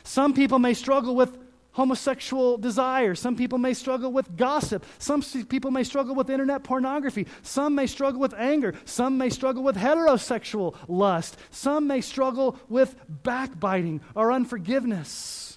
Some 0.03 0.33
people 0.33 0.57
may 0.57 0.73
struggle 0.73 1.15
with 1.15 1.37
homosexual 1.73 2.57
desire. 2.57 3.15
Some 3.15 3.35
people 3.35 3.57
may 3.57 3.73
struggle 3.73 4.11
with 4.11 4.35
gossip. 4.37 4.85
Some 4.97 5.21
people 5.21 5.71
may 5.71 5.83
struggle 5.83 6.15
with 6.15 6.29
internet 6.29 6.63
pornography. 6.63 7.27
Some 7.43 7.75
may 7.75 7.87
struggle 7.87 8.19
with 8.19 8.33
anger. 8.33 8.73
Some 8.85 9.17
may 9.17 9.29
struggle 9.29 9.63
with 9.63 9.75
heterosexual 9.75 10.75
lust. 10.87 11.37
Some 11.49 11.87
may 11.87 12.01
struggle 12.01 12.57
with 12.69 12.95
backbiting 13.23 14.01
or 14.15 14.31
unforgiveness 14.31 15.50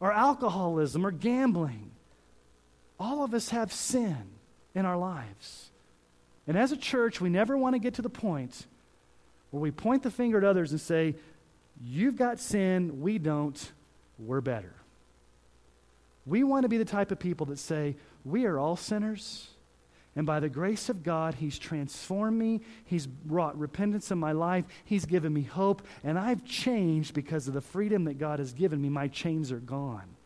or 0.00 0.12
alcoholism 0.12 1.06
or 1.06 1.10
gambling. 1.10 1.90
All 2.98 3.22
of 3.22 3.34
us 3.34 3.50
have 3.50 3.72
sin 3.72 4.16
in 4.74 4.84
our 4.86 4.96
lives. 4.96 5.70
And 6.46 6.56
as 6.58 6.72
a 6.72 6.76
church, 6.76 7.20
we 7.20 7.28
never 7.28 7.56
want 7.56 7.74
to 7.74 7.78
get 7.78 7.94
to 7.94 8.02
the 8.02 8.10
point 8.10 8.66
where 9.50 9.60
we 9.60 9.70
point 9.70 10.02
the 10.02 10.10
finger 10.10 10.38
at 10.38 10.44
others 10.44 10.72
and 10.72 10.80
say, 10.80 11.14
You've 11.82 12.16
got 12.16 12.40
sin, 12.40 13.00
we 13.00 13.18
don't, 13.18 13.72
we're 14.18 14.42
better. 14.42 14.74
We 16.26 16.44
want 16.44 16.64
to 16.64 16.68
be 16.68 16.76
the 16.76 16.84
type 16.84 17.10
of 17.10 17.18
people 17.18 17.46
that 17.46 17.58
say, 17.58 17.96
We 18.24 18.46
are 18.46 18.58
all 18.58 18.76
sinners. 18.76 19.48
And 20.16 20.26
by 20.26 20.40
the 20.40 20.48
grace 20.48 20.88
of 20.88 21.02
God, 21.02 21.34
He's 21.34 21.58
transformed 21.58 22.38
me. 22.38 22.62
He's 22.84 23.06
brought 23.06 23.58
repentance 23.58 24.10
in 24.10 24.18
my 24.18 24.32
life. 24.32 24.64
He's 24.84 25.04
given 25.04 25.32
me 25.32 25.42
hope. 25.42 25.82
And 26.02 26.18
I've 26.18 26.44
changed 26.44 27.14
because 27.14 27.46
of 27.46 27.54
the 27.54 27.60
freedom 27.60 28.04
that 28.04 28.18
God 28.18 28.38
has 28.38 28.52
given 28.52 28.80
me. 28.80 28.88
My 28.88 29.08
chains 29.08 29.52
are 29.52 29.60
gone. 29.60 30.16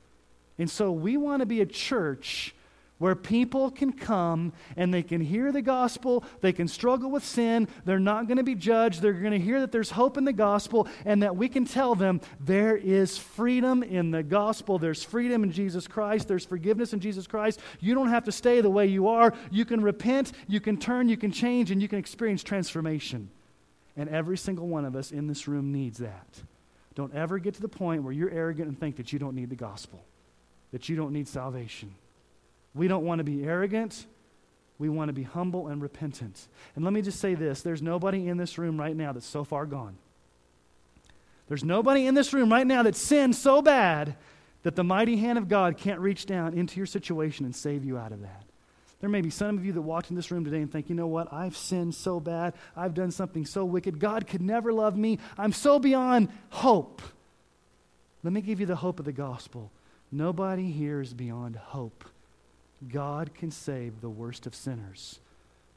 And 0.59 0.70
so 0.70 0.90
we 0.90 1.16
want 1.16 1.40
to 1.40 1.47
be 1.47 1.61
a 1.61 1.66
church 1.66 2.55
where 2.98 3.14
people 3.14 3.70
can 3.70 3.92
come 3.92 4.52
and 4.76 4.94
they 4.94 5.02
can 5.02 5.20
hear 5.20 5.50
the 5.50 5.62
gospel, 5.62 6.24
they 6.40 6.52
can 6.52 6.68
struggle 6.68 7.11
with 7.11 7.24
sin, 7.24 7.68
they're 7.85 7.98
not 7.98 8.28
going 8.28 8.38
to 8.38 8.44
be 8.44 8.54
judged, 8.54 9.02
they're 9.02 9.12
going 9.12 9.33
to 9.33 9.38
hear 9.38 9.61
that 9.61 9.72
there's 9.72 9.90
hope 9.90 10.16
in 10.16 10.24
the 10.24 10.33
gospel, 10.33 10.88
and 11.04 11.22
that 11.22 11.37
we 11.37 11.48
can 11.48 11.64
tell 11.64 11.94
them 11.94 12.20
there 12.40 12.76
is 12.76 13.18
freedom 13.18 13.83
in 13.83 14.11
the 14.11 14.22
gospel, 14.22 14.78
there's 14.78 15.02
freedom 15.02 15.42
in 15.42 15.50
Jesus 15.50 15.88
Christ, 15.88 16.28
there's 16.28 16.44
forgiveness 16.44 16.92
in 16.92 17.00
Jesus 17.00 17.26
Christ. 17.26 17.61
You 17.80 17.94
don't 17.94 18.09
have 18.09 18.24
to 18.24 18.33
stay 18.33 18.61
the 18.61 18.70
way 18.70 18.87
you 18.87 19.09
are. 19.09 19.35
You 19.50 19.64
can 19.64 19.83
repent, 19.83 20.33
you 20.46 20.61
can 20.61 20.76
turn, 20.76 21.09
you 21.09 21.16
can 21.16 21.33
change, 21.33 21.70
and 21.70 21.83
you 21.83 21.88
can 21.88 21.98
experience 21.98 22.42
transformation. 22.42 23.30
And 23.96 24.09
every 24.09 24.38
single 24.38 24.68
one 24.68 24.85
of 24.85 24.96
us 24.96 25.12
in 25.12 25.26
this 25.26 25.46
room 25.46 25.72
needs 25.72 25.98
that. 25.98 26.42
Don't 26.94 27.14
ever 27.14 27.38
get 27.38 27.54
to 27.54 27.61
the 27.61 27.68
point 27.68 28.02
where 28.02 28.12
you're 28.12 28.30
arrogant 28.30 28.68
and 28.68 28.78
think 28.78 28.96
that 28.96 29.12
you 29.12 29.18
don't 29.18 29.35
need 29.35 29.50
the 29.50 29.57
gospel, 29.57 30.04
that 30.70 30.88
you 30.88 30.96
don't 30.96 31.12
need 31.12 31.26
salvation. 31.26 31.94
We 32.74 32.88
don't 32.88 33.04
want 33.04 33.20
to 33.20 33.24
be 33.24 33.44
arrogant. 33.44 34.06
We 34.78 34.88
want 34.88 35.08
to 35.08 35.12
be 35.12 35.22
humble 35.22 35.68
and 35.68 35.80
repentant. 35.80 36.48
And 36.74 36.84
let 36.84 36.92
me 36.92 37.02
just 37.02 37.20
say 37.20 37.34
this 37.34 37.62
there's 37.62 37.82
nobody 37.82 38.28
in 38.28 38.37
this 38.37 38.58
room 38.58 38.78
right 38.78 38.96
now 38.96 39.12
that's 39.12 39.26
so 39.26 39.44
far 39.44 39.66
gone. 39.66 39.96
There's 41.48 41.64
nobody 41.64 42.06
in 42.06 42.14
this 42.14 42.32
room 42.32 42.50
right 42.50 42.66
now 42.66 42.82
that's 42.82 43.00
sinned 43.00 43.37
so 43.37 43.62
bad 43.62 44.16
that 44.62 44.76
the 44.76 44.84
mighty 44.84 45.16
hand 45.16 45.38
of 45.38 45.48
God 45.48 45.76
can't 45.76 46.00
reach 46.00 46.26
down 46.26 46.54
into 46.54 46.78
your 46.78 46.87
situation 46.87 47.44
and 47.44 47.54
save 47.54 47.84
you 47.84 47.98
out 47.98 48.12
of 48.12 48.22
that. 48.22 48.44
There 49.00 49.10
may 49.10 49.20
be 49.20 49.30
some 49.30 49.58
of 49.58 49.66
you 49.66 49.72
that 49.72 49.82
walked 49.82 50.08
in 50.08 50.16
this 50.16 50.30
room 50.30 50.44
today 50.44 50.62
and 50.62 50.72
think, 50.72 50.88
you 50.88 50.94
know 50.94 51.06
what? 51.06 51.30
I've 51.30 51.56
sinned 51.56 51.94
so 51.94 52.18
bad. 52.18 52.54
I've 52.74 52.94
done 52.94 53.10
something 53.10 53.44
so 53.44 53.64
wicked. 53.66 54.00
God 54.00 54.26
could 54.26 54.40
never 54.40 54.72
love 54.72 54.96
me. 54.96 55.18
I'm 55.37 55.52
so 55.52 55.78
beyond 55.78 56.30
hope. 56.48 57.02
Let 58.22 58.32
me 58.32 58.40
give 58.40 58.60
you 58.60 58.66
the 58.66 58.76
hope 58.76 58.98
of 58.98 59.04
the 59.04 59.12
gospel. 59.12 59.70
Nobody 60.10 60.70
here 60.70 61.02
is 61.02 61.12
beyond 61.12 61.56
hope. 61.56 62.04
God 62.88 63.34
can 63.34 63.50
save 63.50 64.00
the 64.00 64.10
worst 64.10 64.46
of 64.46 64.54
sinners. 64.54 65.20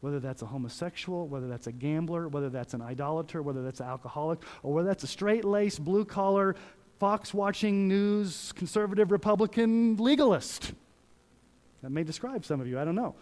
Whether 0.01 0.19
that's 0.19 0.41
a 0.41 0.45
homosexual, 0.45 1.27
whether 1.27 1.47
that's 1.47 1.67
a 1.67 1.71
gambler, 1.71 2.27
whether 2.27 2.49
that's 2.49 2.73
an 2.73 2.81
idolater, 2.81 3.41
whether 3.41 3.63
that's 3.63 3.79
an 3.79 3.87
alcoholic, 3.87 4.39
or 4.61 4.73
whether 4.73 4.87
that's 4.87 5.03
a 5.03 5.07
straight 5.07 5.43
laced, 5.43 5.83
blue 5.83 6.05
collar, 6.05 6.55
Fox 6.99 7.33
watching 7.33 7.87
news, 7.87 8.51
conservative 8.53 9.11
Republican 9.11 9.97
legalist. 9.97 10.73
That 11.83 11.91
may 11.91 12.03
describe 12.03 12.43
some 12.43 12.59
of 12.59 12.67
you, 12.67 12.79
I 12.79 12.85
don't 12.85 12.95
know. 12.95 13.15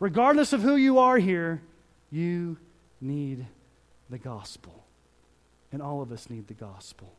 Regardless 0.00 0.52
of 0.52 0.62
who 0.62 0.76
you 0.76 0.98
are 0.98 1.18
here, 1.18 1.62
you 2.10 2.56
need 3.00 3.46
the 4.10 4.18
gospel. 4.18 4.84
And 5.70 5.82
all 5.82 6.02
of 6.02 6.10
us 6.12 6.30
need 6.30 6.48
the 6.48 6.54
gospel. 6.54 7.12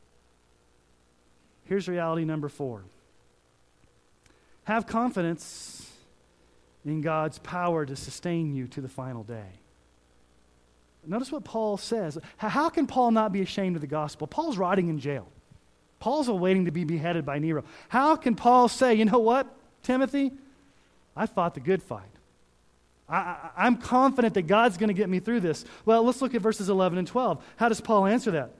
Here's 1.65 1.87
reality 1.87 2.25
number 2.25 2.49
four. 2.49 2.83
Have 4.69 4.85
confidence 4.85 5.83
in 6.85 7.01
God's 7.01 7.39
power 7.39 7.87
to 7.87 7.95
sustain 7.95 8.53
you 8.53 8.67
to 8.67 8.81
the 8.81 8.87
final 8.87 9.23
day. 9.23 9.47
Notice 11.07 11.31
what 11.31 11.43
Paul 11.43 11.77
says. 11.77 12.19
How 12.37 12.69
can 12.69 12.85
Paul 12.85 13.09
not 13.09 13.33
be 13.33 13.41
ashamed 13.41 13.77
of 13.77 13.81
the 13.81 13.87
gospel? 13.87 14.27
Paul's 14.27 14.59
rotting 14.59 14.89
in 14.89 14.99
jail. 14.99 15.27
Paul's 15.99 16.27
awaiting 16.27 16.65
to 16.65 16.71
be 16.71 16.83
beheaded 16.83 17.25
by 17.25 17.39
Nero. 17.39 17.63
How 17.87 18.15
can 18.15 18.35
Paul 18.35 18.67
say, 18.67 18.93
you 18.93 19.05
know 19.05 19.17
what, 19.17 19.47
Timothy? 19.81 20.33
I 21.17 21.25
fought 21.25 21.55
the 21.55 21.61
good 21.61 21.81
fight. 21.81 22.03
I, 23.09 23.49
am 23.57 23.77
confident 23.77 24.35
that 24.35 24.43
God's 24.43 24.77
going 24.77 24.89
to 24.89 24.93
get 24.93 25.09
me 25.09 25.19
through 25.19 25.39
this. 25.39 25.65
Well, 25.83 26.03
let's 26.03 26.21
look 26.21 26.35
at 26.35 26.43
verses 26.43 26.69
11 26.69 26.99
and 26.99 27.07
12. 27.07 27.43
How 27.55 27.69
does 27.69 27.81
Paul 27.81 28.05
answer 28.05 28.29
that? 28.29 28.51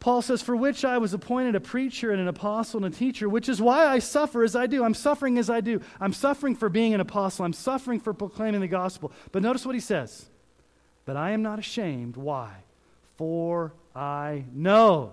Paul 0.00 0.22
says, 0.22 0.40
For 0.40 0.56
which 0.56 0.84
I 0.84 0.96
was 0.96 1.12
appointed 1.12 1.54
a 1.54 1.60
preacher 1.60 2.10
and 2.10 2.20
an 2.20 2.26
apostle 2.26 2.82
and 2.82 2.92
a 2.92 2.96
teacher, 2.96 3.28
which 3.28 3.48
is 3.50 3.60
why 3.60 3.86
I 3.86 3.98
suffer 3.98 4.42
as 4.42 4.56
I 4.56 4.66
do. 4.66 4.82
I'm 4.82 4.94
suffering 4.94 5.36
as 5.36 5.50
I 5.50 5.60
do. 5.60 5.82
I'm 6.00 6.14
suffering 6.14 6.56
for 6.56 6.70
being 6.70 6.94
an 6.94 7.00
apostle. 7.00 7.44
I'm 7.44 7.52
suffering 7.52 8.00
for 8.00 8.14
proclaiming 8.14 8.62
the 8.62 8.68
gospel. 8.68 9.12
But 9.30 9.42
notice 9.42 9.66
what 9.66 9.74
he 9.74 9.80
says. 9.80 10.26
But 11.04 11.16
I 11.16 11.32
am 11.32 11.42
not 11.42 11.58
ashamed. 11.58 12.16
Why? 12.16 12.50
For 13.18 13.74
I 13.94 14.44
know 14.54 15.12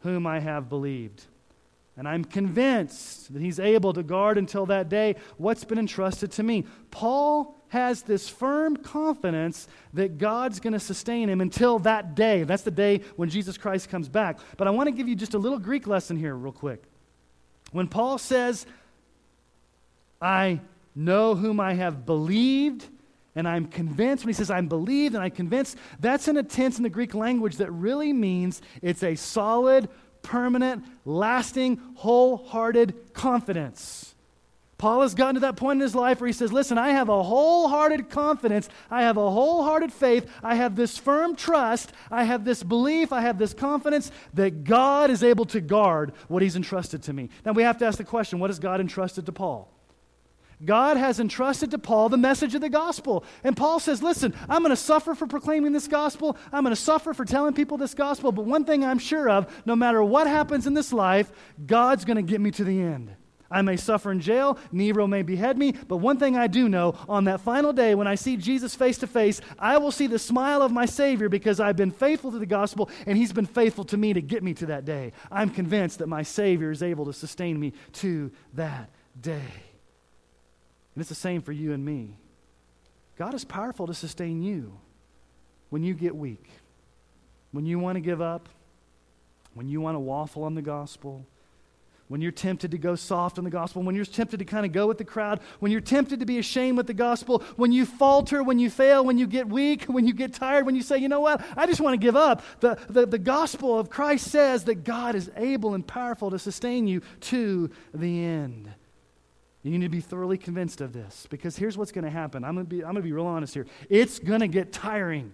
whom 0.00 0.26
I 0.26 0.40
have 0.40 0.68
believed. 0.68 1.22
And 1.96 2.08
I'm 2.08 2.24
convinced 2.24 3.32
that 3.32 3.40
he's 3.40 3.60
able 3.60 3.92
to 3.92 4.02
guard 4.02 4.36
until 4.36 4.66
that 4.66 4.88
day 4.88 5.14
what's 5.36 5.62
been 5.62 5.78
entrusted 5.78 6.32
to 6.32 6.42
me. 6.42 6.64
Paul 6.90 7.61
has 7.72 8.02
this 8.02 8.28
firm 8.28 8.76
confidence 8.76 9.66
that 9.94 10.18
God's 10.18 10.60
going 10.60 10.74
to 10.74 10.78
sustain 10.78 11.30
him 11.30 11.40
until 11.40 11.78
that 11.78 12.14
day. 12.14 12.42
That's 12.42 12.64
the 12.64 12.70
day 12.70 13.00
when 13.16 13.30
Jesus 13.30 13.56
Christ 13.56 13.88
comes 13.88 14.10
back. 14.10 14.40
But 14.58 14.68
I 14.68 14.70
want 14.70 14.88
to 14.88 14.90
give 14.92 15.08
you 15.08 15.16
just 15.16 15.32
a 15.32 15.38
little 15.38 15.58
Greek 15.58 15.86
lesson 15.86 16.18
here, 16.18 16.34
real 16.34 16.52
quick. 16.52 16.82
When 17.70 17.88
Paul 17.88 18.18
says, 18.18 18.66
I 20.20 20.60
know 20.94 21.34
whom 21.34 21.60
I 21.60 21.72
have 21.72 22.04
believed, 22.04 22.86
and 23.34 23.48
I'm 23.48 23.64
convinced, 23.64 24.22
when 24.22 24.28
he 24.28 24.34
says 24.34 24.50
I'm 24.50 24.68
believed 24.68 25.14
and 25.14 25.24
I'm 25.24 25.30
convinced, 25.30 25.78
that's 25.98 26.28
in 26.28 26.36
a 26.36 26.42
tense 26.42 26.76
in 26.76 26.82
the 26.82 26.90
Greek 26.90 27.14
language 27.14 27.56
that 27.56 27.70
really 27.70 28.12
means 28.12 28.60
it's 28.82 29.02
a 29.02 29.14
solid, 29.14 29.88
permanent, 30.20 30.84
lasting, 31.06 31.80
wholehearted 31.94 33.14
confidence. 33.14 34.11
Paul 34.82 35.02
has 35.02 35.14
gotten 35.14 35.36
to 35.36 35.40
that 35.42 35.54
point 35.54 35.76
in 35.76 35.82
his 35.82 35.94
life 35.94 36.20
where 36.20 36.26
he 36.26 36.32
says, 36.32 36.52
Listen, 36.52 36.76
I 36.76 36.90
have 36.90 37.08
a 37.08 37.22
wholehearted 37.22 38.10
confidence. 38.10 38.68
I 38.90 39.02
have 39.02 39.16
a 39.16 39.30
wholehearted 39.30 39.92
faith. 39.92 40.28
I 40.42 40.56
have 40.56 40.74
this 40.74 40.98
firm 40.98 41.36
trust. 41.36 41.92
I 42.10 42.24
have 42.24 42.44
this 42.44 42.64
belief. 42.64 43.12
I 43.12 43.20
have 43.20 43.38
this 43.38 43.54
confidence 43.54 44.10
that 44.34 44.64
God 44.64 45.08
is 45.08 45.22
able 45.22 45.44
to 45.44 45.60
guard 45.60 46.12
what 46.26 46.42
he's 46.42 46.56
entrusted 46.56 47.04
to 47.04 47.12
me. 47.12 47.28
Now 47.46 47.52
we 47.52 47.62
have 47.62 47.78
to 47.78 47.86
ask 47.86 47.96
the 47.96 48.02
question 48.02 48.40
what 48.40 48.50
has 48.50 48.58
God 48.58 48.80
entrusted 48.80 49.24
to 49.26 49.30
Paul? 49.30 49.72
God 50.64 50.96
has 50.96 51.20
entrusted 51.20 51.70
to 51.70 51.78
Paul 51.78 52.08
the 52.08 52.16
message 52.16 52.56
of 52.56 52.60
the 52.60 52.68
gospel. 52.68 53.22
And 53.44 53.56
Paul 53.56 53.78
says, 53.78 54.02
Listen, 54.02 54.34
I'm 54.48 54.62
going 54.62 54.70
to 54.70 54.76
suffer 54.76 55.14
for 55.14 55.28
proclaiming 55.28 55.70
this 55.70 55.86
gospel. 55.86 56.36
I'm 56.52 56.64
going 56.64 56.74
to 56.74 56.82
suffer 56.82 57.14
for 57.14 57.24
telling 57.24 57.54
people 57.54 57.78
this 57.78 57.94
gospel. 57.94 58.32
But 58.32 58.46
one 58.46 58.64
thing 58.64 58.84
I'm 58.84 58.98
sure 58.98 59.30
of 59.30 59.62
no 59.64 59.76
matter 59.76 60.02
what 60.02 60.26
happens 60.26 60.66
in 60.66 60.74
this 60.74 60.92
life, 60.92 61.30
God's 61.64 62.04
going 62.04 62.16
to 62.16 62.22
get 62.22 62.40
me 62.40 62.50
to 62.50 62.64
the 62.64 62.80
end. 62.80 63.14
I 63.52 63.62
may 63.62 63.76
suffer 63.76 64.10
in 64.10 64.20
jail, 64.20 64.58
Nero 64.72 65.06
may 65.06 65.22
behead 65.22 65.58
me, 65.58 65.72
but 65.72 65.98
one 65.98 66.18
thing 66.18 66.36
I 66.36 66.46
do 66.46 66.68
know 66.68 66.96
on 67.08 67.24
that 67.24 67.40
final 67.40 67.72
day 67.72 67.94
when 67.94 68.06
I 68.06 68.14
see 68.14 68.36
Jesus 68.36 68.74
face 68.74 68.98
to 68.98 69.06
face, 69.06 69.40
I 69.58 69.78
will 69.78 69.92
see 69.92 70.06
the 70.06 70.18
smile 70.18 70.62
of 70.62 70.72
my 70.72 70.86
Savior 70.86 71.28
because 71.28 71.60
I've 71.60 71.76
been 71.76 71.90
faithful 71.90 72.32
to 72.32 72.38
the 72.38 72.46
gospel 72.46 72.90
and 73.06 73.16
He's 73.16 73.32
been 73.32 73.46
faithful 73.46 73.84
to 73.84 73.96
me 73.96 74.12
to 74.12 74.20
get 74.20 74.42
me 74.42 74.54
to 74.54 74.66
that 74.66 74.84
day. 74.84 75.12
I'm 75.30 75.50
convinced 75.50 75.98
that 75.98 76.08
my 76.08 76.22
Savior 76.22 76.70
is 76.70 76.82
able 76.82 77.04
to 77.06 77.12
sustain 77.12 77.60
me 77.60 77.72
to 77.94 78.32
that 78.54 78.90
day. 79.20 79.52
And 80.94 81.00
it's 81.00 81.08
the 81.08 81.14
same 81.14 81.42
for 81.42 81.52
you 81.52 81.72
and 81.72 81.84
me. 81.84 82.16
God 83.16 83.34
is 83.34 83.44
powerful 83.44 83.86
to 83.86 83.94
sustain 83.94 84.42
you 84.42 84.78
when 85.70 85.82
you 85.82 85.94
get 85.94 86.14
weak, 86.14 86.48
when 87.52 87.64
you 87.64 87.78
want 87.78 87.96
to 87.96 88.00
give 88.00 88.20
up, 88.20 88.48
when 89.54 89.68
you 89.68 89.80
want 89.80 89.94
to 89.94 90.00
waffle 90.00 90.44
on 90.44 90.54
the 90.54 90.62
gospel 90.62 91.26
when 92.12 92.20
you're 92.20 92.30
tempted 92.30 92.72
to 92.72 92.76
go 92.76 92.94
soft 92.94 93.38
on 93.38 93.44
the 93.44 93.48
gospel, 93.48 93.82
when 93.82 93.94
you're 93.94 94.04
tempted 94.04 94.36
to 94.38 94.44
kind 94.44 94.66
of 94.66 94.72
go 94.72 94.86
with 94.86 94.98
the 94.98 95.04
crowd, 95.04 95.40
when 95.60 95.72
you're 95.72 95.80
tempted 95.80 96.20
to 96.20 96.26
be 96.26 96.38
ashamed 96.38 96.76
with 96.76 96.86
the 96.86 96.92
gospel, 96.92 97.42
when 97.56 97.72
you 97.72 97.86
falter, 97.86 98.42
when 98.42 98.58
you 98.58 98.68
fail, 98.68 99.02
when 99.02 99.16
you 99.16 99.26
get 99.26 99.48
weak, 99.48 99.84
when 99.84 100.06
you 100.06 100.12
get 100.12 100.34
tired, 100.34 100.66
when 100.66 100.74
you 100.74 100.82
say, 100.82 100.98
you 100.98 101.08
know 101.08 101.20
what, 101.20 101.42
I 101.56 101.64
just 101.64 101.80
want 101.80 101.94
to 101.94 101.96
give 101.96 102.14
up. 102.14 102.42
The, 102.60 102.76
the, 102.90 103.06
the 103.06 103.18
gospel 103.18 103.78
of 103.78 103.88
Christ 103.88 104.30
says 104.30 104.64
that 104.64 104.84
God 104.84 105.14
is 105.14 105.30
able 105.38 105.72
and 105.72 105.86
powerful 105.86 106.30
to 106.32 106.38
sustain 106.38 106.86
you 106.86 107.00
to 107.20 107.70
the 107.94 108.22
end. 108.22 108.68
You 109.62 109.70
need 109.70 109.80
to 109.80 109.88
be 109.88 110.02
thoroughly 110.02 110.36
convinced 110.36 110.82
of 110.82 110.92
this 110.92 111.26
because 111.30 111.56
here's 111.56 111.78
what's 111.78 111.92
going 111.92 112.04
to 112.04 112.10
happen. 112.10 112.44
I'm 112.44 112.52
going 112.52 112.66
to 112.66 112.70
be, 112.70 112.80
I'm 112.80 112.92
going 112.92 112.96
to 112.96 113.02
be 113.02 113.12
real 113.12 113.24
honest 113.24 113.54
here. 113.54 113.64
It's 113.88 114.18
going 114.18 114.40
to 114.40 114.48
get 114.48 114.70
tiring. 114.70 115.32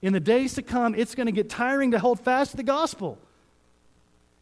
In 0.00 0.14
the 0.14 0.18
days 0.18 0.54
to 0.54 0.62
come, 0.62 0.96
it's 0.96 1.14
going 1.14 1.26
to 1.26 1.32
get 1.32 1.48
tiring 1.48 1.92
to 1.92 2.00
hold 2.00 2.18
fast 2.18 2.50
to 2.50 2.56
the 2.56 2.64
gospel. 2.64 3.20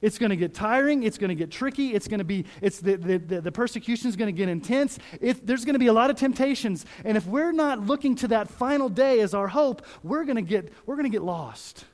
It's 0.02 0.18
going 0.18 0.30
to 0.30 0.36
get 0.36 0.54
tiring. 0.54 1.02
It's 1.02 1.18
going 1.18 1.28
to 1.28 1.34
get 1.34 1.50
tricky. 1.50 1.94
It's 1.94 2.08
going 2.08 2.18
to 2.18 2.24
be, 2.24 2.46
it's 2.62 2.80
the, 2.80 2.96
the, 2.96 3.18
the, 3.18 3.40
the 3.42 3.52
persecution 3.52 4.08
is 4.08 4.16
going 4.16 4.34
to 4.34 4.36
get 4.36 4.48
intense. 4.48 4.98
It, 5.20 5.46
there's 5.46 5.64
going 5.64 5.74
to 5.74 5.78
be 5.80 5.88
a 5.88 5.92
lot 5.92 6.08
of 6.08 6.16
temptations. 6.16 6.86
And 7.04 7.16
if 7.16 7.26
we're 7.26 7.52
not 7.52 7.80
looking 7.80 8.14
to 8.16 8.28
that 8.28 8.48
final 8.48 8.88
day 8.88 9.20
as 9.20 9.34
our 9.34 9.48
hope, 9.48 9.84
we're 10.02 10.24
going 10.24 10.36
to 10.36 10.42
get, 10.42 10.72
we're 10.86 10.96
going 10.96 11.10
to 11.10 11.14
get 11.14 11.22
lost 11.22 11.84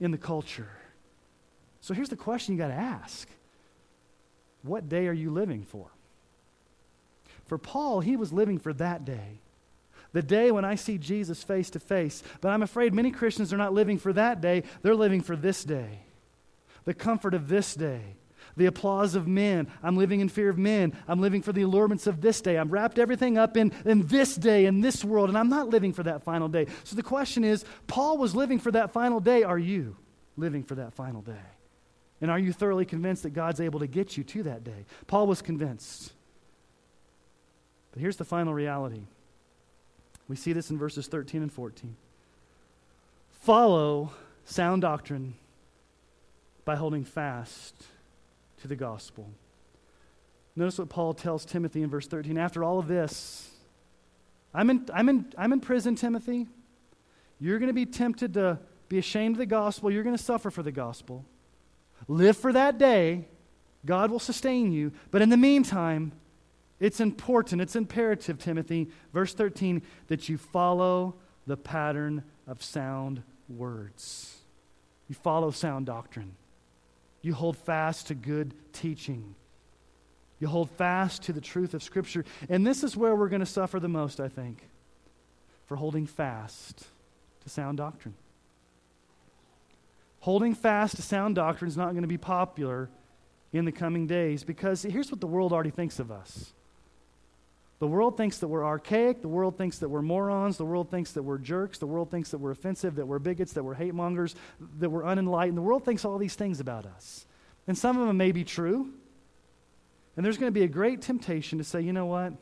in 0.00 0.10
the 0.10 0.18
culture. 0.18 0.70
So 1.80 1.94
here's 1.94 2.08
the 2.08 2.16
question 2.16 2.54
you 2.54 2.58
got 2.58 2.68
to 2.68 2.74
ask 2.74 3.28
What 4.62 4.88
day 4.88 5.06
are 5.06 5.12
you 5.12 5.30
living 5.30 5.62
for? 5.62 5.86
For 7.46 7.56
Paul, 7.56 8.00
he 8.00 8.16
was 8.16 8.32
living 8.32 8.58
for 8.58 8.72
that 8.74 9.04
day 9.04 9.40
the 10.14 10.22
day 10.22 10.50
when 10.50 10.64
I 10.64 10.74
see 10.74 10.96
Jesus 10.96 11.44
face 11.44 11.68
to 11.70 11.78
face. 11.78 12.22
But 12.40 12.48
I'm 12.48 12.62
afraid 12.62 12.94
many 12.94 13.10
Christians 13.10 13.52
are 13.52 13.58
not 13.58 13.74
living 13.74 13.98
for 13.98 14.12
that 14.14 14.40
day, 14.40 14.64
they're 14.82 14.94
living 14.94 15.20
for 15.20 15.36
this 15.36 15.62
day 15.62 16.00
the 16.88 16.94
comfort 16.94 17.34
of 17.34 17.48
this 17.48 17.74
day, 17.74 18.00
the 18.56 18.64
applause 18.64 19.14
of 19.14 19.28
men. 19.28 19.70
I'm 19.82 19.98
living 19.98 20.20
in 20.20 20.30
fear 20.30 20.48
of 20.48 20.56
men. 20.56 20.94
I'm 21.06 21.20
living 21.20 21.42
for 21.42 21.52
the 21.52 21.60
allurements 21.60 22.06
of 22.06 22.22
this 22.22 22.40
day. 22.40 22.56
I'm 22.56 22.70
wrapped 22.70 22.98
everything 22.98 23.36
up 23.36 23.58
in, 23.58 23.74
in 23.84 24.06
this 24.06 24.34
day, 24.34 24.64
in 24.64 24.80
this 24.80 25.04
world, 25.04 25.28
and 25.28 25.36
I'm 25.36 25.50
not 25.50 25.68
living 25.68 25.92
for 25.92 26.02
that 26.04 26.22
final 26.22 26.48
day. 26.48 26.66
So 26.84 26.96
the 26.96 27.02
question 27.02 27.44
is 27.44 27.62
Paul 27.88 28.16
was 28.16 28.34
living 28.34 28.58
for 28.58 28.70
that 28.70 28.90
final 28.90 29.20
day. 29.20 29.42
Are 29.42 29.58
you 29.58 29.98
living 30.38 30.62
for 30.62 30.76
that 30.76 30.94
final 30.94 31.20
day? 31.20 31.34
And 32.22 32.30
are 32.30 32.38
you 32.38 32.54
thoroughly 32.54 32.86
convinced 32.86 33.24
that 33.24 33.34
God's 33.34 33.60
able 33.60 33.80
to 33.80 33.86
get 33.86 34.16
you 34.16 34.24
to 34.24 34.44
that 34.44 34.64
day? 34.64 34.86
Paul 35.06 35.26
was 35.26 35.42
convinced. 35.42 36.14
But 37.92 38.00
here's 38.00 38.16
the 38.16 38.24
final 38.24 38.54
reality. 38.54 39.02
We 40.26 40.36
see 40.36 40.54
this 40.54 40.70
in 40.70 40.78
verses 40.78 41.06
13 41.06 41.42
and 41.42 41.52
14. 41.52 41.94
Follow 43.42 44.12
sound 44.46 44.80
doctrine 44.80 45.34
by 46.68 46.76
holding 46.76 47.02
fast 47.02 47.74
to 48.60 48.68
the 48.68 48.76
gospel. 48.76 49.26
Notice 50.54 50.78
what 50.78 50.90
Paul 50.90 51.14
tells 51.14 51.46
Timothy 51.46 51.80
in 51.82 51.88
verse 51.88 52.06
13. 52.06 52.36
After 52.36 52.62
all 52.62 52.78
of 52.78 52.88
this, 52.88 53.50
I'm 54.52 54.68
in, 54.68 54.86
I'm 54.92 55.08
in, 55.08 55.32
I'm 55.38 55.54
in 55.54 55.60
prison, 55.60 55.94
Timothy. 55.94 56.46
You're 57.40 57.58
going 57.58 57.70
to 57.70 57.72
be 57.72 57.86
tempted 57.86 58.34
to 58.34 58.58
be 58.90 58.98
ashamed 58.98 59.36
of 59.36 59.38
the 59.38 59.46
gospel. 59.46 59.90
You're 59.90 60.02
going 60.02 60.14
to 60.14 60.22
suffer 60.22 60.50
for 60.50 60.62
the 60.62 60.70
gospel. 60.70 61.24
Live 62.06 62.36
for 62.36 62.52
that 62.52 62.76
day. 62.76 63.24
God 63.86 64.10
will 64.10 64.20
sustain 64.20 64.70
you. 64.70 64.92
But 65.10 65.22
in 65.22 65.30
the 65.30 65.38
meantime, 65.38 66.12
it's 66.80 67.00
important, 67.00 67.62
it's 67.62 67.76
imperative, 67.76 68.38
Timothy, 68.38 68.90
verse 69.14 69.32
13, 69.32 69.80
that 70.08 70.28
you 70.28 70.36
follow 70.36 71.14
the 71.46 71.56
pattern 71.56 72.24
of 72.46 72.62
sound 72.62 73.22
words. 73.48 74.36
You 75.08 75.14
follow 75.14 75.50
sound 75.50 75.86
doctrine. 75.86 76.34
You 77.22 77.34
hold 77.34 77.56
fast 77.56 78.08
to 78.08 78.14
good 78.14 78.54
teaching. 78.72 79.34
You 80.40 80.46
hold 80.48 80.70
fast 80.70 81.22
to 81.24 81.32
the 81.32 81.40
truth 81.40 81.74
of 81.74 81.82
Scripture. 81.82 82.24
And 82.48 82.66
this 82.66 82.84
is 82.84 82.96
where 82.96 83.14
we're 83.16 83.28
going 83.28 83.40
to 83.40 83.46
suffer 83.46 83.80
the 83.80 83.88
most, 83.88 84.20
I 84.20 84.28
think, 84.28 84.68
for 85.66 85.76
holding 85.76 86.06
fast 86.06 86.86
to 87.42 87.48
sound 87.48 87.78
doctrine. 87.78 88.14
Holding 90.20 90.54
fast 90.54 90.96
to 90.96 91.02
sound 91.02 91.34
doctrine 91.34 91.68
is 91.68 91.76
not 91.76 91.90
going 91.90 92.02
to 92.02 92.08
be 92.08 92.18
popular 92.18 92.88
in 93.52 93.64
the 93.64 93.72
coming 93.72 94.06
days 94.06 94.44
because 94.44 94.82
here's 94.82 95.10
what 95.10 95.20
the 95.20 95.26
world 95.26 95.52
already 95.52 95.70
thinks 95.70 95.98
of 95.98 96.10
us 96.10 96.52
the 97.80 97.86
world 97.86 98.16
thinks 98.16 98.38
that 98.38 98.48
we're 98.48 98.64
archaic. 98.64 99.22
The 99.22 99.28
world 99.28 99.56
thinks 99.56 99.78
that 99.78 99.88
we're 99.88 100.02
morons. 100.02 100.56
The 100.56 100.64
world 100.64 100.90
thinks 100.90 101.12
that 101.12 101.22
we're 101.22 101.38
jerks. 101.38 101.78
The 101.78 101.86
world 101.86 102.10
thinks 102.10 102.32
that 102.32 102.38
we're 102.38 102.50
offensive, 102.50 102.96
that 102.96 103.06
we're 103.06 103.20
bigots, 103.20 103.52
that 103.52 103.62
we're 103.62 103.74
hate 103.74 103.94
mongers, 103.94 104.34
that 104.78 104.90
we're 104.90 105.04
unenlightened. 105.04 105.56
The 105.56 105.62
world 105.62 105.84
thinks 105.84 106.04
all 106.04 106.18
these 106.18 106.34
things 106.34 106.58
about 106.58 106.86
us. 106.86 107.24
And 107.68 107.78
some 107.78 107.98
of 107.98 108.08
them 108.08 108.16
may 108.16 108.32
be 108.32 108.42
true. 108.42 108.90
And 110.16 110.24
there's 110.24 110.38
going 110.38 110.48
to 110.48 110.58
be 110.58 110.64
a 110.64 110.68
great 110.68 111.02
temptation 111.02 111.58
to 111.58 111.64
say, 111.64 111.80
you 111.80 111.92
know 111.92 112.06
what? 112.06 112.32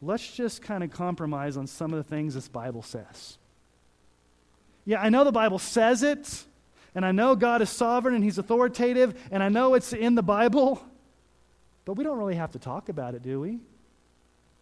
Let's 0.00 0.30
just 0.30 0.62
kind 0.62 0.84
of 0.84 0.92
compromise 0.92 1.56
on 1.56 1.66
some 1.66 1.92
of 1.92 1.96
the 1.96 2.08
things 2.08 2.34
this 2.34 2.46
Bible 2.46 2.82
says. 2.82 3.38
Yeah, 4.84 5.00
I 5.00 5.08
know 5.08 5.24
the 5.24 5.32
Bible 5.32 5.58
says 5.58 6.04
it, 6.04 6.44
and 6.94 7.04
I 7.04 7.10
know 7.10 7.34
God 7.34 7.62
is 7.62 7.70
sovereign 7.70 8.14
and 8.14 8.22
He's 8.22 8.38
authoritative, 8.38 9.20
and 9.32 9.42
I 9.42 9.48
know 9.48 9.74
it's 9.74 9.92
in 9.92 10.14
the 10.14 10.22
Bible, 10.22 10.80
but 11.84 11.94
we 11.94 12.04
don't 12.04 12.18
really 12.18 12.36
have 12.36 12.52
to 12.52 12.60
talk 12.60 12.88
about 12.88 13.16
it, 13.16 13.22
do 13.24 13.40
we? 13.40 13.58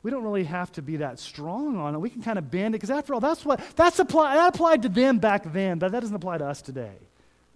We 0.05 0.11
don't 0.11 0.23
really 0.23 0.45
have 0.45 0.71
to 0.73 0.83
be 0.83 0.99
that 0.99 1.19
strong 1.19 1.79
on 1.79 1.95
it. 1.95 1.99
We 1.99 2.11
can 2.11 2.23
kind 2.23 2.39
of 2.39 2.51
bend 2.51 2.75
it 2.75 2.79
because 2.79 2.91
after 2.91 3.15
all, 3.15 3.21
that's 3.21 3.43
what 3.45 3.61
that's 3.75 3.99
apply, 3.99 4.37
that 4.37 4.55
applied 4.55 4.83
to 4.83 4.91
them 4.91 5.19
back 5.19 5.51
then, 5.51 5.79
but 5.79 5.93
that 5.93 6.01
doesn't 6.01 6.15
apply 6.15 6.39
to 6.39 6.47
us 6.47 6.61
today. 6.61 6.93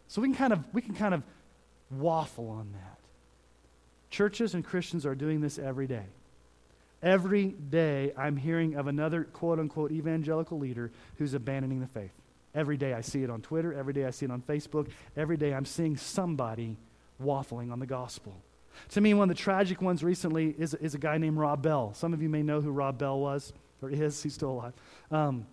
So 0.08 0.22
we 0.22 0.28
can 0.28 0.34
kind 0.34 0.52
of 0.54 0.64
we 0.72 0.80
can 0.80 0.94
kind 0.94 1.12
of 1.12 1.22
waffle 1.90 2.48
on 2.48 2.72
that. 2.72 2.98
Churches 4.08 4.54
and 4.54 4.64
Christians 4.64 5.04
are 5.04 5.14
doing 5.14 5.42
this 5.42 5.58
every 5.58 5.86
day. 5.86 6.06
Every 7.02 7.48
day 7.48 8.12
I'm 8.16 8.38
hearing 8.38 8.76
of 8.76 8.86
another 8.86 9.24
quote 9.24 9.58
unquote 9.58 9.92
evangelical 9.92 10.58
leader 10.58 10.90
who's 11.18 11.34
abandoning 11.34 11.80
the 11.80 11.86
faith. 11.86 12.12
Every 12.54 12.78
day 12.78 12.94
I 12.94 13.02
see 13.02 13.22
it 13.22 13.28
on 13.28 13.42
Twitter, 13.42 13.74
every 13.74 13.92
day 13.92 14.06
I 14.06 14.10
see 14.10 14.24
it 14.24 14.30
on 14.32 14.40
Facebook, 14.40 14.88
every 15.18 15.36
day 15.36 15.52
I'm 15.52 15.66
seeing 15.66 15.98
somebody 15.98 16.78
waffling 17.22 17.70
on 17.70 17.78
the 17.78 17.86
gospel. 17.86 18.34
To 18.90 19.00
me, 19.00 19.14
one 19.14 19.30
of 19.30 19.36
the 19.36 19.42
tragic 19.42 19.82
ones 19.82 20.02
recently 20.02 20.54
is, 20.58 20.74
is 20.74 20.94
a 20.94 20.98
guy 20.98 21.18
named 21.18 21.36
Rob 21.36 21.62
Bell. 21.62 21.92
Some 21.94 22.12
of 22.12 22.22
you 22.22 22.28
may 22.28 22.42
know 22.42 22.60
who 22.60 22.70
Rob 22.70 22.98
Bell 22.98 23.18
was, 23.18 23.52
or 23.82 23.90
is. 23.90 24.22
He's 24.22 24.34
still 24.34 24.50
alive. 24.50 24.72
Um, 25.10 25.46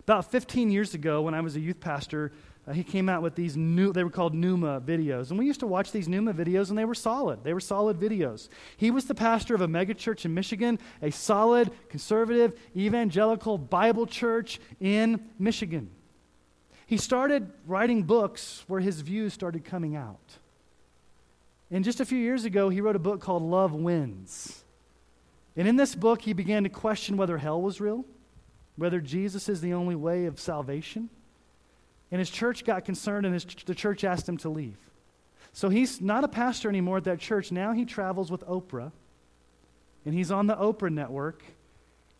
about 0.00 0.30
15 0.30 0.70
years 0.70 0.94
ago, 0.94 1.22
when 1.22 1.34
I 1.34 1.40
was 1.40 1.54
a 1.54 1.60
youth 1.60 1.78
pastor, 1.78 2.32
uh, 2.66 2.72
he 2.72 2.84
came 2.84 3.08
out 3.08 3.22
with 3.22 3.34
these 3.34 3.56
new, 3.56 3.92
they 3.92 4.04
were 4.04 4.10
called 4.10 4.34
Nooma 4.34 4.80
videos. 4.80 5.30
And 5.30 5.38
we 5.38 5.46
used 5.46 5.60
to 5.60 5.66
watch 5.66 5.90
these 5.90 6.08
Nooma 6.08 6.32
videos, 6.32 6.70
and 6.70 6.78
they 6.78 6.84
were 6.84 6.94
solid. 6.94 7.42
They 7.42 7.54
were 7.54 7.60
solid 7.60 7.98
videos. 7.98 8.48
He 8.76 8.90
was 8.90 9.06
the 9.06 9.14
pastor 9.14 9.54
of 9.54 9.60
a 9.60 9.68
megachurch 9.68 10.24
in 10.24 10.34
Michigan, 10.34 10.78
a 11.00 11.10
solid, 11.10 11.70
conservative, 11.88 12.58
evangelical 12.76 13.58
Bible 13.58 14.06
church 14.06 14.60
in 14.80 15.28
Michigan. 15.38 15.90
He 16.86 16.96
started 16.96 17.50
writing 17.66 18.02
books 18.02 18.64
where 18.66 18.80
his 18.80 19.00
views 19.00 19.32
started 19.32 19.64
coming 19.64 19.96
out. 19.96 20.38
And 21.72 21.82
just 21.82 22.00
a 22.00 22.04
few 22.04 22.18
years 22.18 22.44
ago, 22.44 22.68
he 22.68 22.82
wrote 22.82 22.96
a 22.96 23.00
book 23.00 23.22
called 23.22 23.42
Love 23.42 23.72
Wins. 23.72 24.62
And 25.56 25.66
in 25.66 25.76
this 25.76 25.94
book, 25.94 26.20
he 26.20 26.34
began 26.34 26.64
to 26.64 26.68
question 26.68 27.16
whether 27.16 27.38
hell 27.38 27.60
was 27.60 27.80
real, 27.80 28.04
whether 28.76 29.00
Jesus 29.00 29.48
is 29.48 29.62
the 29.62 29.72
only 29.72 29.94
way 29.94 30.26
of 30.26 30.38
salvation. 30.38 31.08
And 32.10 32.18
his 32.18 32.28
church 32.28 32.64
got 32.66 32.84
concerned, 32.84 33.24
and 33.24 33.32
his, 33.32 33.46
the 33.64 33.74
church 33.74 34.04
asked 34.04 34.28
him 34.28 34.36
to 34.38 34.50
leave. 34.50 34.76
So 35.54 35.70
he's 35.70 36.00
not 36.00 36.24
a 36.24 36.28
pastor 36.28 36.68
anymore 36.68 36.98
at 36.98 37.04
that 37.04 37.20
church. 37.20 37.50
Now 37.50 37.72
he 37.72 37.86
travels 37.86 38.30
with 38.30 38.42
Oprah, 38.46 38.92
and 40.04 40.14
he's 40.14 40.30
on 40.30 40.46
the 40.46 40.56
Oprah 40.56 40.92
network, 40.92 41.42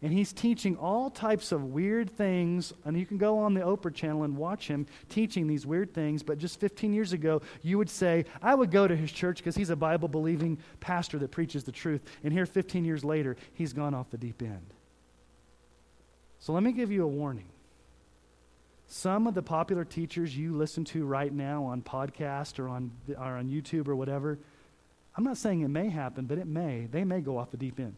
and 0.02 0.12
he's 0.12 0.32
teaching 0.32 0.76
all 0.76 1.10
types 1.10 1.52
of 1.52 1.62
weird 1.62 2.10
things. 2.10 2.72
And 2.84 2.98
you 2.98 3.06
can 3.06 3.18
go 3.18 3.38
on 3.38 3.54
the 3.54 3.60
Oprah 3.60 3.94
channel 3.94 4.24
and 4.24 4.36
watch 4.36 4.66
him 4.66 4.86
teaching 5.08 5.46
these 5.46 5.64
weird 5.64 5.94
things. 5.94 6.24
But 6.24 6.38
just 6.38 6.58
15 6.58 6.92
years 6.92 7.12
ago, 7.12 7.40
you 7.62 7.78
would 7.78 7.88
say, 7.88 8.24
I 8.42 8.56
would 8.56 8.72
go 8.72 8.88
to 8.88 8.96
his 8.96 9.12
church 9.12 9.36
because 9.38 9.54
he's 9.54 9.70
a 9.70 9.76
Bible 9.76 10.08
believing 10.08 10.58
pastor 10.80 11.18
that 11.20 11.30
preaches 11.30 11.62
the 11.62 11.70
truth. 11.70 12.02
And 12.24 12.32
here, 12.32 12.46
15 12.46 12.84
years 12.84 13.04
later, 13.04 13.36
he's 13.54 13.72
gone 13.72 13.94
off 13.94 14.10
the 14.10 14.18
deep 14.18 14.42
end. 14.42 14.74
So 16.40 16.52
let 16.52 16.64
me 16.64 16.72
give 16.72 16.90
you 16.90 17.04
a 17.04 17.08
warning. 17.08 17.48
Some 18.88 19.28
of 19.28 19.34
the 19.34 19.42
popular 19.42 19.84
teachers 19.84 20.36
you 20.36 20.52
listen 20.52 20.84
to 20.86 21.06
right 21.06 21.32
now 21.32 21.64
on 21.64 21.80
podcast 21.80 22.58
or 22.58 22.68
on, 22.68 22.90
or 23.16 23.36
on 23.36 23.48
YouTube 23.48 23.86
or 23.86 23.94
whatever, 23.94 24.40
I'm 25.16 25.22
not 25.22 25.36
saying 25.36 25.60
it 25.60 25.68
may 25.68 25.88
happen, 25.88 26.24
but 26.24 26.38
it 26.38 26.48
may. 26.48 26.88
They 26.90 27.04
may 27.04 27.20
go 27.20 27.38
off 27.38 27.52
the 27.52 27.56
deep 27.56 27.78
end. 27.78 27.94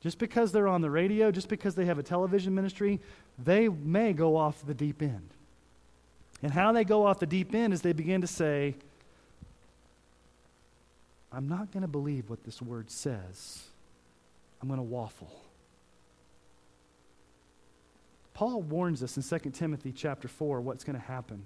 Just 0.00 0.18
because 0.18 0.52
they're 0.52 0.68
on 0.68 0.80
the 0.80 0.90
radio, 0.90 1.30
just 1.30 1.48
because 1.48 1.74
they 1.74 1.84
have 1.86 1.98
a 1.98 2.02
television 2.02 2.54
ministry, 2.54 3.00
they 3.38 3.68
may 3.68 4.12
go 4.12 4.36
off 4.36 4.64
the 4.64 4.74
deep 4.74 5.02
end. 5.02 5.30
And 6.42 6.52
how 6.52 6.72
they 6.72 6.84
go 6.84 7.04
off 7.06 7.18
the 7.18 7.26
deep 7.26 7.54
end 7.54 7.72
is 7.72 7.82
they 7.82 7.92
begin 7.92 8.20
to 8.20 8.26
say, 8.26 8.76
I'm 11.32 11.48
not 11.48 11.72
going 11.72 11.82
to 11.82 11.88
believe 11.88 12.30
what 12.30 12.44
this 12.44 12.62
word 12.62 12.90
says. 12.90 13.64
I'm 14.62 14.68
going 14.68 14.78
to 14.78 14.84
waffle. 14.84 15.30
Paul 18.34 18.62
warns 18.62 19.02
us 19.02 19.16
in 19.16 19.40
2 19.40 19.50
Timothy 19.50 19.92
chapter 19.92 20.28
4 20.28 20.60
what's 20.60 20.84
going 20.84 20.94
to 20.94 21.04
happen. 21.04 21.44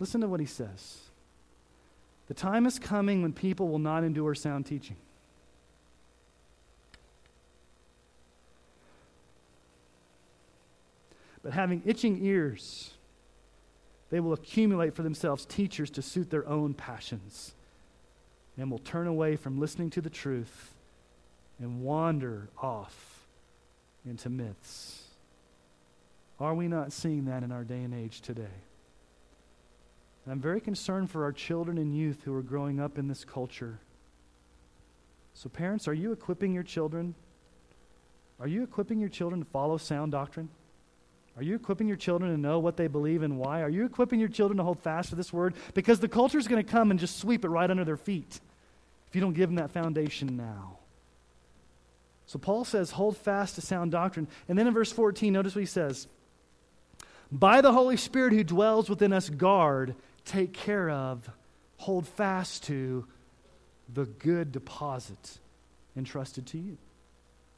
Listen 0.00 0.20
to 0.22 0.26
what 0.26 0.40
he 0.40 0.46
says. 0.46 0.98
The 2.26 2.34
time 2.34 2.66
is 2.66 2.80
coming 2.80 3.22
when 3.22 3.32
people 3.32 3.68
will 3.68 3.78
not 3.78 4.02
endure 4.02 4.34
sound 4.34 4.66
teaching. 4.66 4.96
But 11.42 11.52
having 11.52 11.82
itching 11.84 12.24
ears, 12.24 12.92
they 14.10 14.20
will 14.20 14.32
accumulate 14.32 14.94
for 14.94 15.02
themselves 15.02 15.44
teachers 15.44 15.90
to 15.90 16.02
suit 16.02 16.30
their 16.30 16.46
own 16.48 16.74
passions 16.74 17.54
and 18.56 18.70
will 18.70 18.78
turn 18.78 19.06
away 19.06 19.36
from 19.36 19.58
listening 19.58 19.90
to 19.90 20.00
the 20.00 20.10
truth 20.10 20.74
and 21.58 21.82
wander 21.82 22.48
off 22.60 23.26
into 24.04 24.28
myths. 24.28 25.04
Are 26.38 26.54
we 26.54 26.68
not 26.68 26.92
seeing 26.92 27.26
that 27.26 27.42
in 27.42 27.52
our 27.52 27.64
day 27.64 27.82
and 27.82 27.94
age 27.94 28.20
today? 28.20 28.42
And 30.24 30.32
I'm 30.32 30.40
very 30.40 30.60
concerned 30.60 31.10
for 31.10 31.24
our 31.24 31.32
children 31.32 31.78
and 31.78 31.96
youth 31.96 32.22
who 32.24 32.34
are 32.34 32.42
growing 32.42 32.80
up 32.80 32.98
in 32.98 33.08
this 33.08 33.24
culture. 33.24 33.78
So, 35.34 35.48
parents, 35.48 35.88
are 35.88 35.94
you 35.94 36.12
equipping 36.12 36.52
your 36.52 36.62
children? 36.62 37.14
Are 38.38 38.46
you 38.46 38.62
equipping 38.62 39.00
your 39.00 39.08
children 39.08 39.42
to 39.42 39.50
follow 39.50 39.78
sound 39.78 40.12
doctrine? 40.12 40.48
Are 41.36 41.42
you 41.42 41.54
equipping 41.54 41.88
your 41.88 41.96
children 41.96 42.30
to 42.30 42.38
know 42.38 42.58
what 42.58 42.76
they 42.76 42.88
believe 42.88 43.22
and 43.22 43.38
why? 43.38 43.62
Are 43.62 43.68
you 43.68 43.84
equipping 43.84 44.20
your 44.20 44.28
children 44.28 44.58
to 44.58 44.62
hold 44.62 44.80
fast 44.80 45.10
to 45.10 45.14
this 45.14 45.32
word? 45.32 45.54
Because 45.74 46.00
the 46.00 46.08
culture 46.08 46.38
is 46.38 46.46
going 46.46 46.62
to 46.62 46.70
come 46.70 46.90
and 46.90 47.00
just 47.00 47.18
sweep 47.18 47.44
it 47.44 47.48
right 47.48 47.70
under 47.70 47.84
their 47.84 47.96
feet 47.96 48.40
if 49.08 49.14
you 49.14 49.20
don't 49.20 49.32
give 49.32 49.48
them 49.48 49.56
that 49.56 49.70
foundation 49.70 50.36
now. 50.36 50.78
So 52.26 52.38
Paul 52.38 52.64
says, 52.64 52.90
hold 52.90 53.16
fast 53.16 53.54
to 53.56 53.60
sound 53.60 53.92
doctrine. 53.92 54.28
And 54.48 54.58
then 54.58 54.66
in 54.66 54.74
verse 54.74 54.92
14, 54.92 55.32
notice 55.32 55.54
what 55.54 55.60
he 55.60 55.66
says 55.66 56.06
by 57.30 57.62
the 57.62 57.72
Holy 57.72 57.96
Spirit 57.96 58.34
who 58.34 58.44
dwells 58.44 58.90
within 58.90 59.12
us, 59.12 59.30
guard, 59.30 59.94
take 60.26 60.52
care 60.52 60.90
of, 60.90 61.30
hold 61.78 62.06
fast 62.06 62.64
to 62.64 63.06
the 63.92 64.04
good 64.04 64.52
deposit 64.52 65.38
entrusted 65.96 66.46
to 66.48 66.58
you. 66.58 66.76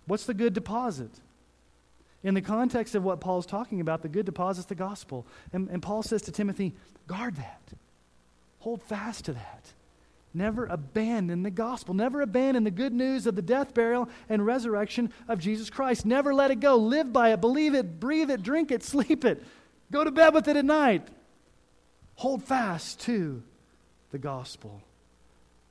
What's 0.06 0.26
the 0.26 0.34
good 0.34 0.54
deposit? 0.54 1.10
In 2.24 2.32
the 2.32 2.40
context 2.40 2.94
of 2.94 3.04
what 3.04 3.20
Paul's 3.20 3.46
talking 3.46 3.80
about, 3.80 4.00
the 4.02 4.08
good 4.08 4.26
deposits 4.26 4.66
the 4.66 4.74
gospel. 4.74 5.26
And, 5.52 5.68
and 5.68 5.82
Paul 5.82 6.02
says 6.02 6.22
to 6.22 6.32
Timothy, 6.32 6.74
guard 7.06 7.36
that. 7.36 7.60
Hold 8.60 8.82
fast 8.82 9.26
to 9.26 9.34
that. 9.34 9.72
Never 10.32 10.64
abandon 10.64 11.42
the 11.42 11.50
gospel. 11.50 11.94
Never 11.94 12.22
abandon 12.22 12.64
the 12.64 12.70
good 12.70 12.94
news 12.94 13.26
of 13.26 13.36
the 13.36 13.42
death, 13.42 13.74
burial, 13.74 14.08
and 14.28 14.44
resurrection 14.44 15.12
of 15.28 15.38
Jesus 15.38 15.68
Christ. 15.68 16.06
Never 16.06 16.34
let 16.34 16.50
it 16.50 16.60
go. 16.60 16.76
Live 16.76 17.12
by 17.12 17.32
it. 17.32 17.42
Believe 17.42 17.74
it. 17.74 18.00
Breathe 18.00 18.30
it. 18.30 18.42
Drink 18.42 18.72
it. 18.72 18.82
Sleep 18.94 19.24
it. 19.24 19.44
Go 19.92 20.02
to 20.02 20.10
bed 20.10 20.34
with 20.34 20.48
it 20.48 20.56
at 20.56 20.64
night. 20.64 21.06
Hold 22.16 22.42
fast 22.42 23.00
to 23.02 23.42
the 24.10 24.18
gospel. 24.18 24.80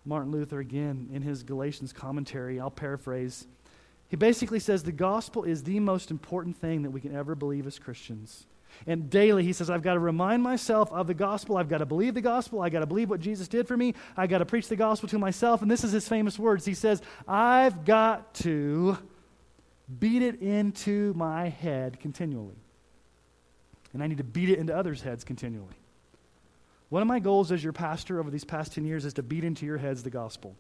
Martin 0.05 0.31
Luther, 0.31 0.59
again, 0.59 1.09
in 1.11 1.21
his 1.21 1.43
Galatians 1.43 1.91
commentary, 1.91 2.59
I'll 2.59 2.69
paraphrase. 2.69 3.47
He 4.13 4.15
basically 4.15 4.59
says 4.59 4.83
the 4.83 4.91
gospel 4.91 5.43
is 5.43 5.63
the 5.63 5.79
most 5.79 6.11
important 6.11 6.55
thing 6.55 6.83
that 6.83 6.91
we 6.91 7.01
can 7.01 7.15
ever 7.15 7.33
believe 7.33 7.65
as 7.65 7.79
Christians. 7.79 8.45
And 8.85 9.09
daily, 9.09 9.43
he 9.43 9.53
says, 9.53 9.71
I've 9.71 9.81
got 9.81 9.95
to 9.95 9.99
remind 9.99 10.43
myself 10.43 10.91
of 10.91 11.07
the 11.07 11.15
gospel. 11.15 11.57
I've 11.57 11.67
got 11.67 11.79
to 11.79 11.87
believe 11.87 12.13
the 12.13 12.21
gospel. 12.21 12.61
I've 12.61 12.71
got 12.71 12.81
to 12.81 12.85
believe 12.85 13.09
what 13.09 13.21
Jesus 13.21 13.47
did 13.47 13.67
for 13.67 13.75
me. 13.75 13.95
I've 14.15 14.29
got 14.29 14.37
to 14.37 14.45
preach 14.45 14.67
the 14.67 14.75
gospel 14.75 15.09
to 15.09 15.17
myself. 15.17 15.63
And 15.63 15.71
this 15.71 15.83
is 15.83 15.91
his 15.93 16.07
famous 16.07 16.37
words. 16.37 16.63
He 16.63 16.75
says, 16.75 17.01
I've 17.27 17.85
got 17.85 18.35
to 18.35 18.99
beat 19.99 20.21
it 20.21 20.43
into 20.43 21.15
my 21.15 21.49
head 21.49 21.99
continually 21.99 22.57
and 23.93 24.03
I 24.03 24.05
need 24.05 24.19
to 24.19 24.23
beat 24.23 24.49
it 24.49 24.59
into 24.59 24.75
others' 24.75 25.01
heads 25.01 25.23
continually. 25.23 25.73
One 26.89 27.01
of 27.01 27.07
my 27.07 27.17
goals 27.17 27.51
as 27.51 27.63
your 27.63 27.73
pastor 27.73 28.19
over 28.19 28.29
these 28.29 28.43
past 28.43 28.73
10 28.73 28.85
years 28.85 29.05
is 29.05 29.13
to 29.15 29.23
beat 29.23 29.43
into 29.43 29.65
your 29.65 29.79
heads 29.79 30.03
the 30.03 30.11
gospel. 30.11 30.55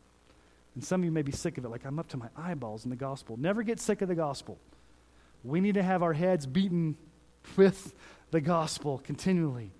And 0.75 0.83
some 0.83 1.01
of 1.01 1.05
you 1.05 1.11
may 1.11 1.21
be 1.21 1.31
sick 1.31 1.57
of 1.57 1.65
it, 1.65 1.69
like 1.69 1.85
I'm 1.85 1.99
up 1.99 2.07
to 2.09 2.17
my 2.17 2.27
eyeballs 2.35 2.83
in 2.83 2.89
the 2.89 2.95
gospel. 2.95 3.37
Never 3.37 3.63
get 3.63 3.79
sick 3.79 4.01
of 4.01 4.07
the 4.07 4.15
gospel. 4.15 4.57
We 5.43 5.61
need 5.61 5.75
to 5.75 5.83
have 5.83 6.01
our 6.01 6.13
heads 6.13 6.45
beaten 6.45 6.97
with 7.55 7.93
the 8.31 8.41
gospel 8.41 8.99
continually 9.03 9.71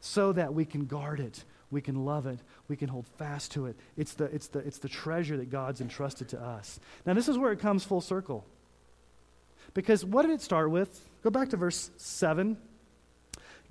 so 0.00 0.32
that 0.32 0.52
we 0.52 0.66
can 0.66 0.84
guard 0.84 1.20
it, 1.20 1.44
we 1.70 1.80
can 1.80 2.04
love 2.04 2.26
it, 2.26 2.38
we 2.68 2.76
can 2.76 2.88
hold 2.88 3.06
fast 3.16 3.52
to 3.52 3.66
it. 3.66 3.76
It's 3.96 4.14
the, 4.14 4.24
it's 4.24 4.48
the, 4.48 4.58
it's 4.58 4.78
the 4.78 4.88
treasure 4.88 5.38
that 5.38 5.50
God's 5.50 5.80
entrusted 5.80 6.28
to 6.30 6.40
us. 6.40 6.78
Now, 7.06 7.14
this 7.14 7.28
is 7.28 7.38
where 7.38 7.52
it 7.52 7.60
comes 7.60 7.84
full 7.84 8.02
circle. 8.02 8.44
Because 9.72 10.04
what 10.04 10.22
did 10.22 10.32
it 10.32 10.42
start 10.42 10.70
with? 10.70 11.08
Go 11.22 11.30
back 11.30 11.48
to 11.50 11.56
verse 11.56 11.90
7. 11.96 12.58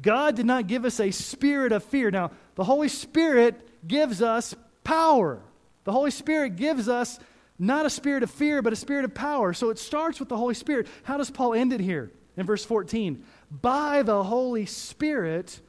God 0.02 0.36
did 0.36 0.46
not 0.46 0.68
give 0.68 0.86
us 0.86 1.00
a 1.00 1.12
spirit 1.12 1.72
of 1.72 1.84
fear. 1.84 2.10
Now, 2.10 2.32
the 2.56 2.64
Holy 2.64 2.90
Spirit 2.90 3.88
gives 3.88 4.22
us 4.22 4.56
power. 4.84 5.40
The 5.84 5.92
Holy 5.92 6.12
Spirit 6.12 6.56
gives 6.56 6.88
us 6.88 7.20
not 7.60 7.86
a 7.86 7.90
spirit 7.90 8.24
of 8.24 8.32
fear, 8.32 8.62
but 8.62 8.74
a 8.74 8.78
spirit 8.78 9.06
of 9.06 9.14
power. 9.14 9.54
So 9.54 9.70
it 9.70 9.78
starts 9.78 10.20
with 10.20 10.30
the 10.30 10.38
Holy 10.38 10.54
Spirit. 10.54 10.88
How 11.04 11.18
does 11.18 11.30
Paul 11.30 11.54
end 11.54 11.74
it 11.74 11.80
here 11.80 12.12
in 12.36 12.46
verse 12.46 12.66
14? 12.66 13.24
By 13.50 14.02
the 14.02 14.24
Holy 14.24 14.66
Spirit 14.66 15.60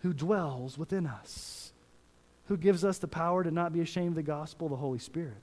who 0.00 0.12
dwells 0.12 0.78
within 0.78 1.06
us. 1.06 1.72
Who 2.46 2.56
gives 2.56 2.84
us 2.84 2.98
the 2.98 3.08
power 3.08 3.42
to 3.42 3.50
not 3.50 3.72
be 3.72 3.80
ashamed 3.80 4.10
of 4.10 4.14
the 4.14 4.22
gospel? 4.22 4.68
The 4.68 4.76
Holy 4.76 5.00
Spirit. 5.00 5.42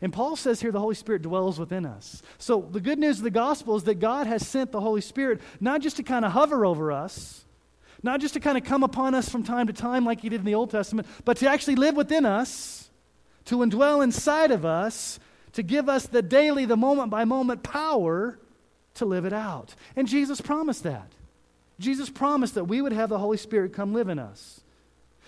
And 0.00 0.12
Paul 0.12 0.36
says 0.36 0.60
here 0.60 0.72
the 0.72 0.80
Holy 0.80 0.94
Spirit 0.94 1.22
dwells 1.22 1.58
within 1.58 1.84
us. 1.84 2.22
So 2.38 2.66
the 2.70 2.80
good 2.80 2.98
news 2.98 3.18
of 3.18 3.24
the 3.24 3.30
gospel 3.30 3.76
is 3.76 3.84
that 3.84 3.96
God 3.96 4.26
has 4.26 4.46
sent 4.46 4.72
the 4.72 4.80
Holy 4.80 5.00
Spirit 5.00 5.40
not 5.60 5.82
just 5.82 5.96
to 5.96 6.02
kind 6.02 6.24
of 6.24 6.32
hover 6.32 6.64
over 6.64 6.92
us, 6.92 7.44
not 8.02 8.20
just 8.20 8.34
to 8.34 8.40
kind 8.40 8.56
of 8.56 8.64
come 8.64 8.84
upon 8.84 9.14
us 9.14 9.28
from 9.28 9.42
time 9.42 9.66
to 9.66 9.72
time 9.72 10.04
like 10.04 10.20
he 10.20 10.28
did 10.28 10.40
in 10.40 10.46
the 10.46 10.54
Old 10.54 10.70
Testament, 10.70 11.08
but 11.24 11.36
to 11.38 11.50
actually 11.50 11.74
live 11.74 11.96
within 11.96 12.24
us, 12.24 12.87
to 13.48 13.56
indwell 13.58 14.02
inside 14.02 14.50
of 14.50 14.64
us, 14.64 15.18
to 15.52 15.62
give 15.62 15.88
us 15.88 16.06
the 16.06 16.22
daily, 16.22 16.64
the 16.64 16.76
moment 16.76 17.10
by 17.10 17.24
moment 17.24 17.62
power 17.62 18.38
to 18.94 19.04
live 19.04 19.24
it 19.24 19.32
out. 19.32 19.74
And 19.96 20.06
Jesus 20.06 20.40
promised 20.40 20.82
that. 20.82 21.10
Jesus 21.78 22.10
promised 22.10 22.54
that 22.54 22.64
we 22.64 22.82
would 22.82 22.92
have 22.92 23.08
the 23.08 23.18
Holy 23.18 23.36
Spirit 23.36 23.72
come 23.72 23.94
live 23.94 24.08
in 24.08 24.18
us. 24.18 24.60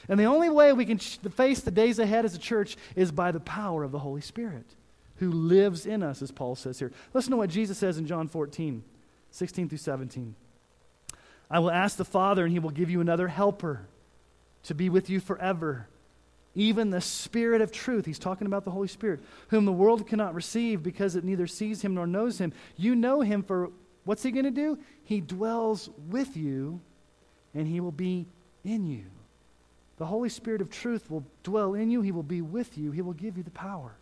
And 0.09 0.19
the 0.19 0.25
only 0.25 0.51
way 0.51 0.73
we 0.73 0.85
can 0.85 0.99
face 0.99 1.61
the 1.61 1.71
days 1.71 1.99
ahead 1.99 2.25
as 2.25 2.35
a 2.35 2.39
church 2.39 2.77
is 2.97 3.13
by 3.13 3.33
the 3.33 3.41
power 3.41 3.85
of 3.85 3.93
the 3.93 3.99
Holy 3.99 4.21
Spirit 4.21 4.67
who 5.17 5.31
lives 5.31 5.87
in 5.87 6.03
us, 6.03 6.23
as 6.23 6.31
Paul 6.31 6.57
says 6.57 6.79
here. 6.79 6.93
Listen 7.13 7.31
to 7.33 7.37
what 7.37 7.51
Jesus 7.51 7.79
says 7.79 7.99
in 7.99 8.07
John 8.07 8.27
14, 8.27 8.83
16 9.31 9.69
through 9.69 9.79
17. 9.79 10.35
I 11.51 11.59
will 11.59 11.71
ask 11.71 11.97
the 11.97 12.05
Father, 12.05 12.45
and 12.45 12.53
he 12.53 12.59
will 12.59 12.71
give 12.71 12.91
you 12.91 13.01
another 13.01 13.29
helper 13.29 13.87
to 14.65 14.75
be 14.75 14.89
with 14.89 15.11
you 15.11 15.21
forever. 15.21 15.89
Even 16.55 16.91
the 16.91 17.01
Spirit 17.01 17.61
of 17.61 17.71
truth, 17.71 18.07
he's 18.07 18.19
talking 18.19 18.47
about 18.47 18.65
the 18.65 18.71
Holy 18.71 18.89
Spirit, 18.89 19.21
whom 19.49 19.65
the 19.65 19.73
world 19.73 20.07
cannot 20.07 20.35
receive 20.35 20.83
because 20.83 21.15
it 21.15 21.25
neither 21.25 21.47
sees 21.47 21.83
him 21.83 21.95
nor 21.95 22.07
knows 22.07 22.39
him. 22.39 22.53
You 22.77 22.97
know 22.97 23.21
him 23.21 23.43
for 23.43 23.71
what's 24.05 24.23
he 24.23 24.33
going 24.33 24.45
to 24.45 24.51
do? 24.51 24.79
He 25.05 25.21
dwells 25.21 25.91
with 26.09 26.37
you, 26.37 26.81
and 27.55 27.69
he 27.69 27.81
will 27.81 27.93
be 27.93 28.27
in 28.65 28.87
you. 28.87 29.05
The 29.99 30.07
Holy 30.07 30.29
Spirit 30.29 30.61
of 30.61 30.71
truth 30.71 31.11
will 31.11 31.25
dwell 31.43 31.75
in 31.75 31.91
you. 31.91 32.01
He 32.01 32.11
will 32.11 32.23
be 32.23 32.41
with 32.41 32.77
you. 32.77 32.91
He 32.91 33.03
will 33.03 33.13
give 33.13 33.37
you 33.37 33.43
the 33.43 33.51
power. 33.51 33.93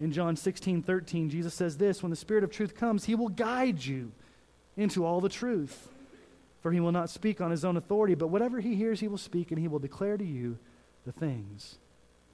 In 0.00 0.12
John 0.12 0.36
16, 0.36 0.82
13, 0.82 1.30
Jesus 1.30 1.54
says 1.54 1.76
this 1.76 2.02
When 2.02 2.10
the 2.10 2.16
Spirit 2.16 2.44
of 2.44 2.50
truth 2.50 2.76
comes, 2.76 3.04
He 3.04 3.16
will 3.16 3.30
guide 3.30 3.84
you 3.84 4.12
into 4.76 5.04
all 5.04 5.20
the 5.20 5.28
truth. 5.28 5.88
For 6.60 6.72
he 6.72 6.80
will 6.80 6.92
not 6.92 7.10
speak 7.10 7.40
on 7.40 7.50
his 7.50 7.64
own 7.64 7.76
authority, 7.76 8.14
but 8.14 8.28
whatever 8.28 8.60
he 8.60 8.74
hears, 8.74 9.00
he 9.00 9.08
will 9.08 9.18
speak, 9.18 9.50
and 9.50 9.60
he 9.60 9.68
will 9.68 9.78
declare 9.78 10.16
to 10.16 10.24
you 10.24 10.58
the 11.08 11.12
things 11.12 11.78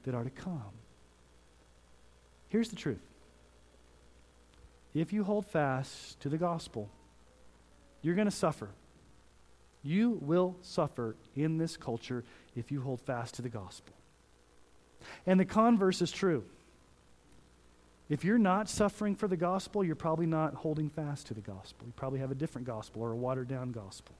that 0.02 0.16
are 0.16 0.24
to 0.24 0.30
come. 0.30 0.74
Here's 2.48 2.70
the 2.70 2.76
truth 2.76 3.06
if 4.94 5.12
you 5.12 5.22
hold 5.22 5.46
fast 5.46 6.18
to 6.20 6.28
the 6.28 6.38
gospel, 6.38 6.90
you're 8.02 8.16
going 8.16 8.26
to 8.26 8.32
suffer. 8.32 8.68
You 9.84 10.18
will 10.20 10.56
suffer 10.62 11.14
in 11.36 11.58
this 11.58 11.76
culture 11.76 12.24
if 12.56 12.72
you 12.72 12.80
hold 12.80 13.00
fast 13.00 13.34
to 13.34 13.42
the 13.42 13.48
gospel. 13.48 13.94
And 15.24 15.38
the 15.38 15.44
converse 15.44 16.02
is 16.02 16.10
true. 16.10 16.42
If 18.08 18.24
you're 18.24 18.38
not 18.38 18.68
suffering 18.68 19.14
for 19.14 19.28
the 19.28 19.36
gospel, 19.36 19.84
you're 19.84 19.94
probably 19.94 20.26
not 20.26 20.54
holding 20.54 20.90
fast 20.90 21.28
to 21.28 21.34
the 21.34 21.40
gospel. 21.40 21.86
You 21.86 21.92
probably 21.94 22.18
have 22.18 22.32
a 22.32 22.34
different 22.34 22.66
gospel 22.66 23.02
or 23.02 23.12
a 23.12 23.16
watered 23.16 23.46
down 23.46 23.70
gospel. 23.70 24.16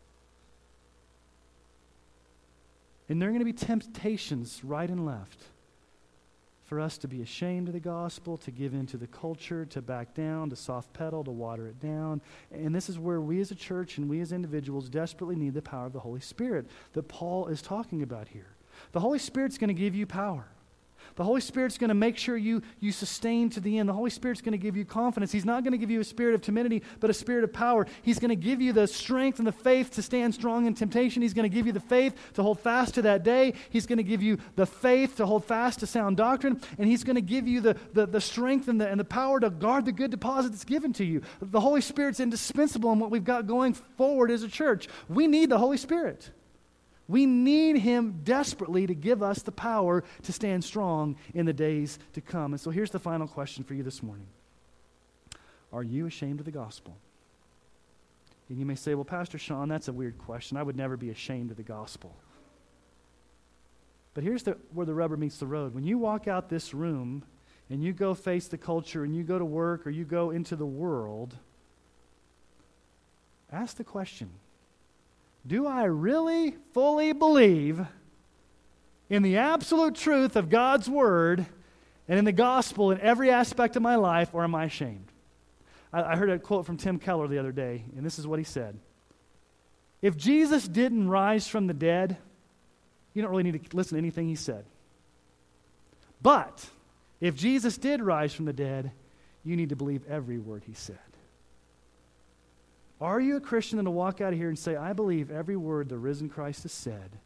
And 3.09 3.21
there 3.21 3.29
are 3.29 3.33
going 3.33 3.41
to 3.41 3.45
be 3.45 3.53
temptations 3.53 4.63
right 4.65 4.89
and 4.89 5.05
left 5.05 5.45
for 6.65 6.81
us 6.81 6.97
to 6.99 7.09
be 7.09 7.21
ashamed 7.21 7.69
of 7.69 7.75
the 7.75 7.81
gospel, 7.81 8.39
to 8.39 8.51
give 8.51 8.73
in 8.73 8.87
to 8.87 8.97
the 8.97 9.07
culture, 9.07 9.67
to 9.67 9.83
back 9.83 10.15
down, 10.15 10.49
to 10.49 10.57
soft 10.57 10.93
pedal, 10.95 11.23
to 11.23 11.31
water 11.31 11.67
it 11.67 11.79
down. 11.79 12.23
And 12.51 12.75
this 12.75 12.89
is 12.89 12.99
where 12.99 13.21
we 13.21 13.41
as 13.41 13.51
a 13.51 13.55
church 13.55 13.99
and 13.99 14.09
we 14.09 14.21
as 14.21 14.33
individuals 14.33 14.89
desperately 14.89 15.37
need 15.37 15.53
the 15.53 15.63
power 15.63 15.87
of 15.87 15.93
the 15.93 16.01
Holy 16.01 16.21
Spirit 16.21 16.67
that 16.95 17.07
Paul 17.09 17.49
is 17.49 17.61
talking 17.61 18.03
about 18.03 18.29
here. 18.29 18.57
The 18.93 19.01
Holy 19.01 19.19
Spirit's 19.19 19.59
going 19.59 19.69
to 19.69 19.75
give 19.75 19.95
you 19.95 20.07
power. 20.07 20.47
The 21.17 21.25
Holy 21.25 21.41
Spirit's 21.41 21.79
going 21.79 21.89
to 21.89 21.95
make 21.95 22.17
sure 22.17 22.37
you, 22.37 22.63
you 22.81 22.91
sustain 22.91 23.49
to 23.51 23.61
the 23.61 23.79
end. 23.79 23.89
The 23.89 23.93
Holy 23.93 24.11
Spirit's 24.11 24.41
going 24.41 24.53
to 24.53 24.59
give 24.59 24.77
you 24.77 24.85
confidence. 24.85 25.31
He's 25.31 25.45
not 25.45 25.63
going 25.63 25.73
to 25.73 25.79
give 25.79 25.91
you 25.91 26.01
a 26.01 26.05
spirit 26.05 26.35
of 26.35 26.41
timidity, 26.43 26.83
but 26.99 27.09
a 27.09 27.15
spirit 27.15 27.45
of 27.45 27.53
power. 27.53 27.87
He's 28.03 28.19
going 28.19 28.31
to 28.31 28.37
give 28.37 28.61
you 28.61 28.73
the 28.73 28.89
strength 28.89 29.39
and 29.39 29.47
the 29.47 29.53
faith 29.53 29.93
to 29.93 30.03
stand 30.03 30.35
strong 30.35 30.67
in 30.67 30.75
temptation. 30.75 31.23
He's 31.23 31.35
going 31.35 31.49
to 31.49 31.55
give 31.55 31.67
you 31.67 31.73
the 31.73 31.79
faith 31.81 32.15
to 32.35 32.43
hold 32.43 32.59
fast 32.59 32.95
to 32.95 33.03
that 33.03 33.23
day. 33.23 33.55
He's 33.71 33.87
going 33.87 33.99
to 33.99 34.03
give 34.03 34.23
you 34.23 34.39
the 34.57 34.67
faith 34.67 35.17
to 35.17 35.27
hold 35.27 35.45
fast 35.45 35.81
to 35.81 35.87
sound 35.87 36.17
doctrine. 36.17 36.61
And 36.79 36.89
He's 36.89 37.05
going 37.05 37.17
to 37.17 37.23
give 37.23 37.47
you 37.47 37.61
the, 37.61 37.77
the, 37.93 38.07
the 38.07 38.21
strength 38.21 38.67
and 38.67 38.81
the, 38.81 38.89
and 38.89 38.99
the 38.99 39.05
power 39.05 39.39
to 39.39 39.51
guard 39.51 39.85
the 39.85 39.93
good 39.93 40.11
deposit 40.11 40.51
that's 40.51 40.65
given 40.65 40.93
to 40.95 41.05
you. 41.05 41.23
The 41.41 41.61
Holy 41.61 41.81
Spirit's 41.81 42.19
indispensable 42.19 42.93
in 42.93 42.99
what 42.99 43.11
we've 43.11 43.25
got 43.25 43.47
going 43.47 43.75
forward 43.75 44.31
as 44.31 44.43
a 44.43 44.49
church. 44.49 44.89
We 45.09 45.29
need 45.29 45.51
the 45.51 45.59
Holy 45.59 45.77
Spirit. 45.77 46.31
We 47.07 47.27
need 47.27 47.79
him 47.79 48.21
desperately 48.25 48.87
to 48.87 48.95
give 48.95 49.23
us 49.23 49.43
the 49.43 49.53
power 49.53 50.05
to 50.23 50.33
stand 50.33 50.65
strong 50.65 51.17
in 51.35 51.45
the 51.45 51.53
days 51.53 51.99
to 52.15 52.21
come. 52.21 52.53
And 52.53 52.61
so 52.61 52.71
here's 52.71 52.91
the 52.91 52.99
final 52.99 53.27
question 53.27 53.63
for 53.63 53.75
you 53.75 53.83
this 53.83 54.03
morning 54.03 54.27
Are 55.73 55.83
you 55.83 56.07
ashamed 56.07 56.41
of 56.41 56.47
the 56.47 56.53
gospel? 56.53 56.97
And 58.49 58.59
you 58.59 58.67
may 58.67 58.75
say, 58.75 58.95
Well, 58.95 59.05
Pastor 59.05 59.39
Sean, 59.39 59.69
that's 59.69 59.89
a 59.89 59.93
weird 59.93 60.19
question. 60.19 60.57
I 60.57 60.63
would 60.63 60.77
never 60.77 60.97
be 60.97 61.11
ashamed 61.11 61.51
of 61.51 61.57
the 61.57 61.63
gospel. 61.63 62.15
But 64.15 64.23
here's 64.23 64.45
the, 64.45 64.57
where 64.73 64.87
the 64.87 64.95
rubber 64.95 65.17
meets 65.17 65.39
the 65.39 65.47
road. 65.47 65.75
When 65.75 65.85
you 65.85 65.99
walk 65.99 66.29
out 66.29 66.49
this 66.49 66.73
room 66.73 67.25
and 67.69 67.83
you 67.83 67.93
go 67.93 68.15
face 68.15 68.47
the 68.47 68.57
culture 68.57 69.03
and 69.03 69.15
you 69.15 69.25
go 69.25 69.39
to 69.39 69.45
work 69.45 69.87
or 69.87 69.91
you 69.91 70.05
go 70.05 70.31
into 70.31 70.55
the 70.57 70.67
world, 70.67 71.35
ask 73.51 73.77
the 73.77 73.85
question 73.85 74.31
do 75.47 75.67
I 75.67 75.85
really 75.85 76.57
fully 76.73 77.13
believe 77.13 77.81
in 79.11 79.23
the 79.23 79.37
absolute 79.37 79.95
truth 79.95 80.37
of 80.37 80.49
God's 80.49 80.89
Word 80.89 81.47
and 82.09 82.19
in 82.19 82.25
the 82.25 82.33
gospel 82.33 82.91
in 82.91 83.01
every 83.01 83.31
aspect 83.31 83.77
of 83.77 83.83
my 83.83 83.97
life, 83.97 84.31
or 84.33 84.45
am 84.45 84.55
I 84.55 84.65
ashamed? 84.65 85.07
I, 85.93 86.03
I 86.03 86.17
heard 86.17 86.31
a 86.31 86.39
quote 86.39 86.67
from 86.67 86.77
Tim 86.77 86.99
Keller 86.99 87.29
the 87.29 87.39
other 87.39 87.53
day, 87.53 87.85
and 87.97 88.05
this 88.05 88.19
is 88.19 88.27
what 88.27 88.39
he 88.39 88.45
said 88.45 88.79
If 90.03 90.17
Jesus 90.17 90.67
didn't 90.67 91.09
rise 91.09 91.47
from 91.47 91.67
the 91.67 91.75
dead, 91.75 92.17
you 93.13 93.23
don't 93.23 93.31
really 93.31 93.45
need 93.45 93.71
to 93.71 93.77
listen 93.77 93.97
to 93.97 93.99
anything 93.99 94.29
he 94.29 94.35
said. 94.35 94.65
But 96.21 96.67
if 97.21 97.37
Jesus 97.37 97.77
did 97.77 98.03
rise 98.03 98.35
from 98.35 98.47
the 98.47 98.53
dead, 98.53 98.93
you 99.45 99.57
need 99.57 99.69
to 99.69 99.77
believe 99.77 100.03
every 100.09 100.39
word 100.39 100.63
he 100.67 100.73
said. 100.73 100.99
Are 103.05 103.21
you 103.21 103.37
a 103.37 103.41
Christian 103.41 103.85
will 103.85 103.93
walk 103.93 104.23
out 104.23 104.33
of 104.33 104.39
here 104.39 104.49
and 104.49 104.59
say, 104.59 104.77
I 104.77 104.95
believe 104.95 105.31
every 105.31 105.59
word 105.59 105.91
the 105.91 105.99
risen 105.99 106.31
Christ 106.31 106.63
has 106.63 106.73
said, 106.73 107.19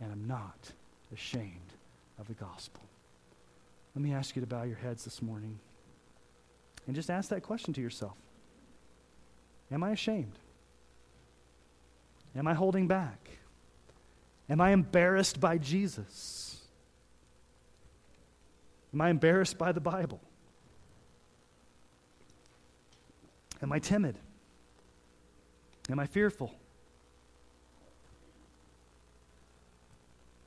and 0.00 0.10
I'm 0.10 0.26
not 0.26 0.72
ashamed 1.12 1.74
of 2.18 2.28
the 2.28 2.32
gospel? 2.32 2.80
Let 3.94 4.02
me 4.02 4.14
ask 4.14 4.34
you 4.34 4.40
to 4.40 4.46
bow 4.46 4.62
your 4.62 4.78
heads 4.78 5.04
this 5.04 5.20
morning 5.20 5.58
and 6.86 6.96
just 6.96 7.10
ask 7.10 7.28
that 7.28 7.42
question 7.42 7.74
to 7.74 7.82
yourself 7.82 8.16
Am 9.70 9.84
I 9.84 9.90
ashamed? 9.90 10.38
Am 12.34 12.48
I 12.48 12.54
holding 12.54 12.88
back? 12.88 13.32
Am 14.48 14.62
I 14.62 14.70
embarrassed 14.70 15.40
by 15.40 15.58
Jesus? 15.58 16.56
Am 18.94 19.00
I 19.02 19.10
embarrassed 19.10 19.58
by 19.58 19.72
the 19.72 19.80
Bible? 19.80 20.22
Am 23.60 23.70
I 23.72 23.78
timid? 23.78 24.16
Am 25.90 25.98
I 25.98 26.06
fearful? 26.06 26.54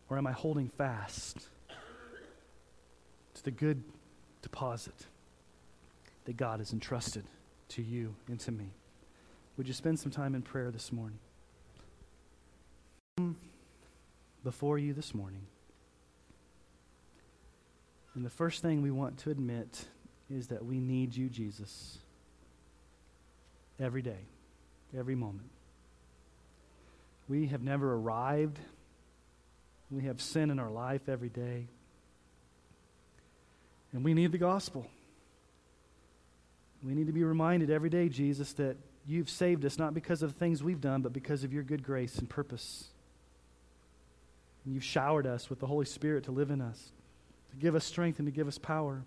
Or 0.09 0.17
am 0.17 0.27
I 0.27 0.31
holding 0.31 0.69
fast 0.69 1.49
to 3.33 3.43
the 3.43 3.51
good 3.51 3.83
deposit 4.41 5.07
that 6.25 6.37
God 6.37 6.59
has 6.59 6.71
entrusted 6.71 7.25
to 7.69 7.81
you 7.81 8.15
and 8.27 8.39
to 8.41 8.51
me? 8.51 8.71
Would 9.57 9.67
you 9.67 9.73
spend 9.73 9.99
some 9.99 10.11
time 10.11 10.35
in 10.35 10.41
prayer 10.41 10.71
this 10.71 10.91
morning? 10.91 11.19
Before 14.43 14.77
you 14.77 14.93
this 14.93 15.13
morning. 15.13 15.47
And 18.13 18.23
the 18.23 18.29
first 18.29 18.61
thing 18.61 18.81
we 18.81 18.91
want 18.91 19.17
to 19.19 19.31
admit 19.31 19.85
is 20.29 20.47
that 20.47 20.63
we 20.63 20.79
need 20.79 21.15
you, 21.15 21.27
Jesus, 21.27 21.97
every 23.79 24.01
day 24.01 24.27
every 24.97 25.15
moment. 25.15 25.49
We 27.27 27.47
have 27.47 27.63
never 27.63 27.93
arrived. 27.93 28.59
We 29.89 30.03
have 30.03 30.21
sin 30.21 30.49
in 30.51 30.59
our 30.59 30.69
life 30.69 31.07
every 31.07 31.29
day. 31.29 31.67
And 33.93 34.03
we 34.03 34.13
need 34.13 34.31
the 34.31 34.37
gospel. 34.37 34.85
We 36.83 36.93
need 36.93 37.07
to 37.07 37.13
be 37.13 37.23
reminded 37.23 37.69
every 37.69 37.89
day, 37.89 38.09
Jesus, 38.09 38.53
that 38.53 38.77
you've 39.07 39.29
saved 39.29 39.65
us 39.65 39.77
not 39.77 39.93
because 39.93 40.21
of 40.21 40.33
things 40.33 40.63
we've 40.63 40.81
done, 40.81 41.01
but 41.01 41.13
because 41.13 41.43
of 41.43 41.53
your 41.53 41.63
good 41.63 41.83
grace 41.83 42.17
and 42.17 42.29
purpose. 42.29 42.89
And 44.65 44.73
you've 44.73 44.83
showered 44.83 45.25
us 45.25 45.49
with 45.49 45.59
the 45.59 45.67
Holy 45.67 45.85
Spirit 45.85 46.25
to 46.25 46.31
live 46.31 46.51
in 46.51 46.61
us, 46.61 46.91
to 47.51 47.55
give 47.55 47.75
us 47.75 47.85
strength 47.85 48.19
and 48.19 48.27
to 48.27 48.31
give 48.31 48.47
us 48.47 48.57
power. 48.57 49.03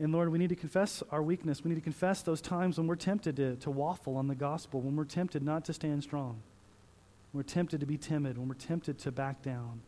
And 0.00 0.12
Lord, 0.12 0.30
we 0.30 0.38
need 0.38 0.48
to 0.48 0.56
confess 0.56 1.02
our 1.12 1.22
weakness. 1.22 1.62
We 1.62 1.68
need 1.68 1.74
to 1.74 1.82
confess 1.82 2.22
those 2.22 2.40
times 2.40 2.78
when 2.78 2.86
we're 2.86 2.96
tempted 2.96 3.36
to, 3.36 3.56
to 3.56 3.70
waffle 3.70 4.16
on 4.16 4.28
the 4.28 4.34
gospel, 4.34 4.80
when 4.80 4.96
we're 4.96 5.04
tempted 5.04 5.42
not 5.42 5.66
to 5.66 5.74
stand 5.74 6.02
strong, 6.02 6.40
when 7.32 7.40
we're 7.40 7.42
tempted 7.42 7.80
to 7.80 7.86
be 7.86 7.98
timid, 7.98 8.38
when 8.38 8.48
we're 8.48 8.54
tempted 8.54 8.98
to 9.00 9.12
back 9.12 9.42
down. 9.42 9.82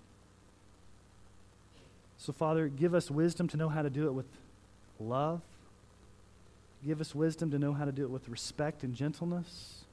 So, 2.18 2.30
Father, 2.30 2.68
give 2.68 2.94
us 2.94 3.10
wisdom 3.10 3.48
to 3.48 3.56
know 3.56 3.70
how 3.70 3.80
to 3.80 3.88
do 3.88 4.06
it 4.06 4.12
with 4.12 4.26
love. 5.00 5.40
Give 6.84 7.00
us 7.00 7.14
wisdom 7.14 7.50
to 7.50 7.58
know 7.58 7.72
how 7.72 7.86
to 7.86 7.92
do 7.92 8.04
it 8.04 8.10
with 8.10 8.28
respect 8.28 8.82
and 8.82 8.94
gentleness. 8.94 9.84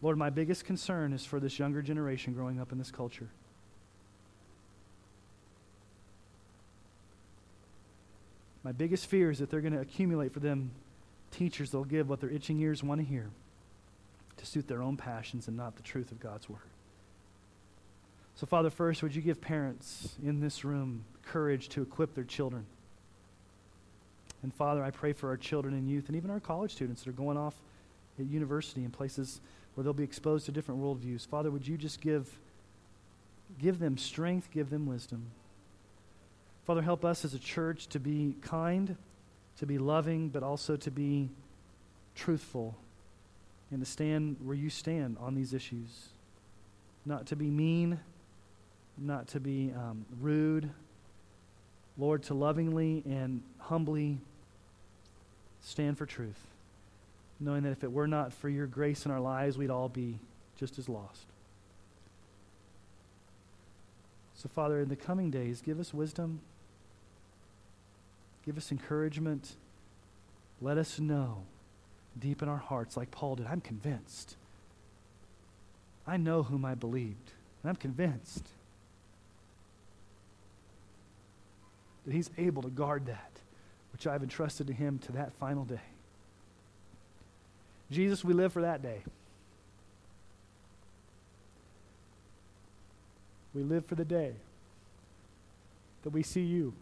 Lord, 0.00 0.16
my 0.16 0.30
biggest 0.30 0.64
concern 0.64 1.12
is 1.12 1.26
for 1.26 1.38
this 1.38 1.58
younger 1.58 1.82
generation 1.82 2.32
growing 2.32 2.58
up 2.58 2.72
in 2.72 2.78
this 2.78 2.90
culture. 2.90 3.28
My 8.64 8.72
biggest 8.72 9.06
fear 9.06 9.30
is 9.30 9.38
that 9.38 9.50
they're 9.50 9.60
going 9.60 9.72
to 9.72 9.80
accumulate 9.80 10.32
for 10.32 10.40
them 10.40 10.70
teachers 11.30 11.70
that'll 11.70 11.84
give 11.84 12.08
what 12.08 12.20
their 12.20 12.30
itching 12.30 12.60
ears 12.60 12.82
want 12.82 13.00
to 13.00 13.06
hear 13.06 13.30
to 14.36 14.46
suit 14.46 14.68
their 14.68 14.82
own 14.82 14.96
passions 14.96 15.48
and 15.48 15.56
not 15.56 15.76
the 15.76 15.82
truth 15.82 16.12
of 16.12 16.20
God's 16.20 16.48
Word. 16.48 16.60
So, 18.34 18.46
Father, 18.46 18.70
first, 18.70 19.02
would 19.02 19.14
you 19.14 19.22
give 19.22 19.40
parents 19.40 20.14
in 20.22 20.40
this 20.40 20.64
room 20.64 21.04
courage 21.24 21.68
to 21.70 21.82
equip 21.82 22.14
their 22.14 22.24
children? 22.24 22.66
And, 24.42 24.52
Father, 24.54 24.82
I 24.82 24.90
pray 24.90 25.12
for 25.12 25.28
our 25.28 25.36
children 25.36 25.74
and 25.74 25.88
youth 25.88 26.08
and 26.08 26.16
even 26.16 26.30
our 26.30 26.40
college 26.40 26.72
students 26.72 27.02
that 27.02 27.10
are 27.10 27.14
going 27.14 27.36
off 27.36 27.54
at 28.18 28.26
university 28.26 28.84
in 28.84 28.90
places 28.90 29.40
where 29.74 29.84
they'll 29.84 29.92
be 29.92 30.02
exposed 30.02 30.46
to 30.46 30.52
different 30.52 30.80
worldviews. 30.80 31.26
Father, 31.26 31.50
would 31.50 31.66
you 31.66 31.76
just 31.76 32.00
give, 32.00 32.38
give 33.60 33.78
them 33.78 33.96
strength, 33.96 34.50
give 34.50 34.70
them 34.70 34.86
wisdom. 34.86 35.26
Father, 36.66 36.82
help 36.82 37.04
us 37.04 37.24
as 37.24 37.34
a 37.34 37.38
church 37.38 37.88
to 37.88 37.98
be 37.98 38.36
kind, 38.40 38.96
to 39.58 39.66
be 39.66 39.78
loving, 39.78 40.28
but 40.28 40.42
also 40.42 40.76
to 40.76 40.90
be 40.90 41.28
truthful 42.14 42.76
and 43.70 43.80
to 43.80 43.86
stand 43.86 44.36
where 44.44 44.54
you 44.54 44.70
stand 44.70 45.16
on 45.20 45.34
these 45.34 45.52
issues. 45.54 46.08
Not 47.04 47.26
to 47.26 47.36
be 47.36 47.46
mean, 47.46 47.98
not 48.96 49.26
to 49.28 49.40
be 49.40 49.72
um, 49.76 50.04
rude. 50.20 50.70
Lord, 51.98 52.22
to 52.24 52.34
lovingly 52.34 53.02
and 53.06 53.42
humbly 53.58 54.18
stand 55.62 55.98
for 55.98 56.06
truth. 56.06 56.40
knowing 57.40 57.62
that 57.64 57.72
if 57.72 57.82
it 57.84 57.92
were 57.92 58.06
not 58.06 58.32
for 58.32 58.48
your 58.48 58.66
grace 58.66 59.04
in 59.04 59.10
our 59.10 59.20
lives, 59.20 59.58
we'd 59.58 59.70
all 59.70 59.88
be 59.88 60.18
just 60.58 60.78
as 60.78 60.88
lost. 60.88 61.26
So, 64.34 64.48
Father, 64.48 64.80
in 64.80 64.88
the 64.88 64.96
coming 64.96 65.30
days, 65.30 65.60
give 65.60 65.78
us 65.78 65.92
wisdom, 65.92 66.40
give 68.44 68.56
us 68.56 68.70
encouragement. 68.70 69.52
Let 70.60 70.78
us 70.78 70.98
know 70.98 71.44
deep 72.18 72.42
in 72.42 72.48
our 72.48 72.58
hearts, 72.58 72.96
like 72.96 73.10
Paul 73.10 73.36
did, 73.36 73.46
I'm 73.46 73.60
convinced. 73.60 74.36
I 76.06 76.16
know 76.16 76.42
whom 76.42 76.64
I 76.64 76.74
believed, 76.74 77.32
and 77.62 77.70
I'm 77.70 77.76
convinced 77.76 78.46
that 82.04 82.12
he's 82.12 82.30
able 82.36 82.62
to 82.62 82.70
guard 82.70 83.06
that 83.06 83.32
which 83.92 84.06
I've 84.06 84.22
entrusted 84.22 84.66
to 84.66 84.72
him 84.72 84.98
to 85.00 85.12
that 85.12 85.32
final 85.34 85.64
day. 85.64 85.80
Jesus, 87.90 88.24
we 88.24 88.32
live 88.32 88.52
for 88.52 88.62
that 88.62 88.82
day. 88.82 89.02
We 93.54 93.62
live 93.62 93.84
for 93.84 93.94
the 93.94 94.04
day 94.04 94.32
that 96.02 96.10
we 96.10 96.22
see 96.22 96.40
you 96.40 96.72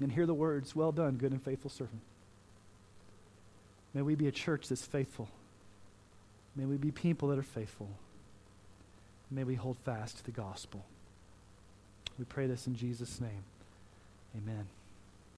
and 0.00 0.12
hear 0.12 0.26
the 0.26 0.34
words, 0.34 0.74
Well 0.74 0.92
done, 0.92 1.16
good 1.16 1.32
and 1.32 1.42
faithful 1.42 1.70
servant. 1.70 2.00
May 3.92 4.02
we 4.02 4.14
be 4.14 4.28
a 4.28 4.32
church 4.32 4.68
that's 4.68 4.84
faithful. 4.84 5.28
May 6.56 6.64
we 6.64 6.76
be 6.76 6.90
people 6.90 7.28
that 7.28 7.38
are 7.38 7.42
faithful. 7.42 7.88
May 9.30 9.44
we 9.44 9.54
hold 9.54 9.76
fast 9.78 10.18
to 10.18 10.24
the 10.24 10.30
gospel. 10.30 10.84
We 12.18 12.24
pray 12.24 12.46
this 12.46 12.66
in 12.66 12.74
Jesus' 12.74 13.20
name. 13.20 13.44
Amen. 14.36 14.66